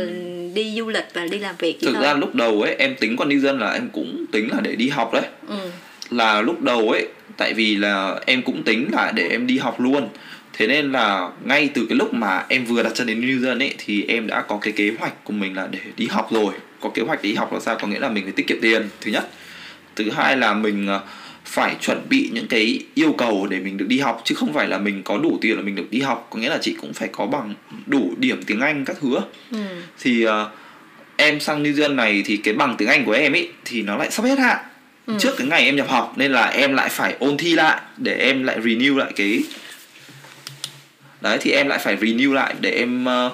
đi 0.55 0.75
du 0.77 0.89
lịch 0.89 1.07
và 1.15 1.27
đi 1.31 1.39
làm 1.39 1.55
việc 1.59 1.81
Ừ. 1.81 1.87
thực 1.87 1.93
thôi. 1.95 2.03
ra 2.05 2.15
lúc 2.15 2.35
đầu 2.35 2.63
ấy 2.63 2.75
em 2.79 2.95
tính 3.01 3.17
qua 3.17 3.27
New 3.27 3.41
Zealand 3.41 3.59
là 3.59 3.71
em 3.73 3.89
cũng 3.93 4.25
tính 4.33 4.49
là 4.51 4.61
để 4.61 4.77
đi 4.77 4.89
học 4.89 5.13
đấy 5.13 5.23
ừ. 5.49 5.57
là 6.11 6.43
lúc 6.43 6.63
đầu 6.63 6.91
ấy 6.91 7.09
tại 7.37 7.55
vì 7.55 7.77
là 7.77 8.21
em 8.27 8.43
cũng 8.43 8.63
tính 8.63 8.89
là 8.93 9.13
để 9.15 9.29
em 9.29 9.47
đi 9.47 9.59
học 9.59 9.81
luôn 9.81 10.09
thế 10.53 10.67
nên 10.67 10.93
là 10.93 11.29
ngay 11.45 11.69
từ 11.75 11.87
cái 11.89 11.97
lúc 11.99 12.15
mà 12.15 12.45
em 12.49 12.65
vừa 12.65 12.83
đặt 12.83 12.93
chân 12.95 13.07
đến 13.07 13.21
New 13.21 13.41
Zealand 13.41 13.59
ấy 13.63 13.75
thì 13.79 14.05
em 14.09 14.27
đã 14.27 14.41
có 14.43 14.59
cái 14.63 14.73
kế 14.73 14.93
hoạch 14.99 15.25
của 15.25 15.33
mình 15.33 15.57
là 15.57 15.69
để 15.71 15.79
đi 15.97 16.07
học 16.07 16.29
rồi 16.33 16.53
có 16.81 16.91
kế 16.95 17.03
hoạch 17.03 17.23
để 17.23 17.29
đi 17.29 17.35
học 17.35 17.53
là 17.53 17.61
sao 17.61 17.77
có 17.81 17.89
nghĩa 17.89 17.99
là 17.99 18.09
mình 18.09 18.25
phải 18.25 18.33
tiết 18.33 18.47
kiệm 18.47 18.59
tiền 18.63 18.89
thứ 19.01 19.11
nhất 19.11 19.29
thứ 19.97 20.11
hai 20.11 20.37
là 20.37 20.55
mình 20.55 20.87
ờ, 20.87 21.01
phải 21.45 21.77
chuẩn 21.81 22.07
bị 22.09 22.31
những 22.33 22.47
cái 22.49 22.79
yêu 22.95 23.13
cầu 23.19 23.47
để 23.51 23.59
mình 23.61 23.77
được 23.77 23.87
đi 23.89 23.99
học 23.99 24.21
chứ 24.25 24.35
không 24.35 24.53
phải 24.53 24.69
là 24.69 24.79
mình 24.79 25.03
có 25.03 25.19
đủ 25.19 25.39
tiền 25.41 25.57
là 25.57 25.63
mình 25.63 25.75
được 25.75 25.91
đi 25.91 26.01
học 26.01 26.27
có 26.31 26.39
nghĩa 26.39 26.49
là 26.49 26.59
chị 26.63 26.77
cũng 26.81 26.93
phải 26.93 27.09
có 27.13 27.27
bằng 27.27 27.55
đủ 27.87 28.15
điểm 28.19 28.43
tiếng 28.47 28.61
Anh 28.61 28.85
các 28.85 28.97
thứ 29.01 29.17
Ừ. 29.51 29.59
thì 30.03 30.23
ờ, 30.25 30.51
em 31.17 31.41
sang 31.41 31.63
New 31.63 31.73
Zealand 31.75 31.95
này 31.95 32.23
thì 32.27 32.37
cái 32.37 32.55
bằng 32.55 32.75
tiếng 32.79 32.89
Anh 32.89 33.05
của 33.05 33.13
em 33.13 33.33
ấy 33.33 33.49
thì 33.65 33.83
nó 33.83 33.97
lại 33.97 34.11
sắp 34.11 34.23
hết 34.27 34.39
hạn 34.39 34.59
Ừ. 35.07 35.15
trước 35.19 35.31
cái 35.39 35.47
ngày 35.47 35.65
em 35.65 35.77
nhập 35.77 35.89
học 35.89 36.15
nên 36.17 36.33
là 36.33 36.47
em 36.47 36.75
lại 36.75 36.89
phải 36.89 37.17
ôn 37.19 37.37
thi 37.37 37.55
lại 37.55 37.81
để 37.97 38.15
em 38.19 38.43
lại 38.45 38.59
renew 38.61 38.97
lại 38.97 39.13
cái 39.17 39.41
đấy 41.21 41.39
thì 41.41 41.51
em 41.51 41.69
lại 41.69 41.79
phải 41.79 41.97
renew 41.97 42.33
lại 42.33 42.55
để 42.61 42.71
em 42.71 43.05
ờ, 43.05 43.31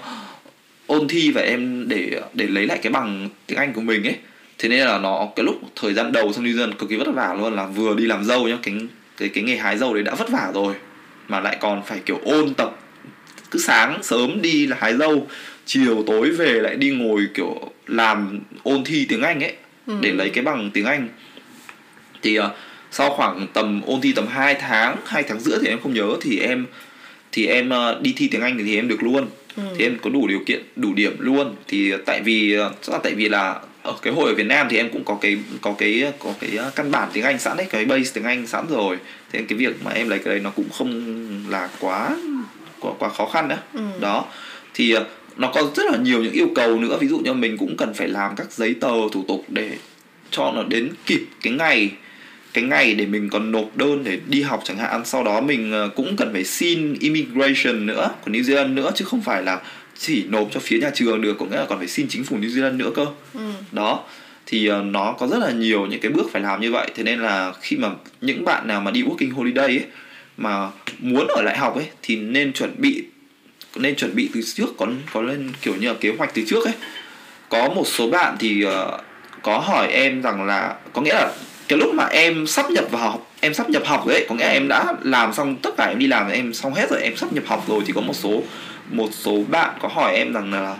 ôn 0.87 1.09
thi 1.09 1.31
và 1.31 1.43
em 1.43 1.89
để 1.89 2.21
để 2.35 2.47
lấy 2.47 2.67
lại 2.67 2.79
cái 2.83 2.93
bằng 2.93 3.29
tiếng 3.47 3.59
Anh 3.59 3.73
của 3.73 3.81
mình 3.81 4.05
ấy 4.05 4.17
thế 4.61 4.69
nên 4.69 4.79
là 4.87 4.99
nó 4.99 5.29
cái 5.37 5.45
lúc 5.45 5.61
thời 5.77 5.95
gian 5.95 6.13
đầu 6.13 6.33
sang 6.33 6.45
New 6.45 6.57
Zealand 6.57 6.73
cực 6.73 6.89
kỳ 6.89 6.97
vất 6.97 7.09
vả 7.15 7.35
luôn 7.39 7.55
là 7.57 7.67
vừa 7.67 7.95
đi 7.95 8.05
làm 8.07 8.25
dâu 8.25 8.49
nhá 8.49 8.59
cái 8.63 8.75
cái 9.17 9.29
cái 9.29 9.45
nghề 9.45 9.57
hái 9.57 9.79
dâu 9.79 9.95
đấy 9.95 10.03
đã 10.03 10.15
vất 10.15 10.31
vả 10.31 10.51
rồi 10.55 10.75
mà 11.29 11.41
lại 11.41 11.57
còn 11.61 11.83
phải 11.87 11.99
kiểu 12.07 12.21
ôn 12.25 12.55
tập 12.55 12.77
cứ 13.51 13.59
sáng 13.59 13.99
sớm 14.03 14.43
đi 14.43 14.67
là 14.67 14.77
hái 14.81 14.97
dâu 14.97 15.27
chiều 15.67 16.05
tối 16.07 16.31
về 16.31 16.53
lại 16.53 16.77
đi 16.77 16.91
ngồi 16.91 17.27
kiểu 17.35 17.71
làm 17.87 18.41
ôn 18.63 18.85
thi 18.85 19.07
tiếng 19.09 19.23
Anh 19.23 19.41
ấy 19.45 19.53
Ừ. 19.87 19.95
để 20.01 20.13
lấy 20.13 20.29
cái 20.31 20.45
bằng 20.45 20.71
tiếng 20.75 20.85
Anh 20.85 21.09
thì 22.23 22.37
ờ, 22.37 22.55
sau 22.91 23.11
khoảng 23.11 23.47
tầm 23.53 23.81
ôn 23.87 24.01
thi 24.01 24.13
tầm 24.13 24.27
2 24.27 24.55
tháng 24.55 24.97
2 25.07 25.23
tháng 25.23 25.41
rưỡi 25.41 25.59
thì 25.63 25.67
em 25.69 25.79
không 25.83 25.95
nhớ 25.95 26.09
thì 26.21 26.39
em 26.39 26.67
thì 27.33 27.47
em 27.47 27.71
ờ, 27.71 27.99
đi 28.03 28.13
thi 28.17 28.29
tiếng 28.29 28.41
Anh 28.41 28.59
thì 28.59 28.77
em 28.77 28.89
được 28.89 29.03
luôn 29.03 29.27
Ừ. 29.57 29.63
thì 29.79 29.85
em 29.85 29.97
có 30.03 30.11
đủ 30.11 30.27
điều 30.27 30.41
kiện 30.47 30.63
đủ 30.77 30.95
điểm 30.95 31.17
luôn 31.19 31.55
thì 31.69 31.93
tại 32.07 32.21
vì 32.23 32.53
ờ, 32.55 32.73
chắc 32.83 32.93
là 32.93 32.99
tại 33.03 33.15
vì 33.15 33.29
là 33.29 33.61
ở 33.83 33.95
cái 34.03 34.13
hồi 34.13 34.29
ở 34.29 34.35
Việt 34.35 34.47
Nam 34.47 34.67
thì 34.71 34.77
em 34.77 34.91
cũng 34.93 35.05
có 35.05 35.19
cái 35.21 35.39
có 35.61 35.75
cái 35.79 36.13
có 36.19 36.31
cái 36.41 36.51
ờ, 36.57 36.71
căn 36.77 36.91
bản 36.91 37.09
tiếng 37.13 37.25
Anh 37.25 37.39
sẵn 37.39 37.57
đấy 37.57 37.67
cái 37.71 37.85
base 37.85 38.11
tiếng 38.15 38.25
Anh 38.25 38.47
sẵn 38.47 38.67
rồi. 38.71 38.97
Thế 39.33 39.43
cái 39.49 39.59
việc 39.59 39.85
mà 39.85 39.91
em 39.91 40.09
lấy 40.09 40.19
cái 40.19 40.35
đấy 40.35 40.41
nó 40.45 40.51
cũng 40.51 40.71
không 40.71 40.91
là 41.49 41.69
quá 41.81 42.17
quá, 42.81 42.93
quá 42.99 43.09
khó 43.09 43.27
khăn 43.27 43.49
nữa 43.49 43.59
Ừ. 43.75 43.81
đó. 44.01 44.25
Thì 44.75 44.93
ờ, 44.93 45.05
nó 45.37 45.51
có 45.55 45.71
rất 45.77 45.87
là 45.93 45.99
nhiều 45.99 46.23
những 46.23 46.33
yêu 46.33 46.49
cầu 46.55 46.79
nữa. 46.81 46.97
Ví 47.01 47.09
dụ 47.09 47.19
như 47.19 47.33
mình 47.33 47.57
cũng 47.59 47.77
cần 47.77 47.95
phải 47.95 48.09
làm 48.09 48.37
các 48.37 48.53
giấy 48.53 48.75
tờ 48.81 48.93
thủ 49.13 49.25
tục 49.29 49.45
để 49.49 49.71
cho 50.31 50.53
nó 50.57 50.63
đến 50.63 50.91
kịp 51.07 51.27
cái 51.43 51.53
ngày 51.53 51.91
cái 52.53 52.65
ngày 52.65 52.95
để 52.95 53.07
mình 53.07 53.29
còn 53.31 53.53
nộp 53.53 53.77
đơn 53.77 54.05
để 54.05 54.19
đi 54.27 54.43
học 54.43 54.61
chẳng 54.65 54.77
hạn. 54.79 55.03
Sau 55.05 55.25
đó 55.25 55.41
mình 55.41 55.73
ờ, 55.73 55.89
cũng 55.97 56.17
cần 56.17 56.33
phải 56.33 56.45
xin 56.45 56.95
immigration 57.01 57.87
nữa 57.87 58.11
của 58.25 58.31
New 58.31 58.43
Zealand 58.43 58.75
nữa 58.75 58.91
chứ 58.95 59.05
không 59.05 59.21
phải 59.23 59.43
là 59.43 59.61
chỉ 60.01 60.25
nộp 60.29 60.49
cho 60.53 60.61
phía 60.61 60.79
nhà 60.79 60.91
trường 60.95 61.21
được 61.21 61.37
có 61.39 61.47
nghĩa 61.47 61.57
là 61.57 61.67
còn 61.69 61.79
phải 61.79 61.89
xin 61.89 62.07
chính 62.09 62.25
phủ 62.25 62.37
New 62.37 62.49
Zealand 62.49 62.77
nữa 62.77 62.91
cơ. 62.95 63.07
Ừ. 63.35 63.41
đó 63.73 64.05
thì 64.47 64.67
ờ, 64.67 64.83
nó 64.83 65.15
có 65.19 65.27
rất 65.27 65.39
là 65.39 65.51
nhiều 65.51 65.87
những 65.87 66.01
cái 66.01 66.11
bước 66.11 66.31
phải 66.33 66.43
làm 66.43 66.61
như 66.61 66.73
vậy. 66.73 66.91
Thế 66.95 67.03
nên 67.03 67.21
là 67.21 67.53
khi 67.61 67.77
mà 67.77 67.89
những 68.21 68.45
bạn 68.45 68.67
nào 68.67 68.81
mà 68.81 68.91
đi 68.91 69.03
working 69.03 69.35
holiday 69.35 69.67
ấy 69.67 69.85
mà 70.37 70.69
muốn 70.99 71.27
ở 71.29 71.43
lại 71.43 71.59
học 71.59 71.75
ấy 71.75 71.87
thì 72.03 72.17
nên 72.17 72.53
chuẩn 72.53 72.75
bị 72.79 73.05
nên 73.77 73.97
chuẩn 73.97 74.15
bị 74.15 74.31
từ 74.35 74.41
trước 74.55 74.67
có 74.79 74.87
có 75.13 75.23
lên 75.23 75.53
kiểu 75.63 75.75
như 75.81 75.89
là 75.89 75.95
kế 76.01 76.13
hoạch 76.19 76.35
từ 76.35 76.43
trước 76.47 76.65
ấy. 76.65 76.75
Có 77.49 77.69
một 77.69 77.87
số 77.87 78.11
bạn 78.11 78.37
thì 78.39 78.63
ờ, 78.63 78.99
có 79.43 79.59
hỏi 79.59 79.89
em 79.93 80.23
rằng 80.23 80.47
là 80.47 80.75
có 80.93 81.03
nghĩa 81.03 81.15
là 81.15 81.33
cái 81.69 81.79
lúc 81.79 81.95
mà 81.95 82.05
em 82.05 82.47
sắp 82.47 82.71
nhập 82.71 82.85
vào 82.91 83.03
học 83.03 83.33
em 83.41 83.55
sắp 83.55 83.71
nhập 83.71 83.83
học 83.87 84.07
ấy 84.07 84.27
có 84.29 84.35
nghĩa 84.35 84.45
là 84.45 84.53
em 84.53 84.69
đã 84.69 84.95
làm 85.03 85.33
xong 85.33 85.57
tất 85.63 85.71
cả 85.77 85.87
em 85.87 85.99
đi 85.99 86.07
làm 86.07 86.31
em 86.31 86.55
xong 86.55 86.75
hết 86.75 86.91
rồi 86.91 87.03
em 87.03 87.17
sắp 87.17 87.33
nhập 87.33 87.45
học 87.47 87.65
rồi 87.69 87.83
thì 87.87 87.93
có 87.93 88.01
một 88.01 88.15
số 88.15 88.43
một 88.91 89.09
số 89.13 89.43
bạn 89.49 89.75
có 89.81 89.89
hỏi 89.89 90.15
em 90.15 90.33
rằng 90.33 90.53
là 90.53 90.77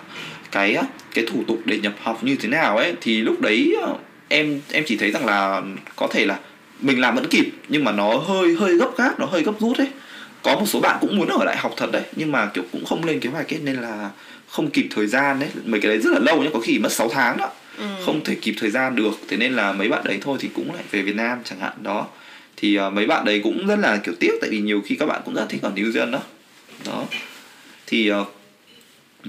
cái 0.51 0.77
cái 1.15 1.25
thủ 1.27 1.45
tục 1.49 1.59
để 1.65 1.79
nhập 1.79 1.93
học 2.03 2.25
như 2.25 2.37
thế 2.37 2.49
nào 2.49 2.77
ấy 2.77 2.95
thì 3.01 3.21
lúc 3.21 3.41
đấy 3.41 3.77
ờ, 3.83 3.95
em 4.29 4.61
em 4.73 4.85
chỉ 4.87 4.97
thấy 4.97 5.11
rằng 5.11 5.27
là 5.27 5.63
có 5.97 6.09
thể 6.11 6.27
là 6.27 6.39
mình 6.81 7.01
làm 7.01 7.15
vẫn 7.15 7.29
kịp 7.31 7.51
nhưng 7.69 7.85
mà 7.85 7.93
nó 7.93 8.17
hơi 8.17 8.55
hơi 8.55 8.77
gấp 8.77 8.97
gáp 8.97 9.21
nó 9.21 9.27
hơi 9.27 9.43
gấp 9.43 9.61
rút 9.61 9.79
ấy. 9.79 9.89
Có 10.43 10.55
một 10.55 10.67
số 10.67 10.81
bạn 10.81 10.99
cũng 11.01 11.17
muốn 11.17 11.29
ở 11.29 11.45
lại 11.45 11.57
học 11.57 11.75
thật 11.77 11.93
đấy 11.93 12.03
nhưng 12.17 12.33
mà 12.33 12.47
kiểu 12.47 12.65
cũng 12.73 12.85
không 12.85 13.05
lên 13.05 13.21
kế 13.21 13.31
hoạch 13.31 13.55
ấy 13.55 13.61
nên 13.65 13.77
là 13.77 14.11
không 14.49 14.71
kịp 14.71 14.87
thời 14.91 15.07
gian 15.07 15.41
đấy 15.41 15.49
mấy 15.65 15.81
cái 15.81 15.89
đấy 15.89 15.99
rất 15.99 16.11
là 16.13 16.19
lâu 16.19 16.43
nhá 16.43 16.51
có 16.53 16.61
khi 16.61 16.79
mất 16.79 16.93
6 16.93 17.09
tháng 17.09 17.37
đó. 17.37 17.49
Ừ. 17.79 17.85
không 18.05 18.25
thể 18.25 18.35
kịp 18.35 18.55
thời 18.61 18.71
gian 18.71 18.97
được 18.97 19.13
thế 19.29 19.37
nên 19.37 19.53
là 19.53 19.73
mấy 19.73 19.89
bạn 19.89 20.05
đấy 20.05 20.19
thôi 20.21 20.39
thì 20.41 20.49
cũng 20.55 20.75
lại 20.75 20.85
về 20.91 21.03
Việt 21.03 21.17
Nam 21.17 21.39
chẳng 21.45 21.61
hạn 21.61 21.73
đó. 21.83 22.07
Thì 22.57 22.79
uh, 22.79 22.93
mấy 22.93 23.07
bạn 23.07 23.25
đấy 23.25 23.41
cũng 23.45 23.67
rất 23.67 23.79
là 23.79 23.97
kiểu 23.97 24.15
tiếc 24.21 24.33
tại 24.41 24.51
vì 24.51 24.61
nhiều 24.61 24.83
khi 24.85 24.95
các 24.95 25.07
bạn 25.07 25.23
cũng 25.25 25.35
rất 25.35 25.47
thích 25.49 25.63
ở 25.63 25.73
New 25.77 25.93
Zealand 25.93 26.11
đó. 26.11 26.21
Đó 26.87 27.05
thì 27.91 28.13
uh, 28.13 28.27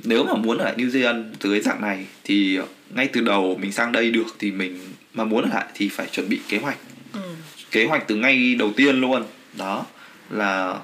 nếu 0.04 0.24
mà 0.24 0.34
muốn 0.34 0.58
ở 0.58 0.66
lại 0.66 0.74
New 0.78 0.90
Zealand 0.90 1.24
dưới 1.42 1.60
dạng 1.60 1.82
này 1.82 2.06
thì 2.24 2.60
uh, 2.60 2.70
ngay 2.96 3.08
từ 3.08 3.22
đầu 3.22 3.58
mình 3.62 3.72
sang 3.72 3.92
đây 3.92 4.12
được 4.12 4.36
thì 4.40 4.52
mình 4.52 4.80
mà 5.14 5.24
muốn 5.24 5.44
ở 5.44 5.50
lại 5.54 5.66
thì 5.74 5.90
phải 5.90 6.08
chuẩn 6.12 6.30
bị 6.30 6.40
kế 6.50 6.58
hoạch. 6.58 6.78
Ừ. 7.14 7.20
kế 7.72 7.86
hoạch 7.86 8.08
từ 8.08 8.16
ngay 8.16 8.56
đầu 8.56 8.74
tiên 8.76 9.02
luôn. 9.02 9.24
Đó 9.58 9.86
là 10.30 10.80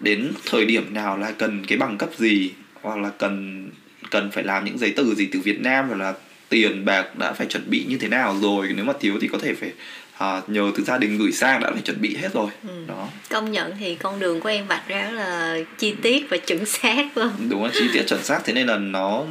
đến 0.00 0.32
thời 0.46 0.64
điểm 0.64 0.94
nào 0.94 1.18
là 1.18 1.30
cần 1.30 1.64
cái 1.66 1.78
bằng 1.78 1.98
cấp 1.98 2.10
gì 2.16 2.50
hoặc 2.82 2.98
là 2.98 3.10
cần 3.10 3.64
cần 4.10 4.30
phải 4.30 4.44
làm 4.44 4.64
những 4.64 4.78
giấy 4.78 4.90
tờ 4.90 5.14
gì 5.14 5.28
từ 5.32 5.40
Việt 5.40 5.60
Nam 5.60 5.88
hoặc 5.88 5.96
là 5.96 6.14
tiền 6.48 6.84
bạc 6.84 7.18
đã 7.18 7.32
phải 7.32 7.46
chuẩn 7.46 7.70
bị 7.70 7.84
như 7.88 7.98
thế 7.98 8.08
nào 8.08 8.38
rồi. 8.42 8.72
Nếu 8.76 8.84
mà 8.84 8.92
thiếu 9.00 9.18
thì 9.20 9.28
có 9.28 9.38
thể 9.38 9.54
phải 9.54 9.72
à, 10.18 10.42
nhờ 10.46 10.70
từ 10.76 10.84
gia 10.84 10.98
đình 10.98 11.18
gửi 11.18 11.32
sang 11.32 11.60
đã 11.60 11.70
phải 11.72 11.82
chuẩn 11.82 12.00
bị 12.00 12.16
hết 12.16 12.28
rồi. 12.34 12.50
Ừ. 12.68 12.84
đó. 12.86 13.08
Công 13.30 13.52
nhận 13.52 13.72
thì 13.80 13.94
con 13.94 14.18
đường 14.18 14.40
của 14.40 14.48
em 14.48 14.66
vạch 14.66 14.88
ra 14.88 15.10
là 15.10 15.58
chi 15.78 15.94
tiết 16.02 16.26
và 16.30 16.36
chuẩn 16.36 16.66
xác 16.66 17.04
luôn 17.14 17.30
đúng 17.48 17.64
là 17.64 17.70
chi 17.74 17.88
tiết 17.92 18.02
chuẩn 18.08 18.22
xác. 18.22 18.40
Thế 18.44 18.52
nên 18.52 18.66
là 18.66 18.76
nó 18.76 19.24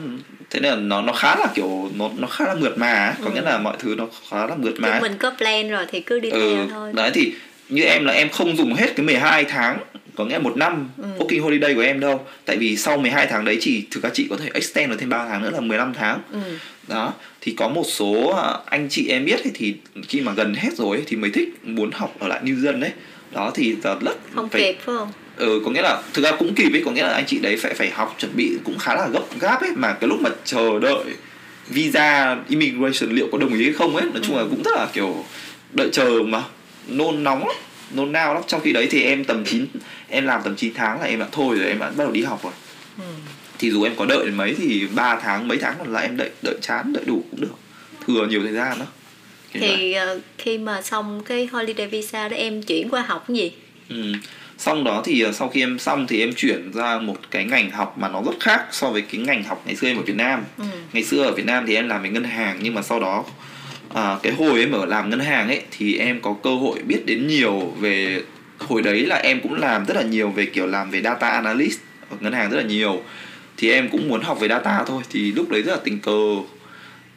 thế 0.49 0.59
nên 0.59 0.73
là 0.73 0.79
nó 0.79 1.01
nó 1.01 1.13
khá 1.13 1.35
là 1.35 1.47
kiểu 1.55 1.89
nó 1.95 2.09
nó 2.17 2.27
khá 2.27 2.45
là 2.45 2.53
mượt 2.53 2.77
mà. 2.77 3.15
Có 3.21 3.29
ừ. 3.29 3.35
nghĩa 3.35 3.41
là 3.41 3.57
mọi 3.57 3.75
thứ 3.79 3.95
nó 3.97 4.07
khá 4.29 4.45
là 4.45 4.55
mượt 4.55 4.73
mà. 4.79 4.99
Mình 5.01 5.17
có 5.17 5.31
plan 5.37 5.69
rồi 5.69 5.85
thì 5.91 5.99
cứ 5.99 6.19
đi 6.19 6.29
ừ, 6.29 6.55
theo 6.55 6.67
thôi. 6.69 6.91
Đấy 6.93 7.11
thì 7.13 7.33
như 7.69 7.83
em 7.83 8.05
là 8.05 8.13
em 8.13 8.29
không 8.29 8.57
dùng 8.57 8.73
hết 8.73 8.95
cái 8.95 9.05
12 9.05 9.43
tháng 9.43 9.79
có 10.17 10.25
nghĩa 10.25 10.37
một 10.37 10.57
năm 10.57 10.89
ừ. 10.97 11.05
working 11.17 11.41
holiday 11.41 11.75
của 11.75 11.81
em 11.81 11.99
đâu 11.99 12.25
tại 12.45 12.57
vì 12.57 12.77
sau 12.77 12.97
12 12.97 13.27
tháng 13.27 13.45
đấy 13.45 13.57
chỉ 13.61 13.83
thực 13.91 14.03
ra 14.03 14.09
chị 14.13 14.27
có 14.29 14.37
thể 14.37 14.49
extend 14.53 14.91
được 14.91 14.97
thêm 14.99 15.09
3 15.09 15.27
tháng 15.27 15.43
nữa 15.43 15.49
là 15.53 15.59
15 15.59 15.93
tháng 15.93 16.21
ừ. 16.31 16.39
đó 16.87 17.13
thì 17.41 17.53
có 17.57 17.69
một 17.69 17.83
số 17.83 18.27
à, 18.27 18.57
anh 18.65 18.87
chị 18.89 19.07
em 19.07 19.25
biết 19.25 19.43
ấy, 19.43 19.51
thì 19.53 19.75
khi 20.07 20.21
mà 20.21 20.33
gần 20.33 20.53
hết 20.53 20.69
rồi 20.77 20.97
ấy, 20.97 21.03
thì 21.07 21.17
mới 21.17 21.29
thích 21.29 21.49
muốn 21.63 21.91
học 21.91 22.15
ở 22.19 22.27
lại 22.27 22.41
New 22.43 22.63
Zealand 22.63 22.79
đấy 22.79 22.91
đó 23.31 23.51
thì 23.55 23.75
rất 24.01 24.17
không 24.35 24.49
phải, 24.49 24.61
kịp 24.61 24.77
phải 24.85 24.95
không 24.95 25.11
ừ 25.37 25.61
có 25.65 25.71
nghĩa 25.71 25.81
là 25.81 26.01
thực 26.13 26.21
ra 26.21 26.31
cũng 26.31 26.55
kịp 26.55 26.69
ấy 26.73 26.81
có 26.85 26.91
nghĩa 26.91 27.03
là 27.03 27.13
anh 27.13 27.25
chị 27.27 27.39
đấy 27.39 27.57
phải 27.57 27.73
phải 27.73 27.89
học 27.89 28.15
chuẩn 28.19 28.31
bị 28.35 28.57
cũng 28.63 28.77
khá 28.77 28.95
là 28.95 29.07
gấp 29.07 29.39
gáp 29.39 29.61
ấy 29.61 29.71
mà 29.75 29.93
cái 29.93 30.07
lúc 30.07 30.19
mà 30.21 30.29
chờ 30.45 30.79
đợi 30.79 31.03
visa 31.67 32.37
immigration 32.49 33.09
liệu 33.09 33.27
có 33.31 33.37
đồng 33.37 33.53
ý 33.53 33.63
hay 33.63 33.73
không 33.73 33.95
ấy 33.95 34.05
nói 34.13 34.23
chung 34.27 34.35
là 34.35 34.41
ừ. 34.41 34.47
cũng 34.49 34.63
rất 34.63 34.71
là 34.75 34.87
kiểu 34.93 35.25
đợi 35.73 35.89
chờ 35.91 36.09
mà 36.25 36.43
nôn 36.87 37.23
nóng 37.23 37.47
lắm 37.47 37.55
nôn 37.91 38.11
nao 38.11 38.33
lắm. 38.33 38.43
Trong 38.47 38.61
khi 38.61 38.73
đấy 38.73 38.87
thì 38.91 39.01
em 39.01 39.23
tầm 39.23 39.45
9 39.45 39.65
em 40.09 40.25
làm 40.25 40.41
tầm 40.43 40.55
9 40.55 40.73
tháng 40.73 41.01
là 41.01 41.07
em 41.07 41.19
đã 41.19 41.27
thôi 41.31 41.55
rồi 41.59 41.67
em 41.67 41.79
đã 41.79 41.85
bắt 41.85 42.03
đầu 42.03 42.11
đi 42.11 42.23
học 42.23 42.39
rồi. 42.43 42.53
Ừ. 42.97 43.03
thì 43.59 43.71
dù 43.71 43.83
em 43.83 43.95
có 43.95 44.05
đợi 44.05 44.31
mấy 44.31 44.55
thì 44.57 44.87
3 44.95 45.19
tháng 45.21 45.47
mấy 45.47 45.57
tháng 45.57 45.75
còn 45.77 45.93
lại 45.93 46.05
em 46.05 46.17
đợi 46.17 46.29
đợi 46.41 46.55
chán 46.61 46.93
đợi 46.93 47.03
đủ 47.05 47.23
cũng 47.31 47.41
được. 47.41 47.55
Thừa 48.07 48.27
nhiều 48.27 48.41
thời 48.43 48.53
gian 48.53 48.79
đó. 48.79 48.85
Thì 49.53 49.95
uh, 50.15 50.21
khi 50.37 50.57
mà 50.57 50.81
xong 50.81 51.23
cái 51.25 51.45
holiday 51.51 51.87
visa 51.87 52.27
đó 52.27 52.37
em 52.37 52.63
chuyển 52.63 52.89
qua 52.89 53.01
học 53.01 53.25
cái 53.27 53.37
gì? 53.37 53.51
Ừ. 53.89 54.13
xong 54.57 54.83
đó 54.83 55.01
thì 55.05 55.25
uh, 55.25 55.35
sau 55.35 55.49
khi 55.49 55.63
em 55.63 55.79
xong 55.79 56.07
thì 56.07 56.19
em 56.19 56.33
chuyển 56.33 56.71
ra 56.71 56.99
một 56.99 57.17
cái 57.31 57.45
ngành 57.45 57.71
học 57.71 57.97
mà 57.97 58.09
nó 58.09 58.21
rất 58.25 58.39
khác 58.39 58.65
so 58.71 58.89
với 58.89 59.01
cái 59.01 59.21
ngành 59.21 59.43
học 59.43 59.63
ngày 59.65 59.75
xưa 59.75 59.87
em 59.87 59.97
ở 59.97 60.03
Việt 60.03 60.15
Nam. 60.15 60.43
Ừ. 60.57 60.63
ngày 60.93 61.03
xưa 61.03 61.23
ở 61.23 61.31
Việt 61.31 61.45
Nam 61.45 61.63
thì 61.67 61.75
em 61.75 61.87
làm 61.87 62.03
về 62.03 62.09
ngân 62.09 62.23
hàng 62.23 62.59
nhưng 62.61 62.73
mà 62.73 62.81
sau 62.81 62.99
đó 62.99 63.25
à, 63.93 64.17
cái 64.23 64.33
hồi 64.33 64.59
em 64.59 64.71
ở 64.71 64.85
làm 64.85 65.09
ngân 65.09 65.19
hàng 65.19 65.47
ấy 65.47 65.61
thì 65.71 65.97
em 65.97 66.21
có 66.21 66.35
cơ 66.43 66.55
hội 66.55 66.79
biết 66.79 67.05
đến 67.05 67.27
nhiều 67.27 67.73
về 67.79 68.21
hồi 68.59 68.81
đấy 68.81 69.05
là 69.05 69.15
em 69.15 69.39
cũng 69.41 69.53
làm 69.53 69.85
rất 69.85 69.97
là 69.97 70.03
nhiều 70.03 70.29
về 70.29 70.45
kiểu 70.45 70.67
làm 70.67 70.89
về 70.91 71.01
data 71.01 71.29
analyst 71.29 71.79
ở 72.09 72.17
ngân 72.19 72.33
hàng 72.33 72.51
rất 72.51 72.57
là 72.57 72.63
nhiều. 72.63 73.01
Thì 73.57 73.71
em 73.71 73.89
cũng 73.89 74.07
muốn 74.07 74.21
học 74.21 74.39
về 74.39 74.47
data 74.47 74.83
thôi 74.87 75.03
thì 75.09 75.31
lúc 75.31 75.49
đấy 75.49 75.61
rất 75.61 75.71
là 75.71 75.79
tình 75.83 75.99
cờ. 75.99 76.35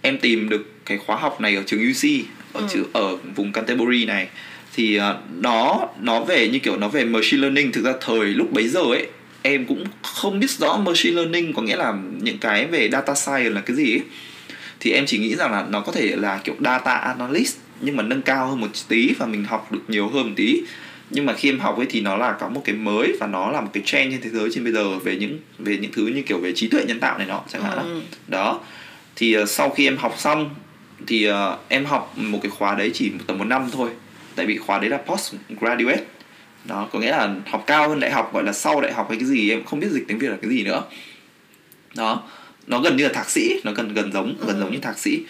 Em 0.02 0.18
tìm 0.18 0.48
được 0.48 0.86
cái 0.86 0.98
khóa 0.98 1.16
học 1.16 1.40
này 1.40 1.56
ở 1.56 1.62
trường 1.66 1.90
UC 1.90 2.26
ở 2.52 2.62
ừ. 2.72 2.84
ở 2.92 3.16
vùng 3.36 3.52
Canterbury 3.52 4.04
này. 4.04 4.28
Thì 4.74 4.98
uh, 4.98 5.02
nó 5.40 5.88
nó 6.00 6.20
về 6.20 6.48
như 6.48 6.58
kiểu 6.58 6.76
nó 6.76 6.88
về 6.88 7.04
machine 7.04 7.40
learning. 7.40 7.72
Thực 7.72 7.84
ra 7.84 7.92
thời 8.00 8.26
lúc 8.26 8.52
bấy 8.52 8.68
giờ 8.68 8.80
ấy 8.80 9.06
em 9.42 9.64
cũng 9.64 9.84
không 10.02 10.40
biết 10.40 10.50
rõ 10.50 10.76
machine 10.76 11.16
learning 11.16 11.52
có 11.52 11.62
nghĩa 11.62 11.76
là 11.76 11.94
những 12.20 12.38
cái 12.38 12.66
về 12.66 12.88
data 12.92 13.14
science 13.14 13.50
là 13.50 13.60
cái 13.60 13.76
gì 13.76 13.92
ấy 13.92 14.02
thì 14.80 14.92
em 14.92 15.06
chỉ 15.06 15.18
nghĩ 15.18 15.36
rằng 15.36 15.52
là 15.52 15.66
nó 15.70 15.80
có 15.80 15.92
thể 15.92 16.16
là 16.16 16.40
kiểu 16.44 16.54
data 16.60 16.94
analyst 16.94 17.56
nhưng 17.80 17.96
mà 17.96 18.02
nâng 18.02 18.22
cao 18.22 18.46
hơn 18.46 18.60
một 18.60 18.68
tí 18.88 19.14
và 19.18 19.26
mình 19.26 19.44
học 19.44 19.72
được 19.72 19.80
nhiều 19.88 20.08
hơn 20.08 20.26
một 20.26 20.32
tí. 20.36 20.62
Nhưng 21.10 21.26
mà 21.26 21.32
khi 21.32 21.48
em 21.50 21.60
học 21.60 21.76
ấy 21.76 21.86
thì 21.90 22.00
nó 22.00 22.16
là 22.16 22.32
có 22.32 22.48
một 22.48 22.62
cái 22.64 22.74
mới 22.74 23.16
và 23.20 23.26
nó 23.26 23.50
là 23.50 23.60
một 23.60 23.70
cái 23.72 23.82
trend 23.86 24.12
trên 24.12 24.20
thế 24.20 24.30
giới 24.30 24.48
trên 24.52 24.64
bây 24.64 24.72
giờ 24.72 24.98
về 24.98 25.16
những 25.16 25.38
về 25.58 25.76
những 25.76 25.92
thứ 25.92 26.06
như 26.06 26.22
kiểu 26.22 26.38
về 26.38 26.52
trí 26.52 26.68
tuệ 26.68 26.84
nhân 26.84 27.00
tạo 27.00 27.18
này 27.18 27.26
nọ 27.26 27.42
chẳng 27.48 27.62
hạn 27.62 27.78
ừ. 27.78 28.00
đó. 28.28 28.60
Thì 29.16 29.38
uh, 29.38 29.48
sau 29.48 29.70
khi 29.70 29.86
em 29.86 29.96
học 29.96 30.14
xong 30.18 30.50
thì 31.06 31.30
uh, 31.30 31.34
em 31.68 31.84
học 31.84 32.12
một 32.16 32.38
cái 32.42 32.50
khóa 32.50 32.74
đấy 32.74 32.90
chỉ 32.94 33.12
tầm 33.26 33.38
một 33.38 33.44
năm 33.44 33.68
thôi. 33.72 33.90
Tại 34.34 34.46
vì 34.46 34.58
khóa 34.58 34.78
đấy 34.78 34.90
là 34.90 34.96
post 34.96 35.34
graduate 35.60 36.04
đó 36.64 36.88
có 36.92 36.98
nghĩa 36.98 37.10
là 37.10 37.34
học 37.46 37.64
cao 37.66 37.88
hơn 37.88 38.00
đại 38.00 38.10
học 38.10 38.30
gọi 38.34 38.44
là 38.44 38.52
sau 38.52 38.80
đại 38.80 38.92
học 38.92 39.06
hay 39.08 39.18
cái 39.18 39.28
gì 39.28 39.50
em 39.50 39.64
không 39.64 39.80
biết 39.80 39.88
dịch 39.90 40.04
tiếng 40.08 40.18
việt 40.18 40.28
là 40.28 40.36
cái 40.42 40.50
gì 40.50 40.62
nữa. 40.62 40.82
Đó 41.96 42.22
nó 42.66 42.80
gần 42.80 42.96
như 42.96 43.04
là 43.04 43.12
thạc 43.12 43.30
sĩ 43.30 43.60
nó 43.64 43.72
gần 43.72 43.94
gần 43.94 44.12
giống 44.12 44.34
gần 44.46 44.60
giống 44.60 44.72
như 44.72 44.78
thạc 44.78 44.98
sĩ. 44.98 45.22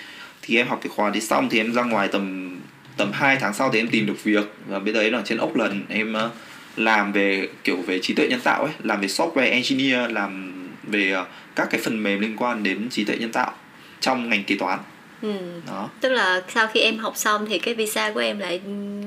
Thì 0.42 0.56
em 0.56 0.68
học 0.68 0.80
cái 0.82 0.90
khóa 0.96 1.10
đấy 1.10 1.20
xong 1.20 1.48
thì 1.48 1.58
em 1.58 1.72
ra 1.72 1.82
ngoài 1.82 2.08
tầm 2.08 2.56
tầm 2.96 3.12
2 3.12 3.36
tháng 3.36 3.54
sau 3.54 3.70
thì 3.72 3.80
em 3.80 3.88
tìm 3.88 4.06
được 4.06 4.24
việc. 4.24 4.52
Và 4.66 4.78
bây 4.78 4.94
giờ 4.94 5.02
là 5.02 5.22
trên 5.24 5.38
ốc 5.38 5.56
lần 5.56 5.82
em 5.88 6.14
uh, 6.14 6.32
làm 6.76 7.12
về 7.12 7.48
kiểu 7.64 7.76
về 7.76 7.98
trí 7.98 8.14
tuệ 8.14 8.28
nhân 8.28 8.40
tạo 8.40 8.64
ấy 8.64 8.72
làm 8.82 9.00
về 9.00 9.06
software 9.06 9.50
engineer 9.50 10.10
làm 10.10 10.52
về 10.82 11.16
uh, 11.20 11.26
các 11.56 11.68
cái 11.70 11.80
phần 11.80 12.02
mềm 12.02 12.20
liên 12.20 12.36
quan 12.36 12.62
đến 12.62 12.88
trí 12.90 13.04
tuệ 13.04 13.16
nhân 13.16 13.32
tạo 13.32 13.52
trong 14.00 14.28
ngành 14.28 14.44
kế 14.44 14.54
toán 14.54 14.78
Ừ. 15.22 15.32
đó 15.66 15.88
tức 16.00 16.08
là 16.08 16.42
sau 16.54 16.66
khi 16.66 16.80
em 16.80 16.98
học 16.98 17.16
xong 17.16 17.46
thì 17.48 17.58
cái 17.58 17.74
visa 17.74 18.10
của 18.10 18.20
em 18.20 18.38
lại 18.38 18.60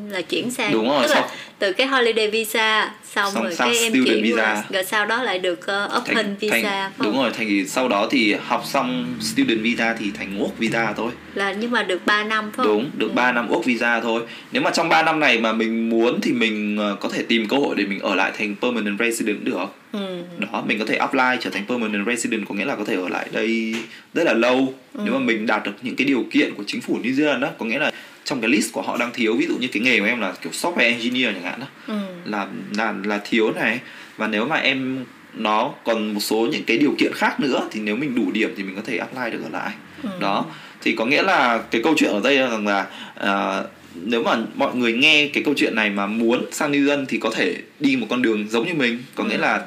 là 0.10 0.22
chuyển 0.22 0.52
sang 0.52 0.74
đúng 0.74 0.90
rồi 0.90 1.02
tức 1.02 1.14
sau... 1.14 1.22
là 1.22 1.30
từ 1.60 1.74
cái 1.74 1.88
holiday 1.88 2.30
visa 2.30 2.92
xong, 3.04 3.34
xong 3.34 3.44
rồi 3.44 3.54
cái 3.58 3.78
em 3.78 3.94
chuyển 4.06 4.24
visa. 4.24 4.54
Qua, 4.54 4.64
rồi 4.70 4.84
sau 4.84 5.06
đó 5.06 5.24
lại 5.24 5.40
được 5.40 5.60
uh, 5.60 5.98
open 5.98 6.16
thành, 6.16 6.36
visa 6.40 6.62
thành, 6.62 6.92
đúng 7.00 7.18
rồi 7.18 7.32
thành 7.38 7.48
thì 7.48 7.66
sau 7.68 7.88
đó 7.88 8.08
thì 8.12 8.34
học 8.34 8.64
xong 8.66 9.16
student 9.22 9.62
visa 9.62 9.96
thì 10.00 10.12
thành 10.18 10.40
work 10.40 10.52
visa 10.58 10.94
thôi 10.98 11.12
là 11.34 11.54
nhưng 11.54 11.72
mà 11.72 11.84
được 11.84 12.06
3 12.06 12.24
năm 12.24 12.52
phải 12.52 12.66
không 12.66 12.66
đúng 12.66 12.90
được 12.98 13.10
ừ. 13.12 13.16
3 13.16 13.32
năm 13.32 13.50
work 13.50 13.62
visa 13.62 14.00
thôi 14.00 14.22
nếu 14.52 14.62
mà 14.62 14.72
trong 14.72 14.90
3 14.90 15.04
năm 15.04 15.20
này 15.20 15.38
mà 15.40 15.54
mình 15.54 15.90
muốn 15.90 16.22
thì 16.22 16.32
mình 16.32 16.80
uh, 16.94 17.00
có 17.00 17.10
thể 17.10 17.24
tìm 17.24 17.48
cơ 17.48 17.58
hội 17.58 17.76
để 17.76 17.86
mình 17.86 18.00
ở 18.00 18.16
lại 18.16 18.32
thành 18.38 18.56
permanent 18.62 19.00
resident 19.00 19.44
được 19.44 19.83
ừ. 19.94 20.24
đó 20.40 20.64
mình 20.68 20.80
có 20.80 20.86
thể 20.86 20.96
apply 20.96 21.38
trở 21.42 21.50
thành 21.50 21.66
permanent 21.68 22.08
resident 22.08 22.48
có 22.50 22.56
nghĩa 22.56 22.66
là 22.66 22.76
có 22.76 22.84
thể 22.84 22.96
ở 22.96 23.10
lại 23.10 23.30
đây 23.32 23.76
rất 24.14 24.24
là 24.24 24.34
lâu 24.34 24.74
ừ. 24.94 25.02
nếu 25.04 25.14
mà 25.14 25.20
mình 25.20 25.46
đạt 25.46 25.64
được 25.66 25.72
những 25.82 25.96
cái 25.96 26.08
điều 26.08 26.26
kiện 26.32 26.54
của 26.56 26.64
chính 26.68 26.82
phủ 26.82 27.00
New 27.04 27.14
Zealand 27.14 27.40
đó 27.40 27.50
có 27.58 27.66
nghĩa 27.66 27.80
là 27.80 27.92
trong 28.24 28.42
cái 28.42 28.50
list 28.50 28.74
của 28.74 28.82
họ 28.82 28.98
đang 28.98 29.12
thiếu 29.14 29.36
ví 29.38 29.46
dụ 29.48 29.58
như 29.58 29.68
cái 29.68 29.84
nghề 29.84 30.00
của 30.00 30.06
em 30.06 30.22
là 30.22 30.34
kiểu 30.42 30.52
software 30.52 30.92
engineer 30.92 31.34
chẳng 31.34 31.44
hạn 31.44 31.60
đó 31.60 31.68
ừ. 31.88 31.94
là 32.26 32.48
là 32.78 32.94
là 33.04 33.22
thiếu 33.26 33.52
này 33.52 33.80
và 34.18 34.28
nếu 34.28 34.46
mà 34.46 34.56
em 34.56 35.06
nó 35.34 35.74
còn 35.84 36.14
một 36.14 36.20
số 36.20 36.48
những 36.52 36.64
cái 36.64 36.78
điều 36.78 36.96
kiện 36.98 37.12
khác 37.16 37.40
nữa 37.40 37.68
thì 37.72 37.80
nếu 37.80 37.96
mình 37.96 38.16
đủ 38.16 38.32
điểm 38.32 38.54
thì 38.58 38.64
mình 38.64 38.76
có 38.76 38.82
thể 38.86 38.98
apply 38.98 39.32
được 39.32 39.44
ở 39.44 39.50
lại 39.50 39.72
ừ. 40.04 40.10
đó 40.20 40.46
thì 40.82 40.96
có 40.96 41.06
nghĩa 41.06 41.24
là 41.24 41.58
cái 41.72 41.82
câu 41.84 41.94
chuyện 41.98 42.12
ở 42.12 42.22
đây 42.24 42.38
là 42.38 42.50
rằng 42.50 42.68
là 42.68 42.88
uh, 43.20 43.70
nếu 43.96 44.24
mà 44.24 44.38
mọi 44.56 44.76
người 44.76 44.94
nghe 44.94 45.30
cái 45.34 45.44
câu 45.44 45.54
chuyện 45.58 45.76
này 45.76 45.90
mà 45.90 46.08
muốn 46.08 46.46
sang 46.52 46.72
New 46.72 46.86
Zealand 46.86 47.06
thì 47.08 47.18
có 47.18 47.30
thể 47.30 47.56
đi 47.80 47.96
một 47.96 48.08
con 48.10 48.22
đường 48.22 48.50
giống 48.50 48.68
như 48.68 48.74
mình 48.74 49.04
có 49.16 49.24
ừ. 49.24 49.30
nghĩa 49.30 49.38
là 49.38 49.62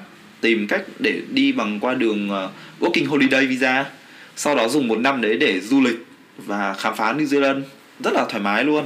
tìm 0.47 0.67
cách 0.67 0.83
để 0.99 1.21
đi 1.31 1.53
bằng 1.53 1.81
qua 1.81 1.95
đường 1.95 2.31
uh, 2.31 2.51
working 2.83 3.09
holiday 3.09 3.47
visa. 3.47 3.85
Sau 4.37 4.55
đó 4.55 4.69
dùng 4.69 4.89
một 4.89 4.99
năm 4.99 5.21
đấy 5.21 5.37
để 5.37 5.61
du 5.61 5.81
lịch 5.81 6.07
và 6.39 6.75
khám 6.79 6.97
phá 6.97 7.13
New 7.13 7.27
Zealand. 7.27 7.63
Rất 8.05 8.13
là 8.15 8.25
thoải 8.29 8.43
mái 8.43 8.65
luôn. 8.65 8.85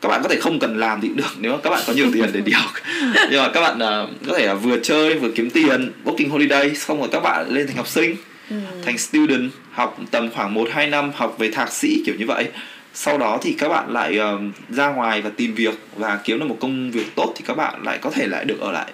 Các 0.00 0.08
bạn 0.08 0.22
có 0.22 0.28
thể 0.28 0.40
không 0.40 0.58
cần 0.58 0.78
làm 0.78 1.00
thì 1.00 1.08
cũng 1.08 1.16
được 1.16 1.34
nếu 1.38 1.52
mà 1.52 1.58
các 1.62 1.70
bạn 1.70 1.82
có 1.86 1.92
nhiều 1.92 2.06
tiền 2.12 2.30
để 2.32 2.40
đi 2.40 2.52
học. 2.52 2.70
Nhưng 3.30 3.42
mà 3.42 3.50
các 3.54 3.60
bạn 3.60 3.74
uh, 3.76 4.10
có 4.26 4.38
thể 4.38 4.46
là 4.46 4.54
vừa 4.54 4.78
chơi 4.82 5.18
vừa 5.18 5.30
kiếm 5.30 5.50
tiền 5.50 5.92
working 6.04 6.30
holiday 6.30 6.74
xong 6.74 6.98
rồi 6.98 7.08
các 7.12 7.20
bạn 7.20 7.46
lên 7.48 7.66
thành 7.66 7.76
học 7.76 7.88
sinh 7.88 8.16
ừ. 8.50 8.56
thành 8.84 8.98
student 8.98 9.50
học 9.70 9.98
tầm 10.10 10.30
khoảng 10.30 10.54
1 10.54 10.68
2 10.72 10.86
năm 10.86 11.10
học 11.14 11.36
về 11.38 11.50
thạc 11.50 11.72
sĩ 11.72 12.02
kiểu 12.06 12.14
như 12.18 12.26
vậy. 12.26 12.48
Sau 12.94 13.18
đó 13.18 13.38
thì 13.42 13.54
các 13.58 13.68
bạn 13.68 13.92
lại 13.92 14.18
uh, 14.18 14.40
ra 14.68 14.88
ngoài 14.88 15.22
và 15.22 15.30
tìm 15.36 15.54
việc 15.54 15.74
và 15.96 16.18
kiếm 16.24 16.38
được 16.38 16.46
một 16.46 16.56
công 16.60 16.90
việc 16.90 17.14
tốt 17.14 17.32
thì 17.36 17.44
các 17.46 17.56
bạn 17.56 17.82
lại 17.82 17.98
có 17.98 18.10
thể 18.10 18.26
lại 18.26 18.44
được 18.44 18.60
ở 18.60 18.72
lại 18.72 18.92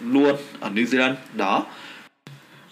luôn 0.00 0.36
ở 0.60 0.70
New 0.70 0.84
Zealand 0.84 1.14
đó. 1.32 1.66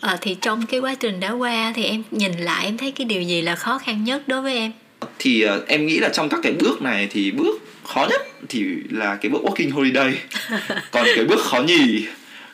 À, 0.00 0.18
thì 0.20 0.36
trong 0.40 0.66
cái 0.66 0.80
quá 0.80 0.94
trình 0.94 1.20
đã 1.20 1.30
qua 1.30 1.72
thì 1.76 1.84
em 1.84 2.02
nhìn 2.10 2.32
lại 2.32 2.64
em 2.64 2.76
thấy 2.76 2.90
cái 2.90 3.04
điều 3.04 3.22
gì 3.22 3.42
là 3.42 3.56
khó 3.56 3.78
khăn 3.78 4.04
nhất 4.04 4.28
đối 4.28 4.42
với 4.42 4.54
em? 4.54 4.72
Thì 5.18 5.46
uh, 5.46 5.68
em 5.68 5.86
nghĩ 5.86 5.98
là 5.98 6.08
trong 6.08 6.28
các 6.28 6.40
cái 6.42 6.52
bước 6.52 6.82
này 6.82 7.08
thì 7.10 7.30
bước 7.30 7.62
khó 7.84 8.06
nhất 8.10 8.22
thì 8.48 8.64
là 8.90 9.16
cái 9.16 9.30
bước 9.30 9.42
working 9.42 9.72
holiday. 9.72 10.18
Còn 10.90 11.06
cái 11.16 11.24
bước 11.24 11.40
khó 11.40 11.62
nhì 11.62 12.06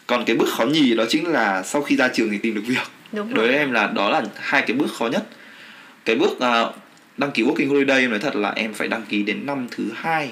còn 0.08 0.24
cái 0.24 0.36
bước 0.36 0.48
khó 0.48 0.64
nhì 0.64 0.94
đó 0.94 1.04
chính 1.08 1.26
là 1.26 1.62
sau 1.62 1.82
khi 1.82 1.96
ra 1.96 2.08
trường 2.08 2.30
thì 2.30 2.38
tìm 2.38 2.54
được 2.54 2.62
việc. 2.66 2.88
Đúng 3.12 3.34
đối 3.34 3.46
với 3.46 3.56
em 3.56 3.72
là 3.72 3.86
đó 3.86 4.10
là 4.10 4.22
hai 4.36 4.62
cái 4.62 4.76
bước 4.76 4.92
khó 4.92 5.06
nhất. 5.06 5.26
Cái 6.04 6.16
bước 6.16 6.40
à, 6.40 6.64
đăng 7.16 7.30
ký 7.30 7.42
working 7.42 7.68
holiday 7.68 8.00
em 8.00 8.10
nói 8.10 8.18
thật 8.18 8.36
là 8.36 8.50
em 8.50 8.74
phải 8.74 8.88
đăng 8.88 9.02
ký 9.08 9.22
đến 9.22 9.46
năm 9.46 9.66
thứ 9.70 9.90
hai 9.94 10.30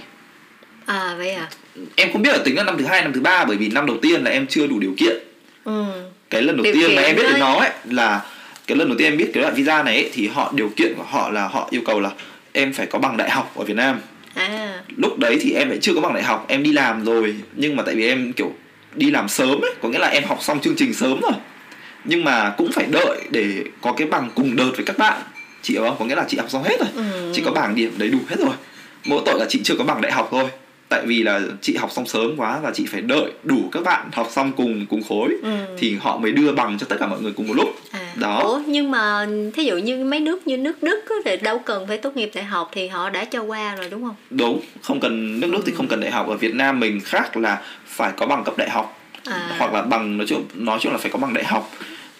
À 0.87 1.15
vậy 1.19 1.31
à. 1.31 1.49
em 1.97 2.13
không 2.13 2.23
biết 2.23 2.31
là 2.33 2.39
tính 2.45 2.57
là 2.57 2.63
năm 2.65 2.79
thứ 2.79 2.85
hai 2.85 3.03
năm 3.03 3.13
thứ 3.13 3.21
ba 3.21 3.45
bởi 3.45 3.57
vì 3.57 3.69
năm 3.69 3.87
đầu 3.87 3.97
tiên 4.03 4.25
là 4.25 4.31
em 4.31 4.47
chưa 4.47 4.67
đủ 4.67 4.79
điều 4.79 4.95
kiện. 4.99 5.17
Ừ. 5.65 5.85
cái 6.31 6.43
lần 6.43 6.57
đầu 6.57 6.65
Điều 6.65 6.75
tiên 6.75 6.97
mà 6.97 7.03
em 7.03 7.17
biết 7.17 7.23
đến 7.23 7.41
nó 7.41 7.55
ấy 7.55 7.71
là 7.85 8.25
cái 8.67 8.77
lần 8.77 8.89
đầu 8.89 8.99
tiên 8.99 9.13
em 9.13 9.17
biết 9.17 9.31
cái 9.35 9.43
loại 9.43 9.55
visa 9.55 9.83
này 9.83 9.95
ấy, 9.95 10.11
thì 10.15 10.29
họ 10.29 10.53
điều 10.55 10.71
kiện 10.77 10.95
của 10.97 11.05
họ 11.09 11.31
là 11.31 11.49
họ 11.49 11.69
yêu 11.71 11.81
cầu 11.87 12.01
là 12.01 12.11
em 12.53 12.73
phải 12.73 12.87
có 12.87 12.99
bằng 12.99 13.17
đại 13.17 13.31
học 13.31 13.53
ở 13.57 13.65
Việt 13.65 13.77
Nam. 13.77 14.01
À. 14.35 14.81
lúc 14.97 15.19
đấy 15.19 15.39
thì 15.41 15.53
em 15.53 15.69
lại 15.69 15.79
chưa 15.83 15.95
có 15.95 16.01
bằng 16.01 16.15
đại 16.15 16.23
học 16.23 16.45
em 16.49 16.63
đi 16.63 16.73
làm 16.73 17.05
rồi. 17.05 17.35
Nhưng 17.57 17.77
mà 17.77 17.83
tại 17.83 17.95
vì 17.95 18.09
em 18.09 18.33
kiểu 18.33 18.53
đi 18.95 19.11
làm 19.11 19.29
sớm 19.29 19.61
ấy 19.65 19.75
có 19.83 19.89
nghĩa 19.89 19.99
là 19.99 20.09
em 20.09 20.25
học 20.25 20.39
xong 20.43 20.61
chương 20.61 20.77
trình 20.77 20.95
sớm 20.95 21.21
rồi. 21.21 21.33
Nhưng 22.05 22.25
mà 22.25 22.51
cũng 22.57 22.73
phải 22.73 22.87
đợi 22.87 23.21
để 23.31 23.47
có 23.81 23.93
cái 23.93 24.07
bằng 24.07 24.31
cùng 24.35 24.57
đợt 24.57 24.71
với 24.77 24.85
các 24.85 24.99
bạn. 24.99 25.23
Chị 25.63 25.75
hiểu 25.75 25.83
không? 25.83 25.97
Có 25.99 26.05
nghĩa 26.05 26.15
là 26.15 26.25
chị 26.29 26.37
học 26.37 26.51
xong 26.51 26.63
hết 26.63 26.77
rồi. 26.81 26.89
Ừ. 26.95 27.33
chị 27.35 27.43
có 27.45 27.51
bảng 27.51 27.75
điểm 27.75 27.93
đầy 27.99 28.09
đủ 28.09 28.19
hết 28.29 28.37
rồi. 28.39 28.55
Mỗi 29.05 29.23
tội 29.27 29.39
là 29.39 29.47
chị 29.49 29.61
chưa 29.65 29.75
có 29.79 29.85
bằng 29.85 30.01
đại 30.01 30.13
học 30.13 30.29
thôi 30.31 30.45
tại 30.89 31.07
vì 31.07 31.23
là 31.23 31.41
chị 31.63 31.77
học 31.77 31.91
xong 31.93 32.07
sớm 32.07 32.35
quá 32.37 32.61
và 32.63 32.71
chị 32.75 32.87
phải 32.87 33.01
đợi 33.01 33.31
đủ 33.45 33.69
các 33.73 33.83
bạn 33.85 34.09
học 34.13 34.29
xong 34.33 34.53
cùng 34.57 34.87
cùng 34.91 35.03
khối 35.09 35.29
Ừ. 35.43 35.51
thì 35.79 35.97
họ 36.01 36.19
mới 36.19 36.33
đưa 36.33 36.53
bằng 36.53 36.79
cho 36.79 36.87
tất 36.89 36.97
cả 37.01 37.07
mọi 37.07 37.21
người 37.21 37.33
cùng 37.33 37.49
một 37.49 37.55
lúc 37.57 37.69
À. 37.91 38.13
đó 38.17 38.39
Ủa 38.43 38.61
nhưng 38.67 38.91
mà 38.91 39.27
thí 39.55 39.65
dụ 39.65 39.77
như 39.77 40.05
mấy 40.05 40.21
nước 40.21 40.47
như 40.47 40.57
nước 40.57 40.83
Đức 40.83 41.05
thì 41.25 41.37
đâu 41.37 41.59
cần 41.59 41.87
phải 41.87 41.99
tốt 41.99 42.17
nghiệp 42.17 42.31
đại 42.35 42.45
học 42.45 42.69
thì 42.73 42.89
họ 42.89 43.11
đã 43.11 43.25
cho 43.25 43.43
qua 43.43 43.75
rồi 43.77 43.89
đúng 43.91 44.03
không? 44.03 44.15
đúng 44.31 44.61
không 44.83 45.01
cần 45.01 45.41
nước 45.41 45.51
nước 45.51 45.63
thì 45.67 45.73
không 45.77 45.89
cần 45.89 46.01
đại 46.01 46.11
học 46.11 46.29
ở 46.29 46.37
Việt 46.37 46.55
Nam 46.55 46.81
mình 46.81 47.01
khác 47.01 47.37
là 47.37 47.63
phải 47.87 48.13
có 48.17 48.27
bằng 48.27 48.45
cấp 48.45 48.55
đại 48.59 48.71
học 48.71 49.01
À. 49.25 49.57
hoặc 49.59 49.73
là 49.73 49.83
bằng 49.83 50.17
nói 50.17 50.27
chung 50.27 50.45
nói 50.55 50.79
chung 50.81 50.93
là 50.93 50.99
phải 50.99 51.11
có 51.11 51.19
bằng 51.19 51.35
đại 51.35 51.45
học 51.45 51.71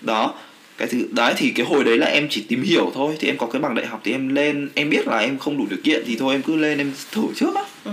đó 0.01 0.35
cái 0.79 0.89
thứ 0.89 0.99
đấy 1.11 1.35
thì 1.37 1.51
cái 1.51 1.67
hồi 1.67 1.85
đấy 1.85 1.99
là 1.99 2.07
em 2.07 2.27
chỉ 2.31 2.45
tìm 2.49 2.63
hiểu 2.63 2.91
thôi 2.95 3.17
thì 3.21 3.29
em 3.29 3.39
có 3.39 3.47
cái 3.47 3.63
bằng 3.63 3.75
đại 3.75 3.87
học 3.87 4.01
thì 4.05 4.13
em 4.13 4.35
lên 4.35 4.69
em 4.75 4.91
biết 4.91 5.07
là 5.07 5.19
em 5.19 5.39
không 5.39 5.59
đủ 5.59 5.67
điều 5.71 5.79
kiện 5.85 6.03
thì 6.07 6.17
thôi 6.19 6.35
em 6.35 6.43
cứ 6.43 6.57
lên 6.57 6.79
em 6.79 6.93
thử 7.13 7.23
trước 7.37 7.55
á 7.55 7.63
Ừ. 7.85 7.93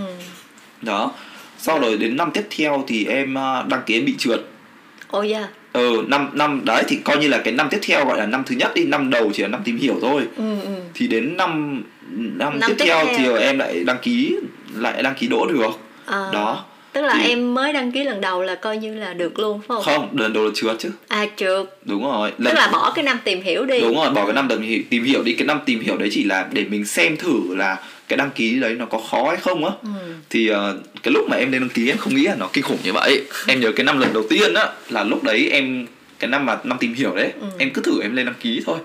đó 0.84 1.12
sau 1.58 1.78
rồi 1.78 1.96
đến 1.96 2.16
năm 2.16 2.30
tiếp 2.34 2.46
theo 2.56 2.84
thì 2.86 3.04
em 3.06 3.34
ờ, 3.34 3.64
đăng 3.68 3.80
ký 3.86 3.94
em 3.98 4.04
bị 4.04 4.14
trượt 4.18 4.40
Ồ 5.10 5.22
dạ. 5.22 5.48
ừ 5.72 6.04
năm 6.08 6.28
năm 6.32 6.60
đấy 6.64 6.84
thì 6.88 6.96
coi 6.96 7.16
như 7.16 7.28
là 7.28 7.38
cái 7.44 7.52
năm 7.54 7.68
tiếp 7.70 7.78
theo 7.82 8.04
gọi 8.06 8.18
là 8.18 8.26
năm 8.26 8.42
thứ 8.46 8.54
nhất 8.56 8.72
đi 8.74 8.84
năm 8.84 9.10
đầu 9.10 9.30
chỉ 9.34 9.42
là 9.42 9.48
năm 9.48 9.60
tìm 9.64 9.76
hiểu 9.78 9.98
thôi 10.00 10.22
Ừ 10.36 10.60
ừ. 10.64 10.70
thì 10.94 11.06
đến 11.06 11.36
năm 11.36 11.82
năm, 12.08 12.58
Năm 12.60 12.70
tiếp, 12.70 12.74
tiếp 12.78 12.84
theo, 12.84 13.04
theo. 13.06 13.18
thì 13.18 13.44
em 13.44 13.58
lại 13.58 13.84
đăng 13.84 13.98
ký 14.02 14.36
lại 14.74 15.02
đăng 15.02 15.14
ký 15.14 15.26
đỗ 15.26 15.46
được 15.46 15.70
À. 16.06 16.28
đó 16.32 16.64
Tức 16.94 17.02
là 17.02 17.14
Thì- 17.22 17.28
em 17.28 17.54
mới 17.54 17.72
đăng 17.72 17.92
ký 17.92 18.04
lần 18.04 18.20
đầu 18.20 18.42
là 18.42 18.54
coi 18.54 18.76
như 18.76 18.94
là 18.94 19.12
được 19.14 19.38
luôn 19.38 19.60
phải 19.60 19.66
không? 19.68 19.82
không 19.84 20.18
lần 20.18 20.32
đầu 20.32 20.44
là 20.44 20.50
trượt 20.54 20.76
chứ 20.78 20.90
À 21.08 21.26
trượt. 21.36 21.66
đúng 21.84 22.04
rồi 22.04 22.30
Tức 22.44 22.52
là 22.54 22.68
bỏ 22.72 22.92
cái 22.94 23.04
năm 23.04 23.18
tìm 23.24 23.42
hiểu 23.42 23.64
đi. 23.64 23.80
đúng 23.80 23.94
rồi 23.96 24.10
bỏ 24.10 24.24
cái 24.26 24.34
năm 24.34 24.48
tìm 24.48 24.62
hiểu, 24.62 24.80
tìm 24.90 25.04
hiểu 25.04 25.22
đi 25.22 25.34
cái 25.34 25.46
năm 25.46 25.60
tìm 25.66 25.80
hiểu 25.80 25.96
đấy 25.96 26.08
chỉ 26.12 26.24
là 26.24 26.48
để 26.52 26.64
mình 26.70 26.84
xem 26.84 27.16
thử 27.16 27.54
là 27.56 27.76
cái 28.08 28.16
đăng 28.16 28.30
ký 28.34 28.60
đấy 28.60 28.74
nó 28.78 28.86
có 28.86 28.98
khó 29.10 29.24
hay 29.28 29.36
không 29.36 29.64
á 29.64 29.70
Ừ. 29.82 29.88
thì 30.30 30.48
ờ, 30.48 30.78
cái 31.02 31.12
lúc 31.12 31.28
mà 31.30 31.36
em 31.36 31.52
lên 31.52 31.60
đăng 31.60 31.68
ký 31.70 31.88
em 31.90 31.96
không 31.98 32.14
nghĩ 32.14 32.22
là 32.24 32.34
nó 32.38 32.48
kinh 32.52 32.64
khủng 32.64 32.78
như 32.84 32.92
vậy 32.92 33.24
em 33.46 33.60
nhớ 33.60 33.72
cái 33.72 33.84
năm 33.84 33.98
lần 34.00 34.12
đầu 34.12 34.22
tiên 34.30 34.54
á 34.54 34.68
là 34.90 35.04
lúc 35.04 35.22
đấy 35.24 35.48
em 35.52 35.86
cái 36.18 36.30
năm 36.30 36.46
mà 36.46 36.58
năm 36.64 36.78
tìm 36.80 36.94
hiểu 36.94 37.14
đấy 37.16 37.32
Ừ. 37.40 37.46
em 37.58 37.70
cứ 37.70 37.82
thử 37.82 38.00
em 38.02 38.16
lên 38.16 38.26
đăng 38.26 38.34
ký 38.40 38.62
thôi 38.66 38.78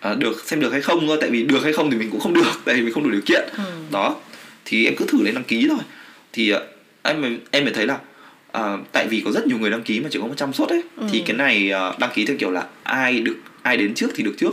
à, 0.00 0.14
được 0.14 0.42
xem 0.46 0.60
được 0.60 0.72
hay 0.72 0.80
không 0.80 1.06
thôi 1.06 1.18
tại 1.20 1.30
vì 1.30 1.42
được 1.42 1.62
hay 1.64 1.72
không 1.72 1.90
thì 1.90 1.96
mình 1.96 2.10
cũng 2.10 2.20
không 2.20 2.34
được 2.34 2.52
tại 2.64 2.74
vì 2.74 2.82
mình 2.82 2.92
không 2.94 3.02
đủ 3.04 3.10
điều 3.10 3.20
kiện 3.26 3.42
Ừ. 3.56 3.62
đó 3.92 4.14
thì 4.64 4.84
em 4.84 4.94
cứ 4.96 5.04
thử 5.08 5.22
lên 5.22 5.34
đăng 5.34 5.44
ký 5.44 5.66
thôi 5.68 5.78
thì 6.32 6.50
ờ, 6.50 6.62
em 7.06 7.38
em 7.50 7.64
mới 7.64 7.72
thấy 7.74 7.86
là 7.86 7.98
ờ, 8.52 8.78
tại 8.92 9.06
vì 9.10 9.22
có 9.24 9.30
rất 9.30 9.46
nhiều 9.46 9.58
người 9.58 9.70
đăng 9.70 9.82
ký 9.82 10.00
mà 10.00 10.08
chỉ 10.12 10.18
có 10.22 10.26
100 10.26 10.52
suất 10.52 10.68
ấy 10.68 10.82
Ừ. 10.96 11.06
thì 11.12 11.22
cái 11.26 11.36
này 11.36 11.70
ờ, 11.70 11.94
đăng 11.98 12.10
ký 12.14 12.24
theo 12.26 12.36
kiểu 12.40 12.50
là 12.50 12.64
ai 12.82 13.20
được 13.20 13.36
ai 13.62 13.76
đến 13.76 13.94
trước 13.94 14.10
thì 14.14 14.22
được 14.24 14.34
trước 14.38 14.50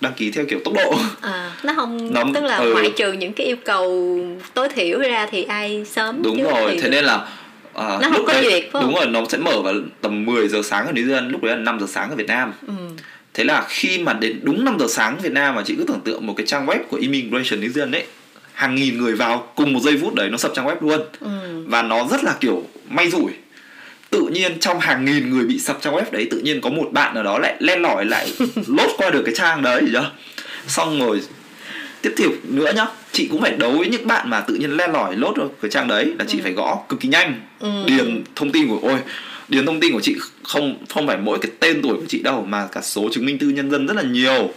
đăng 0.00 0.12
ký 0.16 0.30
theo 0.30 0.44
kiểu 0.50 0.60
tốc 0.64 0.74
độ 0.74 0.94
À, 1.20 1.52
nó 1.64 1.72
không 1.76 2.14
Nó- 2.14 2.24
tức 2.34 2.44
là 2.44 2.56
ừ. 2.56 2.72
ngoại 2.72 2.92
trừ 2.96 3.12
những 3.12 3.32
cái 3.32 3.46
yêu 3.46 3.56
cầu 3.64 4.20
tối 4.54 4.68
thiểu 4.68 4.98
ra 4.98 5.26
thì 5.30 5.42
ai 5.42 5.84
sớm 5.84 6.22
đúng 6.22 6.42
rồi 6.42 6.78
thế 6.82 6.88
nên 6.90 7.04
là 7.04 7.14
à, 7.74 7.88
Nó 7.88 7.98
không 8.02 8.12
lúc 8.12 8.24
có 8.26 8.32
đấy, 8.32 8.42
duyệt, 8.44 8.62
phải 8.62 8.70
không? 8.72 8.82
đúng 8.82 8.94
rồi 8.94 9.06
nó 9.06 9.24
sẽ 9.28 9.38
mở 9.38 9.60
vào 9.62 9.74
tầm 10.00 10.24
10 10.24 10.48
giờ 10.48 10.62
sáng 10.64 10.86
ở 10.86 10.92
New 10.92 11.06
Zealand 11.08 11.30
lúc 11.30 11.42
đấy 11.42 11.56
là 11.56 11.62
5 11.62 11.80
giờ 11.80 11.86
sáng 11.88 12.10
ở 12.10 12.16
Việt 12.16 12.26
Nam 12.28 12.52
ừ. 12.66 12.72
thế 13.34 13.44
là 13.44 13.64
khi 13.68 13.98
mà 13.98 14.12
đến 14.12 14.40
đúng 14.42 14.64
5 14.64 14.76
giờ 14.80 14.86
sáng 14.88 15.18
Việt 15.22 15.32
Nam 15.32 15.54
mà 15.54 15.62
chị 15.66 15.74
cứ 15.78 15.84
tưởng 15.88 16.00
tượng 16.04 16.26
một 16.26 16.34
cái 16.36 16.46
trang 16.46 16.66
web 16.66 16.78
của 16.88 16.96
Immigration 16.96 17.60
New 17.60 17.68
Zealand 17.72 17.92
ấy 17.92 18.04
hàng 18.56 18.74
nghìn 18.74 18.98
người 18.98 19.14
vào 19.14 19.48
cùng 19.54 19.72
một 19.72 19.80
giây 19.80 19.98
phút 20.02 20.14
đấy 20.14 20.28
nó 20.30 20.36
sập 20.36 20.52
trang 20.54 20.66
web 20.66 20.76
luôn. 20.80 21.00
Ừ. 21.20 21.64
và 21.66 21.82
nó 21.82 22.06
rất 22.10 22.24
là 22.24 22.34
kiểu 22.40 22.62
may 22.88 23.10
rủi. 23.10 23.30
Tự 24.10 24.28
nhiên 24.32 24.60
trong 24.60 24.80
hàng 24.80 25.04
nghìn 25.04 25.30
người 25.30 25.44
bị 25.44 25.58
sập 25.58 25.82
trang 25.82 25.94
web 25.94 26.02
đấy 26.12 26.28
tự 26.30 26.38
nhiên 26.38 26.60
có 26.60 26.70
một 26.70 26.88
bạn 26.92 27.14
nào 27.14 27.22
đó 27.22 27.38
lại 27.38 27.56
len 27.60 27.82
lỏi 27.82 28.04
lại 28.04 28.32
lốt 28.66 28.90
qua 28.98 29.10
được 29.10 29.22
cái 29.26 29.34
trang 29.34 29.62
đấy 29.62 29.82
chưa 29.92 30.10
xong 30.66 31.00
rồi 31.00 31.20
tiếp 32.02 32.14
theo 32.16 32.28
nữa 32.42 32.72
nhá 32.76 32.86
chị 33.12 33.28
cũng 33.30 33.40
phải 33.40 33.50
đấu 33.50 33.70
với 33.70 33.88
những 33.88 34.06
bạn 34.06 34.30
mà 34.30 34.40
tự 34.40 34.54
nhiên 34.54 34.76
len 34.76 34.92
lỏi 34.92 35.16
lốt 35.16 35.36
vào 35.36 35.48
cái 35.62 35.70
trang 35.70 35.88
đấy 35.88 36.12
là 36.18 36.24
chị 36.28 36.40
phải 36.42 36.52
gõ 36.52 36.82
cực 36.88 37.00
kỳ 37.00 37.08
nhanh. 37.08 37.40
Ừ. 37.60 37.68
điền 37.86 38.24
thông 38.36 38.52
tin 38.52 38.68
của 38.68 38.78
ôi 38.82 38.98
điền 39.48 39.66
thông 39.66 39.80
tin 39.80 39.92
của 39.92 40.00
chị 40.00 40.16
không 40.42 40.84
không 40.88 41.06
phải 41.06 41.16
mỗi 41.16 41.38
cái 41.42 41.50
tên 41.60 41.82
tuổi 41.82 41.94
của 41.94 42.06
chị 42.08 42.22
đâu 42.22 42.44
mà 42.48 42.68
cả 42.72 42.80
số 42.82 43.08
chứng 43.12 43.26
minh 43.26 43.38
thư 43.38 43.48
nhân 43.48 43.70
dân 43.70 43.86
rất 43.86 43.96
là 43.96 44.02
nhiều 44.02 44.50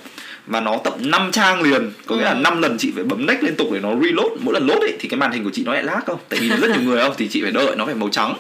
và 0.50 0.60
nó 0.60 0.78
tận 0.84 0.94
5 1.00 1.30
trang 1.32 1.62
liền 1.62 1.92
có 2.06 2.16
nghĩa 2.16 2.24
là 2.24 2.32
Ừ. 2.34 2.40
5 2.42 2.62
lần 2.62 2.78
chị 2.80 2.92
phải 2.96 3.04
bấm 3.04 3.26
next 3.26 3.44
liên 3.44 3.56
tục 3.56 3.68
để 3.74 3.80
nó 3.80 3.90
reload. 4.04 4.32
Mỗi 4.42 4.54
lần 4.54 4.68
load 4.68 4.80
ấy 4.82 4.94
thì 5.00 5.10
cái 5.10 5.18
màn 5.18 5.32
hình 5.32 5.44
của 5.44 5.50
chị 5.54 5.64
nó 5.66 5.74
lại 5.74 5.84
lag 5.84 6.00
không? 6.08 6.20
Tại 6.30 6.40
vì 6.40 6.50
rất 6.50 6.70
nhiều 6.72 6.82
người 6.82 7.02
không 7.04 7.14
thì 7.18 7.28
chị 7.28 7.42
phải 7.42 7.52
đợi 7.52 7.76
nó 7.76 7.86
phải 7.86 7.96
màu 7.96 8.10
trắng. 8.10 8.34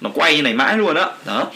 Nó 0.00 0.10
quay 0.14 0.36
như 0.36 0.42
này 0.42 0.54
mãi 0.54 0.78
luôn 0.78 0.96
á. 0.96 1.06
Đó. 1.26 1.50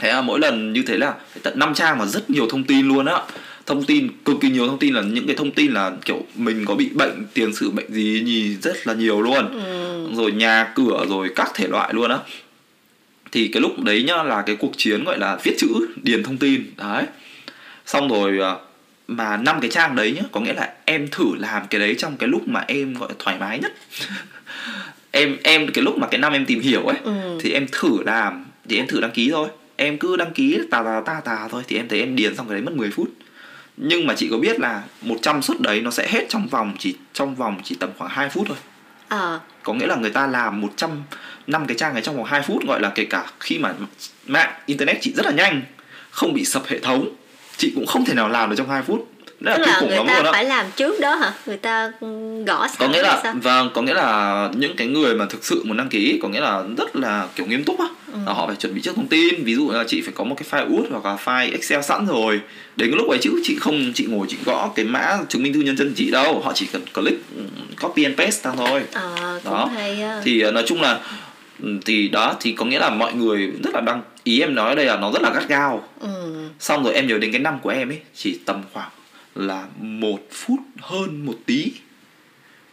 Thế 0.00 0.12
là 0.12 0.22
mỗi 0.22 0.40
lần 0.40 0.72
như 0.72 0.82
thế 0.86 0.96
là 0.98 1.10
phải 1.32 1.40
tận 1.42 1.58
5 1.58 1.74
trang 1.74 1.98
mà 1.98 2.06
rất 2.06 2.30
nhiều 2.30 2.46
thông 2.50 2.64
tin 2.64 2.88
luôn 2.88 3.06
á. 3.06 3.18
Thông 3.66 3.84
tin 3.84 4.08
cực 4.24 4.36
kỳ 4.40 4.48
nhiều 4.48 4.66
thông 4.66 4.78
tin 4.78 4.94
là 4.94 5.02
những 5.02 5.26
cái 5.26 5.36
thông 5.36 5.50
tin 5.50 5.72
là 5.72 5.92
kiểu 6.04 6.26
mình 6.34 6.64
có 6.64 6.74
bị 6.74 6.88
bệnh 6.94 7.26
tiền 7.34 7.54
sử 7.54 7.70
bệnh 7.70 7.92
gì 7.92 8.22
nhì 8.24 8.56
rất 8.62 8.86
là 8.86 8.94
nhiều 8.94 9.22
luôn. 9.22 9.48
Ừ. 9.64 10.08
rồi 10.16 10.32
nhà 10.32 10.72
cửa 10.74 11.06
rồi 11.08 11.30
các 11.36 11.50
thể 11.54 11.66
loại 11.68 11.94
luôn 11.94 12.10
á. 12.10 12.18
Thì 13.32 13.48
cái 13.48 13.60
lúc 13.60 13.80
đấy 13.82 14.02
nhá 14.02 14.22
là 14.22 14.42
cái 14.46 14.56
cuộc 14.56 14.72
chiến 14.76 15.04
gọi 15.04 15.18
là 15.18 15.38
viết 15.44 15.54
chữ 15.58 15.68
điền 16.02 16.22
thông 16.22 16.36
tin. 16.36 16.64
Đấy. 16.76 17.02
Xong 17.86 18.08
rồi 18.08 18.38
à, 18.40 18.54
mà 19.08 19.36
năm 19.36 19.60
cái 19.60 19.70
trang 19.70 19.96
đấy 19.96 20.12
nhá 20.12 20.22
có 20.32 20.40
nghĩa 20.40 20.52
là 20.52 20.72
em 20.84 21.08
thử 21.08 21.24
làm 21.38 21.66
cái 21.70 21.80
đấy 21.80 21.94
trong 21.98 22.16
cái 22.16 22.28
lúc 22.28 22.48
mà 22.48 22.64
em 22.68 22.94
gọi 22.94 23.08
là 23.08 23.14
thoải 23.18 23.36
mái 23.40 23.58
nhất. 23.58 23.72
Em 25.10 25.36
em 25.44 25.66
cái 25.74 25.82
lúc 25.84 25.98
mà 25.98 26.06
cái 26.06 26.20
năm 26.20 26.32
em 26.32 26.46
tìm 26.46 26.60
hiểu 26.60 26.82
ấy 26.86 26.96
Ừ. 27.04 27.12
thì 27.40 27.52
em 27.52 27.66
thử 27.72 28.02
làm 28.06 28.44
thì 28.68 28.76
em 28.76 28.86
thử 28.86 29.00
đăng 29.00 29.10
ký 29.10 29.30
thôi. 29.30 29.48
Em 29.76 29.98
cứ 29.98 30.16
đăng 30.16 30.32
ký 30.32 30.58
tà 30.70 30.82
tà 30.82 31.00
tà 31.06 31.20
tà 31.24 31.48
thôi 31.50 31.62
thì 31.68 31.76
em 31.76 31.88
thấy 31.88 32.00
em 32.00 32.16
điền 32.16 32.36
xong 32.36 32.48
cái 32.48 32.54
đấy 32.54 32.62
mất 32.62 32.72
10 32.74 32.90
phút. 32.90 33.08
Nhưng 33.76 34.06
mà 34.06 34.14
chị 34.16 34.28
có 34.30 34.36
biết 34.38 34.60
là 34.60 34.82
100 35.02 35.42
suất 35.42 35.60
đấy 35.60 35.80
nó 35.80 35.90
sẽ 35.90 36.08
hết 36.08 36.26
trong 36.28 36.48
vòng 36.48 36.74
chỉ 36.78 36.96
trong 37.12 37.34
vòng 37.34 37.60
chỉ 37.64 37.74
tầm 37.80 37.90
khoảng 37.98 38.10
2 38.10 38.28
phút 38.28 38.44
thôi. 38.48 38.56
Ờ. 39.08 39.40
có 39.62 39.74
nghĩa 39.74 39.86
là 39.86 39.96
người 39.96 40.10
ta 40.10 40.26
làm 40.26 40.60
100 40.60 40.90
năm 41.46 41.66
cái 41.66 41.76
trang 41.76 41.92
ấy 41.92 42.02
trong 42.02 42.16
vòng 42.16 42.24
2 42.24 42.42
phút 42.42 42.66
gọi 42.66 42.80
là 42.80 42.92
kể 42.94 43.04
cả 43.04 43.24
khi 43.40 43.58
mà 43.58 43.74
mạng 44.26 44.52
internet 44.66 44.96
chị 45.00 45.12
rất 45.16 45.26
là 45.26 45.32
nhanh 45.32 45.62
không 46.10 46.34
bị 46.34 46.44
sập 46.44 46.66
hệ 46.66 46.78
thống 46.78 47.08
chị 47.56 47.72
cũng 47.74 47.86
không 47.86 48.04
thể 48.04 48.14
nào 48.14 48.28
làm 48.28 48.50
được 48.50 48.56
trong 48.58 48.68
2 48.68 48.82
phút. 48.82 49.08
Rất 49.40 49.56
tức 49.56 49.62
là 49.66 49.72
là 49.72 49.80
người 49.80 49.96
lắm 49.96 50.06
ta 50.24 50.32
phải 50.32 50.44
làm 50.44 50.66
trước 50.76 51.00
đó 51.00 51.14
hả? 51.14 51.32
Người 51.46 51.56
ta 51.56 51.92
ừ, 52.00 52.06
gõ 52.46 52.68
sẵn 52.68 52.76
có 52.78 52.88
nghĩa 52.88 53.02
là 53.02 53.20
sao? 53.22 53.34
vâng 53.42 53.70
có 53.74 53.82
nghĩa 53.82 53.94
là 53.94 54.48
những 54.56 54.76
cái 54.76 54.86
người 54.86 55.14
mà 55.14 55.26
thực 55.26 55.44
sự 55.44 55.62
muốn 55.64 55.76
đăng 55.76 55.88
ký 55.88 56.18
có 56.22 56.28
nghĩa 56.28 56.40
là 56.40 56.62
rất 56.78 56.96
là 56.96 57.26
kiểu 57.36 57.46
nghiêm 57.46 57.64
túc 57.64 57.80
á. 57.80 57.86
Ừ. 58.12 58.18
là 58.26 58.32
họ 58.32 58.46
phải 58.46 58.56
chuẩn 58.56 58.74
bị 58.74 58.80
trước 58.80 58.96
thông 58.96 59.06
tin. 59.06 59.44
Ví 59.44 59.54
dụ 59.54 59.70
là 59.70 59.84
chị 59.86 60.00
phải 60.00 60.12
có 60.16 60.24
một 60.24 60.36
cái 60.38 60.46
file 60.50 60.76
út 60.76 60.90
hoặc 60.90 61.04
là 61.04 61.16
file 61.24 61.52
excel 61.52 61.82
sẵn 61.82 62.06
rồi. 62.06 62.40
Đến 62.76 62.90
cái 62.90 62.96
lúc 62.98 63.08
ấy 63.08 63.18
chứ 63.22 63.30
chị 63.44 63.56
không 63.60 63.92
chị 63.94 64.06
ngồi 64.08 64.26
chị 64.30 64.36
gõ 64.44 64.70
cái 64.74 64.84
mã 64.84 65.18
chứng 65.28 65.42
minh 65.42 65.52
thư 65.52 65.60
nhân 65.60 65.76
dân 65.76 65.92
chị 65.96 66.10
đâu. 66.10 66.40
Họ 66.44 66.52
chỉ 66.54 66.66
cần 66.72 66.82
click 66.94 67.36
ừ, 67.36 67.42
copy 67.82 68.04
and 68.04 68.16
paste 68.18 68.30
sang 68.30 68.56
thôi. 68.56 68.82
Ờ, 68.92 69.40
cũng 69.44 69.52
Đó. 69.52 69.70
hay 69.74 70.02
thì 70.24 70.40
ờ, 70.40 70.52
nói 70.52 70.64
chung 70.66 70.82
là 70.82 71.00
thì 71.84 72.08
đó 72.08 72.36
thì 72.40 72.52
có 72.52 72.64
nghĩa 72.64 72.78
là 72.78 72.90
mọi 72.90 73.14
người 73.14 73.52
rất 73.64 73.74
là 73.74 73.80
đăng. 73.80 74.02
Ý 74.24 74.40
em 74.40 74.54
nói 74.54 74.68
ở 74.68 74.74
đây 74.74 74.86
là 74.86 74.96
nó 74.96 75.12
rất 75.12 75.22
là 75.22 75.30
gắt 75.30 75.48
gao. 75.48 75.88
Ừ. 76.00 76.08
xong 76.60 76.84
rồi 76.84 76.94
em 76.94 77.06
nhớ 77.06 77.18
đến 77.18 77.32
cái 77.32 77.40
năm 77.40 77.58
của 77.62 77.70
em 77.70 77.88
ấy 77.88 78.00
chỉ 78.14 78.38
tầm 78.44 78.62
khoảng 78.72 78.90
là 79.34 79.64
một 79.78 80.18
phút 80.30 80.58
hơn 80.80 81.26
một 81.26 81.34
tí. 81.46 81.72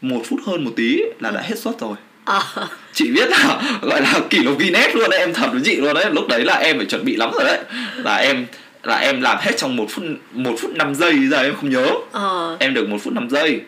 Một 0.02 0.22
phút 0.26 0.40
hơn 0.46 0.64
một 0.64 0.72
tí 0.76 1.02
là 1.20 1.32
đã 1.32 1.42
hết 1.42 1.60
suất 1.60 1.80
rồi. 1.80 1.96
Ờ. 2.26 2.68
chị 2.94 3.12
biết 3.12 3.30
là 3.30 3.62
gọi 3.82 4.02
là 4.02 4.20
kỷ 4.30 4.38
lục 4.38 4.60
Guinness 4.60 4.96
luôn 4.96 5.10
đấy 5.10 5.20
em 5.20 5.34
thật 5.34 5.50
với 5.52 5.62
chị 5.66 5.76
luôn 5.76 5.94
đấy. 5.94 6.06
Lúc 6.12 6.28
đấy 6.28 6.46
là 6.46 6.56
em 6.56 6.78
phải 6.78 6.86
chuẩn 6.86 7.06
bị 7.06 7.16
lắm 7.16 7.32
rồi 7.34 7.44
đấy. 7.44 7.60
Là 7.96 8.16
em 8.16 8.46
là 8.84 8.98
em 8.98 9.22
làm 9.22 9.38
hết 9.42 9.52
trong 9.58 9.76
một 9.76 9.86
phút 9.90 10.04
một 10.34 10.56
phút 10.60 10.72
năm 10.76 10.96
giây 10.96 11.28
giờ 11.28 11.42
em 11.42 11.56
không 11.56 11.70
nhớ. 11.70 11.88
Ờ. 12.12 12.58
em 12.60 12.74
được 12.74 12.90
một 12.90 12.98
phút 13.04 13.14
năm 13.14 13.30
giây. 13.30 13.62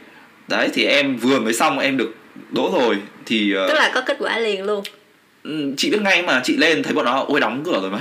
Đấy 0.48 0.70
thì 0.74 0.84
em 0.84 1.18
vừa 1.18 1.40
mới 1.40 1.54
xong 1.54 1.80
em 1.80 1.98
được 1.98 2.16
đỗ 2.52 2.72
rồi 2.80 2.98
thì 3.26 3.54
ờ, 3.54 3.68
tức 3.68 3.74
là 3.74 3.92
có 3.94 4.02
kết 4.02 4.18
quả 4.20 4.40
liền 4.40 4.64
luôn. 4.64 4.84
Ừ, 4.84 5.01
chị 5.78 5.92
biết 5.92 6.02
ngay 6.02 6.22
mà 6.24 6.42
chị 6.44 6.58
lên 6.58 6.84
thấy 6.84 6.94
bọn 6.94 7.06
nó 7.06 7.26
ôi 7.28 7.40
đóng 7.40 7.62
cửa 7.66 7.80
rồi 7.82 7.90
mà. 7.92 8.00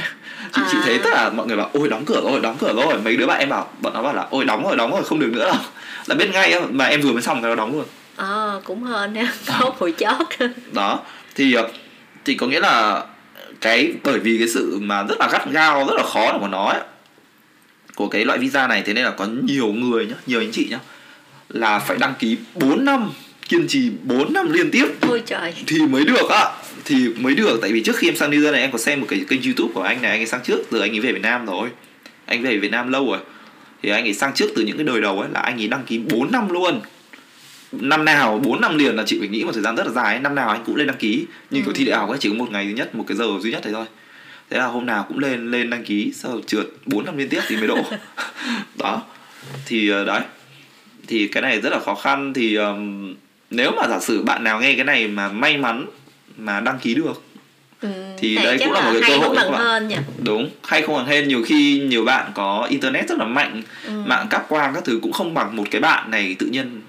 Chị 0.55 0.62
chị 0.70 0.76
À. 0.78 0.82
thấy 0.84 0.99
tất 0.99 1.11
cả 1.14 1.30
mọi 1.30 1.47
người 1.47 1.57
bảo 1.57 1.70
ôi 1.72 1.88
đóng 1.88 2.05
cửa 2.07 2.20
rồi 2.24 2.41
đóng 2.41 2.57
cửa 2.61 2.72
rồi. 2.76 2.99
Mấy 3.05 3.16
đứa 3.16 3.26
bạn 3.26 3.38
em 3.38 3.49
bảo 3.49 3.70
bọn 3.80 3.93
nó 3.95 4.03
bảo 4.03 4.14
là 4.14 4.26
ôi 4.30 4.45
đóng 4.45 4.64
rồi 4.64 4.76
đóng 4.76 4.91
rồi 4.91 5.05
không 5.05 5.18
được 5.18 5.30
nữa. 5.32 5.45
Đâu 5.45 5.57
là 6.07 6.14
biết 6.14 6.30
ngay 6.32 6.55
mà 6.70 6.84
em 6.84 7.01
vừa 7.01 7.12
mới 7.12 7.22
xong 7.22 7.43
cái 7.43 7.49
nó 7.51 7.55
đóng 7.55 7.72
luôn. 7.72 7.84
Ờ 8.16 8.61
cũng 8.64 8.82
hơn 8.82 9.14
ha 9.14 9.32
có 9.47 9.72
hồi 9.78 9.95
chót. 9.99 10.26
Đó 10.72 11.01
thì 11.34 11.55
ờ, 11.55 11.68
thì 12.24 12.34
có 12.34 12.47
nghĩa 12.47 12.61
là 12.61 13.05
cái 13.61 13.93
bởi 14.05 14.18
vì 14.18 14.38
cái 14.38 14.49
sự 14.49 14.78
mà 14.82 15.03
rất 15.03 15.14
là 15.20 15.28
gắt 15.32 15.51
gao 15.51 15.86
rất 15.88 15.95
là 15.97 16.03
khó 16.03 16.38
mà 16.38 16.49
nói 16.49 16.74
ấy, 16.74 16.82
của 17.95 18.09
cái 18.09 18.24
loại 18.24 18.38
visa 18.38 18.66
này 18.66 18.82
thế 18.86 18.93
nên 18.95 19.05
là 19.05 19.11
có 19.11 19.24
nhiều 19.24 19.66
người 19.66 20.07
nhá 20.07 20.14
nhiều 20.26 20.41
anh 20.41 20.51
chị 20.53 20.66
nhá 20.70 20.78
là 21.49 21.78
phải 21.78 21.97
đăng 21.97 22.14
ký 22.18 22.36
4 22.55 22.84
năm 22.84 23.11
kiên 23.49 23.66
trì 23.68 23.91
4 24.03 24.32
năm 24.32 24.53
liên 24.53 24.70
tiếp. 24.70 24.86
Ôi 25.09 25.22
trời. 25.26 25.55
Thì 25.66 25.78
mới 25.80 26.05
được 26.05 26.30
á 26.30 26.45
thì 26.85 27.09
mới 27.09 27.35
được. 27.35 27.59
Tại 27.62 27.72
vì 27.72 27.83
trước 27.83 27.97
khi 27.97 28.09
em 28.09 28.16
sang 28.16 28.31
New 28.31 28.41
Zealand 28.41 28.53
này 28.53 28.61
em 28.61 28.72
có 28.72 28.78
xem 28.78 29.01
một 29.01 29.07
cái 29.09 29.24
kênh 29.28 29.43
YouTube 29.43 29.72
của 29.74 29.83
anh 29.83 30.03
này 30.03 30.11
anh 30.11 30.20
ấy 30.20 30.26
sang 30.26 30.41
trước 30.45 30.59
giờ 30.70 30.81
anh 30.81 30.91
ấy 30.91 31.01
về 31.01 31.12
Việt 31.12 31.22
Nam 31.22 31.47
rồi. 31.47 31.68
Anh 32.26 32.43
về 32.43 32.59
Việt 32.59 32.70
Nam 32.70 32.93
lâu 32.93 33.07
rồi. 33.11 33.18
Thì 33.83 33.91
anh 33.91 34.05
ấy 34.05 34.14
sang 34.14 34.35
trước 34.35 34.51
từ 34.57 34.62
những 34.62 34.76
cái 34.76 34.87
đời 34.87 35.01
đầu 35.01 35.20
ấy 35.20 35.28
là 35.35 35.41
anh 35.41 35.61
ấy 35.61 35.68
đăng 35.68 35.85
ký 35.85 35.99
4 35.99 36.33
năm 36.33 36.49
luôn. 36.49 36.81
Năm 37.72 38.05
nào 38.05 38.41
4 38.45 38.61
năm 38.61 38.78
liền 38.78 38.97
là 38.97 39.03
chị 39.07 39.18
phải 39.18 39.28
nghĩ 39.28 39.45
một 39.45 39.53
thời 39.53 39.62
gian 39.62 39.76
rất 39.76 39.87
là 39.87 39.93
dài 39.93 40.14
ấy. 40.14 40.20
năm 40.20 40.35
nào 40.35 40.49
anh 40.49 40.62
cũng 40.66 40.76
lên 40.76 40.87
đăng 40.87 40.97
ký. 40.97 41.26
Nhưng 41.51 41.64
kiểu 41.64 41.72
thi 41.72 41.85
đại 41.85 41.99
học 41.99 42.09
ấy 42.09 42.18
chỉ 42.20 42.28
có 42.28 42.35
một 42.35 42.51
ngày 42.51 42.66
duy 42.66 42.72
nhất 42.72 42.95
một 42.95 43.05
cái 43.07 43.16
giờ 43.16 43.24
duy 43.41 43.51
nhất 43.51 43.61
thế 43.64 43.72
thôi. 43.72 43.87
Thế 44.51 44.59
là 44.59 44.66
hôm 44.66 44.87
nào 44.87 45.05
cũng 45.09 45.18
lên 45.18 45.51
lên 45.51 45.70
đăng 45.70 45.85
ký 45.85 46.12
sau 46.14 46.41
trượt 46.47 46.66
4 46.87 47.05
năm 47.05 47.16
liên 47.16 47.28
tiếp 47.28 47.41
thì 47.49 47.57
mới 47.57 47.66
đỗ 47.66 47.85
đó. 48.78 49.03
Thì 49.66 49.89
ờ, 49.89 50.05
đấy. 50.05 50.20
Thì 51.07 51.28
cái 51.28 51.43
này 51.43 51.61
rất 51.61 51.70
là 51.70 51.81
khó 51.81 51.95
khăn. 51.95 52.33
Thì 52.35 52.55
ờm, 52.55 53.14
nếu 53.51 53.70
mà 53.76 53.89
giả 53.89 54.01
sử 54.01 54.22
bạn 54.22 54.45
nào 54.45 54.61
nghe 54.61 54.74
cái 54.74 54.85
này 54.85 55.09
mà 55.09 55.28
may 55.28 55.57
mắn 55.57 55.87
mà 56.41 56.61
đăng 56.61 56.78
ký 56.78 56.95
được 56.95 57.22
ừ, 57.82 57.88
Thì 58.18 58.38
chắc 58.43 58.57
cũng 58.64 58.72
là 58.72 58.80
một 58.80 58.99
cái 59.01 59.11
cơ 59.11 59.16
hội 59.26 59.36
các 59.36 59.51
bạn. 59.51 59.61
hơn 59.61 59.88
nha 59.88 59.99
đúng 60.22 60.51
hay 60.64 60.82
không 60.82 60.97
bằng 60.97 61.07
hên 61.07 61.28
nhiều 61.28 61.43
khi 61.47 61.80
nhiều 61.80 62.05
bạn 62.05 62.30
có 62.34 62.66
internet 62.70 63.09
rất 63.09 63.18
là 63.18 63.24
mạnh 63.24 63.62
ừ. 63.86 63.93
mạng 64.07 64.26
cáp 64.30 64.49
quang 64.49 64.74
các 64.74 64.84
thứ 64.84 64.99
cũng 65.03 65.12
không 65.12 65.34
bằng 65.34 65.57
một 65.57 65.64
cái 65.70 65.80
bạn 65.80 66.11
này 66.11 66.36
tự 66.38 66.47
nhiên 66.47 66.80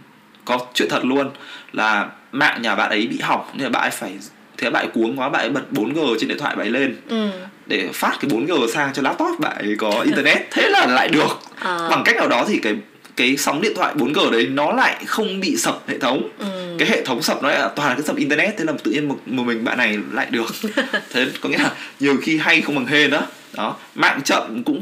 có 0.46 0.60
chuyện 0.74 0.90
thật 0.90 1.06
luôn 1.06 1.30
là 1.74 2.10
mạng 2.32 2.62
nhà 2.62 2.76
bạn 2.76 2.90
ấy 2.90 3.08
bị 3.08 3.18
hỏng 3.22 3.46
nên 3.54 3.64
là 3.64 3.70
bạn 3.70 3.82
ấy 3.82 3.92
phải 3.92 4.12
thế 4.58 4.70
bạn 4.70 4.86
ấy 4.86 4.92
cuống 4.94 5.20
quá 5.20 5.30
bạn 5.30 5.42
ấy 5.42 5.50
bật 5.50 5.62
4G 5.72 6.16
trên 6.20 6.30
điện 6.30 6.38
thoại 6.38 6.56
bạn 6.56 6.66
ấy 6.66 6.72
lên 6.72 6.96
ừ. 7.10 7.30
để 7.66 7.90
phát 7.94 8.18
cái 8.22 8.32
4G 8.32 8.68
sang 8.68 8.94
cho 8.94 9.02
laptop 9.02 9.40
bạn 9.40 9.58
ấy 9.58 9.76
có 9.78 10.02
internet 10.06 10.38
thế 10.52 10.70
là 10.70 10.86
lại 10.88 11.08
được 11.10 11.40
Ờ. 11.60 11.88
bằng 11.90 12.02
cách 12.06 12.16
nào 12.16 12.28
đó 12.28 12.46
thì 12.48 12.60
cái 12.64 12.76
cái 13.16 13.38
sóng 13.38 13.62
điện 13.62 13.72
thoại 13.76 13.94
4G 13.98 14.30
đấy 14.32 14.48
nó 14.48 14.72
lại 14.72 15.04
không 15.06 15.40
bị 15.40 15.56
sập 15.58 15.80
hệ 15.88 15.98
thống 16.00 16.30
Ừ. 16.40 16.46
cái 16.82 16.90
hệ 16.90 17.04
thống 17.06 17.22
sập 17.22 17.44
nó 17.44 17.50
lại 17.50 17.70
toàn 17.76 17.90
là 17.90 17.96
cái 17.96 18.04
sập 18.04 18.16
internet 18.16 18.58
thế 18.58 18.66
là 18.66 18.74
tự 18.84 18.92
nhiên 18.92 19.08
một, 19.08 19.20
một 19.26 19.44
mình 19.44 19.64
bạn 19.64 19.78
này 19.78 19.98
lại 20.12 20.28
được. 20.30 20.46
Thế 21.10 21.28
có 21.42 21.50
nghĩa 21.50 21.58
là 21.58 21.72
nhiều 22.00 22.18
khi 22.22 22.38
hay 22.38 22.62
không 22.62 22.76
bằng 22.76 22.86
hên 22.86 23.10
đó 23.10 23.22
đó 23.54 23.78
mạng 23.96 24.22
chậm 24.26 24.64
cũng 24.64 24.82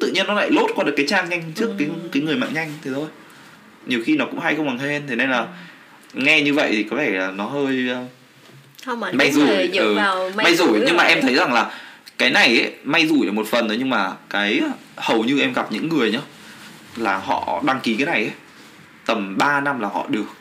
tự 0.00 0.10
nhiên 0.10 0.26
nó 0.26 0.34
lại 0.34 0.50
lốt 0.50 0.70
qua 0.74 0.84
được 0.84 0.94
cái 0.96 1.06
trang 1.08 1.28
nhanh 1.28 1.52
trước 1.54 1.70
cái 1.78 1.88
cái 2.12 2.22
người 2.22 2.36
mạng 2.36 2.50
nhanh 2.54 2.72
thế 2.84 2.90
thôi. 2.94 3.06
Nhiều 3.86 4.00
khi 4.04 4.16
nó 4.16 4.24
cũng 4.24 4.40
hay 4.40 4.54
không 4.54 4.66
bằng 4.66 4.78
hên 4.78 5.02
thế 5.08 5.16
nên 5.16 5.30
là 5.30 5.46
nghe 6.14 6.42
như 6.42 6.54
vậy 6.54 6.68
thì 6.72 6.82
có 6.82 6.96
vẻ 6.96 7.10
là 7.10 7.30
nó 7.30 7.44
hơi 7.44 7.88
ờ, 7.88 8.04
không 8.84 9.00
mà 9.00 9.12
may 9.12 9.30
đúng 9.34 9.46
là 9.46 9.56
rủi 9.56 9.78
ừ, 9.78 9.94
vào 9.94 10.30
may 10.36 10.54
rủi. 10.54 10.80
nhưng 10.86 10.96
mà 10.96 11.04
rồi. 11.04 11.12
em 11.12 11.22
thấy 11.22 11.34
rằng 11.34 11.52
là 11.52 11.70
cái 12.18 12.30
này 12.30 12.60
ấy, 12.60 12.72
may 12.84 13.06
rủi 13.06 13.26
là 13.26 13.32
một 13.32 13.46
phần 13.46 13.68
thôi 13.68 13.76
nhưng 13.78 13.90
mà 13.90 14.12
cái 14.30 14.60
hầu 14.96 15.24
như 15.24 15.40
em 15.40 15.52
gặp 15.52 15.72
những 15.72 15.88
người 15.88 16.12
nhá 16.12 16.20
là 16.96 17.18
họ 17.18 17.62
đăng 17.66 17.80
ký 17.80 17.94
cái 17.94 18.06
này 18.06 18.22
ấy 18.22 18.32
tầm 19.06 19.38
3 19.38 19.60
năm 19.60 19.80
là 19.80 19.88
họ 19.88 20.06
được 20.08 20.37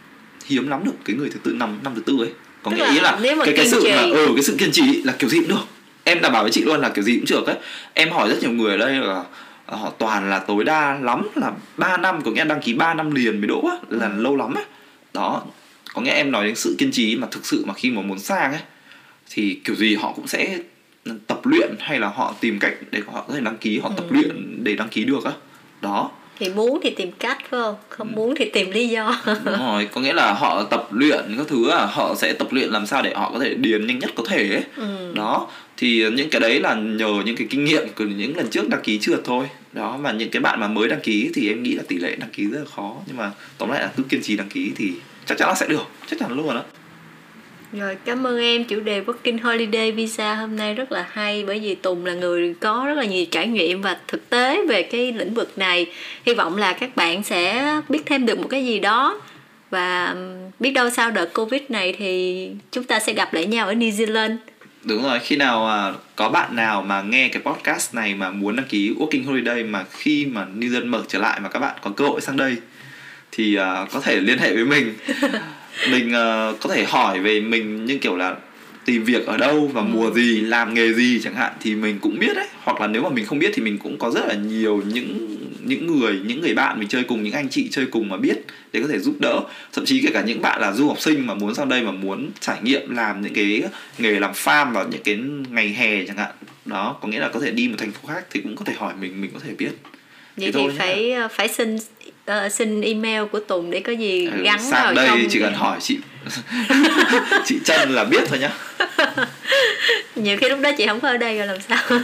hiếm 0.48 0.68
lắm 0.68 0.84
được 0.86 0.91
cái 1.06 1.16
người 1.16 1.30
thứ 1.30 1.39
tư 1.43 1.52
năm 1.54 1.80
năm 1.84 1.93
thứ 1.95 2.02
tư 2.02 2.18
ấy 2.20 2.30
có 2.64 2.72
Tức 2.72 2.78
nghĩa 2.78 2.84
là 2.84 2.91
ý 2.93 3.00
là 3.00 3.18
cái 3.45 3.54
cái 3.58 3.68
sự 3.68 3.82
trì. 3.84 3.89
mà 3.91 4.02
ừ 4.02 4.28
cái 4.36 4.43
sự 4.43 4.56
kiên 4.60 4.72
trì 4.72 5.02
là 5.04 5.14
kiểu 5.20 5.30
gì 5.30 5.38
cũng 5.39 5.48
được 5.48 5.64
em 6.04 6.22
đảm 6.22 6.32
bảo 6.32 6.43
với 6.43 6.52
chị 6.52 6.62
luôn 6.64 6.82
là 6.82 6.89
kiểu 6.89 7.04
gì 7.04 7.16
cũng 7.18 7.26
được 7.30 7.48
ấy 7.48 7.56
em 7.93 8.10
hỏi 8.12 8.30
rất 8.30 8.38
nhiều 8.41 8.52
người 8.52 8.72
ở 8.72 8.78
đây 8.78 8.93
là 8.95 9.24
họ 9.66 9.93
toàn 9.98 10.30
là 10.30 10.39
tối 10.39 10.64
đa 10.64 11.00
lắm 11.02 11.28
là 11.36 11.52
3 11.78 11.98
năm 11.98 12.22
có 12.26 12.32
nghĩa 12.32 12.39
là 12.39 12.45
đăng 12.45 12.62
ký 12.62 12.74
3 12.74 12.93
năm 12.93 13.12
liền 13.12 13.38
mới 13.41 13.48
đỗ 13.48 13.68
á 13.72 13.78
là 13.89 14.08
Ừ. 14.08 14.22
lâu 14.22 14.36
lắm 14.36 14.54
ấy 14.54 14.64
đó 15.14 15.43
có 15.93 16.02
nghĩa 16.02 16.12
em 16.12 16.32
nói 16.32 16.45
đến 16.45 16.56
sự 16.56 16.76
kiên 16.78 16.91
trì 16.91 17.16
mà 17.16 17.28
thực 17.32 17.45
sự 17.45 17.64
mà 17.68 17.74
khi 17.74 17.91
mà 17.91 18.02
muốn 18.02 18.20
sang 18.20 18.52
ấy 18.52 18.62
thì 19.30 19.60
kiểu 19.64 19.76
gì 19.76 19.95
họ 19.95 20.12
cũng 20.16 20.28
sẽ 20.28 20.58
tập 21.28 21.39
luyện 21.43 21.76
hay 21.80 22.00
là 22.00 22.08
họ 22.08 22.34
tìm 22.39 22.60
cách 22.60 22.74
để 22.91 23.02
họ 23.14 23.26
có 23.28 23.34
thể 23.34 23.39
đăng 23.39 23.58
ký 23.58 23.80
họ 23.80 23.91
tập 23.98 24.06
Ừ. 24.10 24.14
luyện 24.16 24.64
để 24.64 24.76
đăng 24.76 24.89
ký 24.89 25.04
được 25.04 25.26
á 25.26 25.32
đó 25.82 26.12
thì 26.39 26.49
muốn 26.49 26.79
thì 26.83 26.89
tìm 26.89 27.11
cách 27.19 27.38
phải 27.49 27.59
không? 27.61 27.75
Ừ. 27.75 27.85
không 27.89 28.11
muốn 28.15 28.35
thì 28.35 28.49
tìm 28.49 28.71
lý 28.71 28.88
do. 28.88 29.21
Đúng 29.25 29.59
rồi 29.59 29.88
có 29.93 30.01
nghĩa 30.01 30.13
là 30.13 30.33
họ 30.33 30.63
tập 30.63 30.88
luyện 30.91 31.35
các 31.38 31.47
thứ 31.47 31.69
à 31.69 31.85
họ 31.85 32.15
sẽ 32.17 32.33
tập 32.33 32.47
luyện 32.51 32.69
làm 32.69 32.85
sao 32.85 33.01
để 33.01 33.13
họ 33.15 33.31
có 33.33 33.39
thể 33.39 33.53
điền 33.53 33.88
nhanh 33.88 33.99
nhất 33.99 34.09
có 34.15 34.23
thể 34.27 34.49
ấy. 34.49 34.63
Ừ. 34.75 35.11
đó 35.15 35.47
thì 35.77 36.05
những 36.11 36.29
cái 36.29 36.41
đấy 36.41 36.59
là 36.59 36.73
nhờ 36.73 37.07
những 37.25 37.35
cái 37.35 37.47
kinh 37.49 37.65
nghiệm 37.65 37.88
của 37.95 38.03
những 38.03 38.38
lần 38.38 38.47
trước 38.49 38.69
đăng 38.69 38.81
ký 38.81 38.99
trượt 38.99 39.19
thôi. 39.23 39.45
Đó 39.73 39.97
và 40.01 40.11
những 40.11 40.29
cái 40.29 40.41
bạn 40.41 40.59
mà 40.59 40.67
mới 40.67 40.88
đăng 40.88 41.01
ký 41.01 41.29
thì 41.33 41.49
em 41.49 41.63
nghĩ 41.63 41.73
là 41.73 41.83
tỷ 41.88 41.97
lệ 41.97 42.15
đăng 42.15 42.29
ký 42.29 42.43
rất 42.43 42.59
là 42.59 42.65
khó. 42.75 42.95
Nhưng 43.07 43.17
mà 43.17 43.31
tóm 43.57 43.69
lại 43.69 43.81
là 43.81 43.91
cứ 43.97 44.03
kiên 44.03 44.21
trì 44.21 44.38
đăng 44.38 44.49
ký 44.49 44.71
thì 44.75 44.91
chắc 45.25 45.38
chắn 45.38 45.49
là 45.49 45.55
sẽ 45.55 45.67
được 45.67 45.83
chắc 46.09 46.19
chắn 46.19 46.38
luôn 46.38 46.55
đó 46.55 46.61
Rồi 47.74 47.97
cảm 48.05 48.28
ơn 48.28 48.39
em 48.39 48.63
chủ 48.63 48.80
đề 48.80 49.01
Working 49.01 49.38
Holiday 49.43 49.91
Visa 49.91 50.36
hôm 50.36 50.55
nay 50.55 50.74
rất 50.74 50.91
là 50.91 51.07
hay 51.11 51.43
bởi 51.47 51.59
vì 51.59 51.76
Tùng 51.76 52.05
là 52.05 52.13
người 52.13 52.55
có 52.59 52.84
rất 52.88 52.93
là 52.93 53.05
nhiều 53.05 53.26
trải 53.32 53.47
nghiệm 53.47 53.82
và 53.82 53.97
thực 54.07 54.30
tế 54.30 54.65
về 54.70 54.84
cái 54.84 55.11
lĩnh 55.11 55.34
vực 55.34 55.57
này. 55.57 55.86
Hy 56.26 56.34
vọng 56.34 56.57
là 56.57 56.74
các 56.74 56.95
bạn 56.95 57.24
sẽ 57.24 57.74
biết 57.89 57.99
thêm 58.05 58.26
được 58.26 58.39
một 58.39 58.47
cái 58.49 58.65
gì 58.65 58.80
đó 58.80 59.22
và 59.70 60.15
biết 60.59 60.72
đâu 60.72 60.89
sau 60.89 61.11
đợt 61.11 61.34
Covid 61.34 61.61
này 61.70 61.95
thì 61.97 62.49
chúng 62.72 62.84
ta 62.84 62.99
sẽ 62.99 63.13
gặp 63.13 63.34
lại 63.34 63.45
nhau 63.45 63.68
ở 63.68 63.74
New 63.74 63.91
Zealand. 63.91 64.36
Đúng 64.84 65.03
rồi, 65.03 65.20
khi 65.20 65.36
nào 65.36 65.68
à, 65.68 65.93
có 66.15 66.30
bạn 66.30 66.55
nào 66.55 66.82
mà 66.82 67.01
nghe 67.01 67.30
cái 67.30 67.41
podcast 67.41 67.95
này 67.95 68.15
mà 68.15 68.30
muốn 68.32 68.55
đăng 68.55 68.65
ký 68.65 68.93
Working 68.99 69.26
Holiday 69.26 69.63
mà 69.63 69.86
khi 69.91 70.26
mà 70.26 70.47
New 70.55 70.70
Zealand 70.70 70.89
mở 70.89 71.03
trở 71.07 71.20
lại 71.20 71.39
mà 71.39 71.49
các 71.49 71.59
bạn 71.59 71.78
có 71.82 71.91
cơ 71.95 72.05
hội 72.05 72.22
sang 72.22 72.38
đây 72.38 72.55
thì 73.32 73.55
à, 73.55 73.86
có 73.91 73.99
thể 73.99 74.15
liên 74.15 74.38
hệ 74.38 74.53
với 74.53 74.65
mình. 74.65 74.93
mình 75.91 76.11
à, 76.13 76.51
có 76.61 76.69
thể 76.75 76.84
hỏi 76.86 77.19
về 77.19 77.41
mình 77.41 77.86
như 77.86 77.97
kiểu 77.97 78.15
là 78.17 78.36
tìm 78.86 79.03
việc 79.03 79.25
ở 79.25 79.38
đâu 79.38 79.67
và 79.73 79.82
mùa 79.82 80.11
gì, 80.11 80.41
làm 80.41 80.73
nghề 80.73 80.93
gì 80.93 81.19
chẳng 81.23 81.36
hạn 81.36 81.53
thì 81.61 81.75
mình 81.75 81.99
cũng 82.01 82.19
biết 82.19 82.36
đấy. 82.36 82.47
Hoặc 82.63 82.82
là 82.82 82.88
nếu 82.88 83.01
mà 83.03 83.09
mình 83.09 83.25
không 83.25 83.39
biết 83.39 83.51
thì 83.53 83.61
mình 83.61 83.78
cũng 83.78 83.97
có 83.99 84.11
rất 84.11 84.25
là 84.28 84.34
nhiều 84.34 84.84
những 84.93 85.38
những 85.63 85.99
người, 85.99 86.19
những 86.25 86.41
người 86.41 86.53
bạn 86.53 86.80
mình 86.80 86.88
chơi 86.88 87.03
cùng, 87.03 87.23
những 87.23 87.34
anh 87.34 87.49
chị 87.49 87.67
chơi 87.71 87.86
cùng 87.86 88.09
mà 88.09 88.17
biết 88.17 88.38
để 88.73 88.82
có 88.82 88.88
thể 88.88 88.99
giúp 88.99 89.15
đỡ. 89.19 89.39
Thậm 89.73 89.86
chí 89.86 90.01
kể 90.01 90.09
cả 90.13 90.21
những 90.21 90.41
bạn 90.41 90.61
là 90.61 90.71
du 90.71 90.88
học 90.88 91.01
sinh 91.01 91.28
mà 91.28 91.34
muốn 91.34 91.55
sang 91.55 91.69
đây 91.69 91.82
mà 91.82 91.91
muốn 91.91 92.30
trải 92.39 92.57
nghiệm 92.61 92.95
làm 92.95 93.21
những 93.21 93.34
cái 93.34 93.63
nghề 93.97 94.19
làm 94.19 94.32
farm 94.32 94.71
vào 94.73 94.88
những 94.91 95.01
cái 95.03 95.19
ngày 95.49 95.69
hè 95.69 96.05
chẳng 96.05 96.17
hạn 96.17 96.32
đó 96.65 96.97
có 97.01 97.07
nghĩa 97.07 97.19
là 97.19 97.30
có 97.30 97.39
thể 97.39 97.51
đi 97.51 97.67
một 97.67 97.75
thành 97.78 97.91
phố 97.91 98.07
khác 98.07 98.25
thì 98.32 98.41
cũng 98.41 98.55
có 98.55 98.65
thể 98.65 98.73
hỏi 98.78 98.93
mình 99.01 99.21
mình 99.21 99.32
có 99.34 99.39
thể 99.47 99.53
biết 99.57 99.71
Vậy 100.38 100.45
Thế 100.45 100.51
thì 100.51 100.51
thôi 100.51 100.63
nhá. 100.73 100.75
phải 100.80 101.11
ờ, 101.11 101.28
phải 101.32 101.47
xin 101.47 101.78
ờ, 102.28 102.49
xin 102.49 102.82
email 102.82 103.23
của 103.32 103.39
Tùng 103.39 103.71
để 103.71 103.80
có 103.80 103.91
gì 103.91 104.25
Ừ, 104.25 104.41
gắn 104.43 104.57
vào 104.57 104.71
sang 104.71 104.95
đây 104.95 105.07
trong. 105.07 105.19
chỉ 105.30 105.39
cần 105.39 105.53
hỏi 105.53 105.78
chị. 105.82 105.97
Chị 107.45 107.59
chân 107.65 107.89
là 107.95 108.03
biết 108.03 108.23
thôi 108.28 108.39
nhá. 108.39 108.49
Nhiều 110.15 110.38
khi 110.38 110.49
lúc 110.49 110.59
đó 110.61 110.71
chị 110.78 110.88
không 110.88 110.99
có 110.99 111.07
ở 111.07 111.17
đây 111.17 111.38
rồi 111.38 111.47
làm 111.47 111.57
sao? 111.69 111.78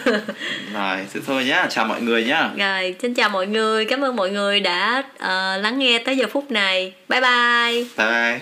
Rồi 0.74 0.98
thế 1.14 1.20
thôi 1.28 1.46
nhá 1.46 1.68
chào 1.70 1.86
mọi 1.86 2.02
người 2.02 2.24
nhá. 2.24 2.50
Rồi 2.58 2.96
xin 3.02 3.14
chào 3.14 3.30
mọi 3.30 3.48
người 3.48 3.86
cảm 3.86 4.02
ơn 4.04 4.16
mọi 4.16 4.30
người 4.30 4.60
đã 4.60 5.04
ờ, 5.20 5.58
lắng 5.58 5.80
nghe 5.80 6.00
tới 6.00 6.18
giờ 6.18 6.26
phút 6.32 6.52
này. 6.52 6.94
Bye 7.10 7.22
bye. 7.22 7.86
Bye 7.98 8.08
bye 8.08 8.40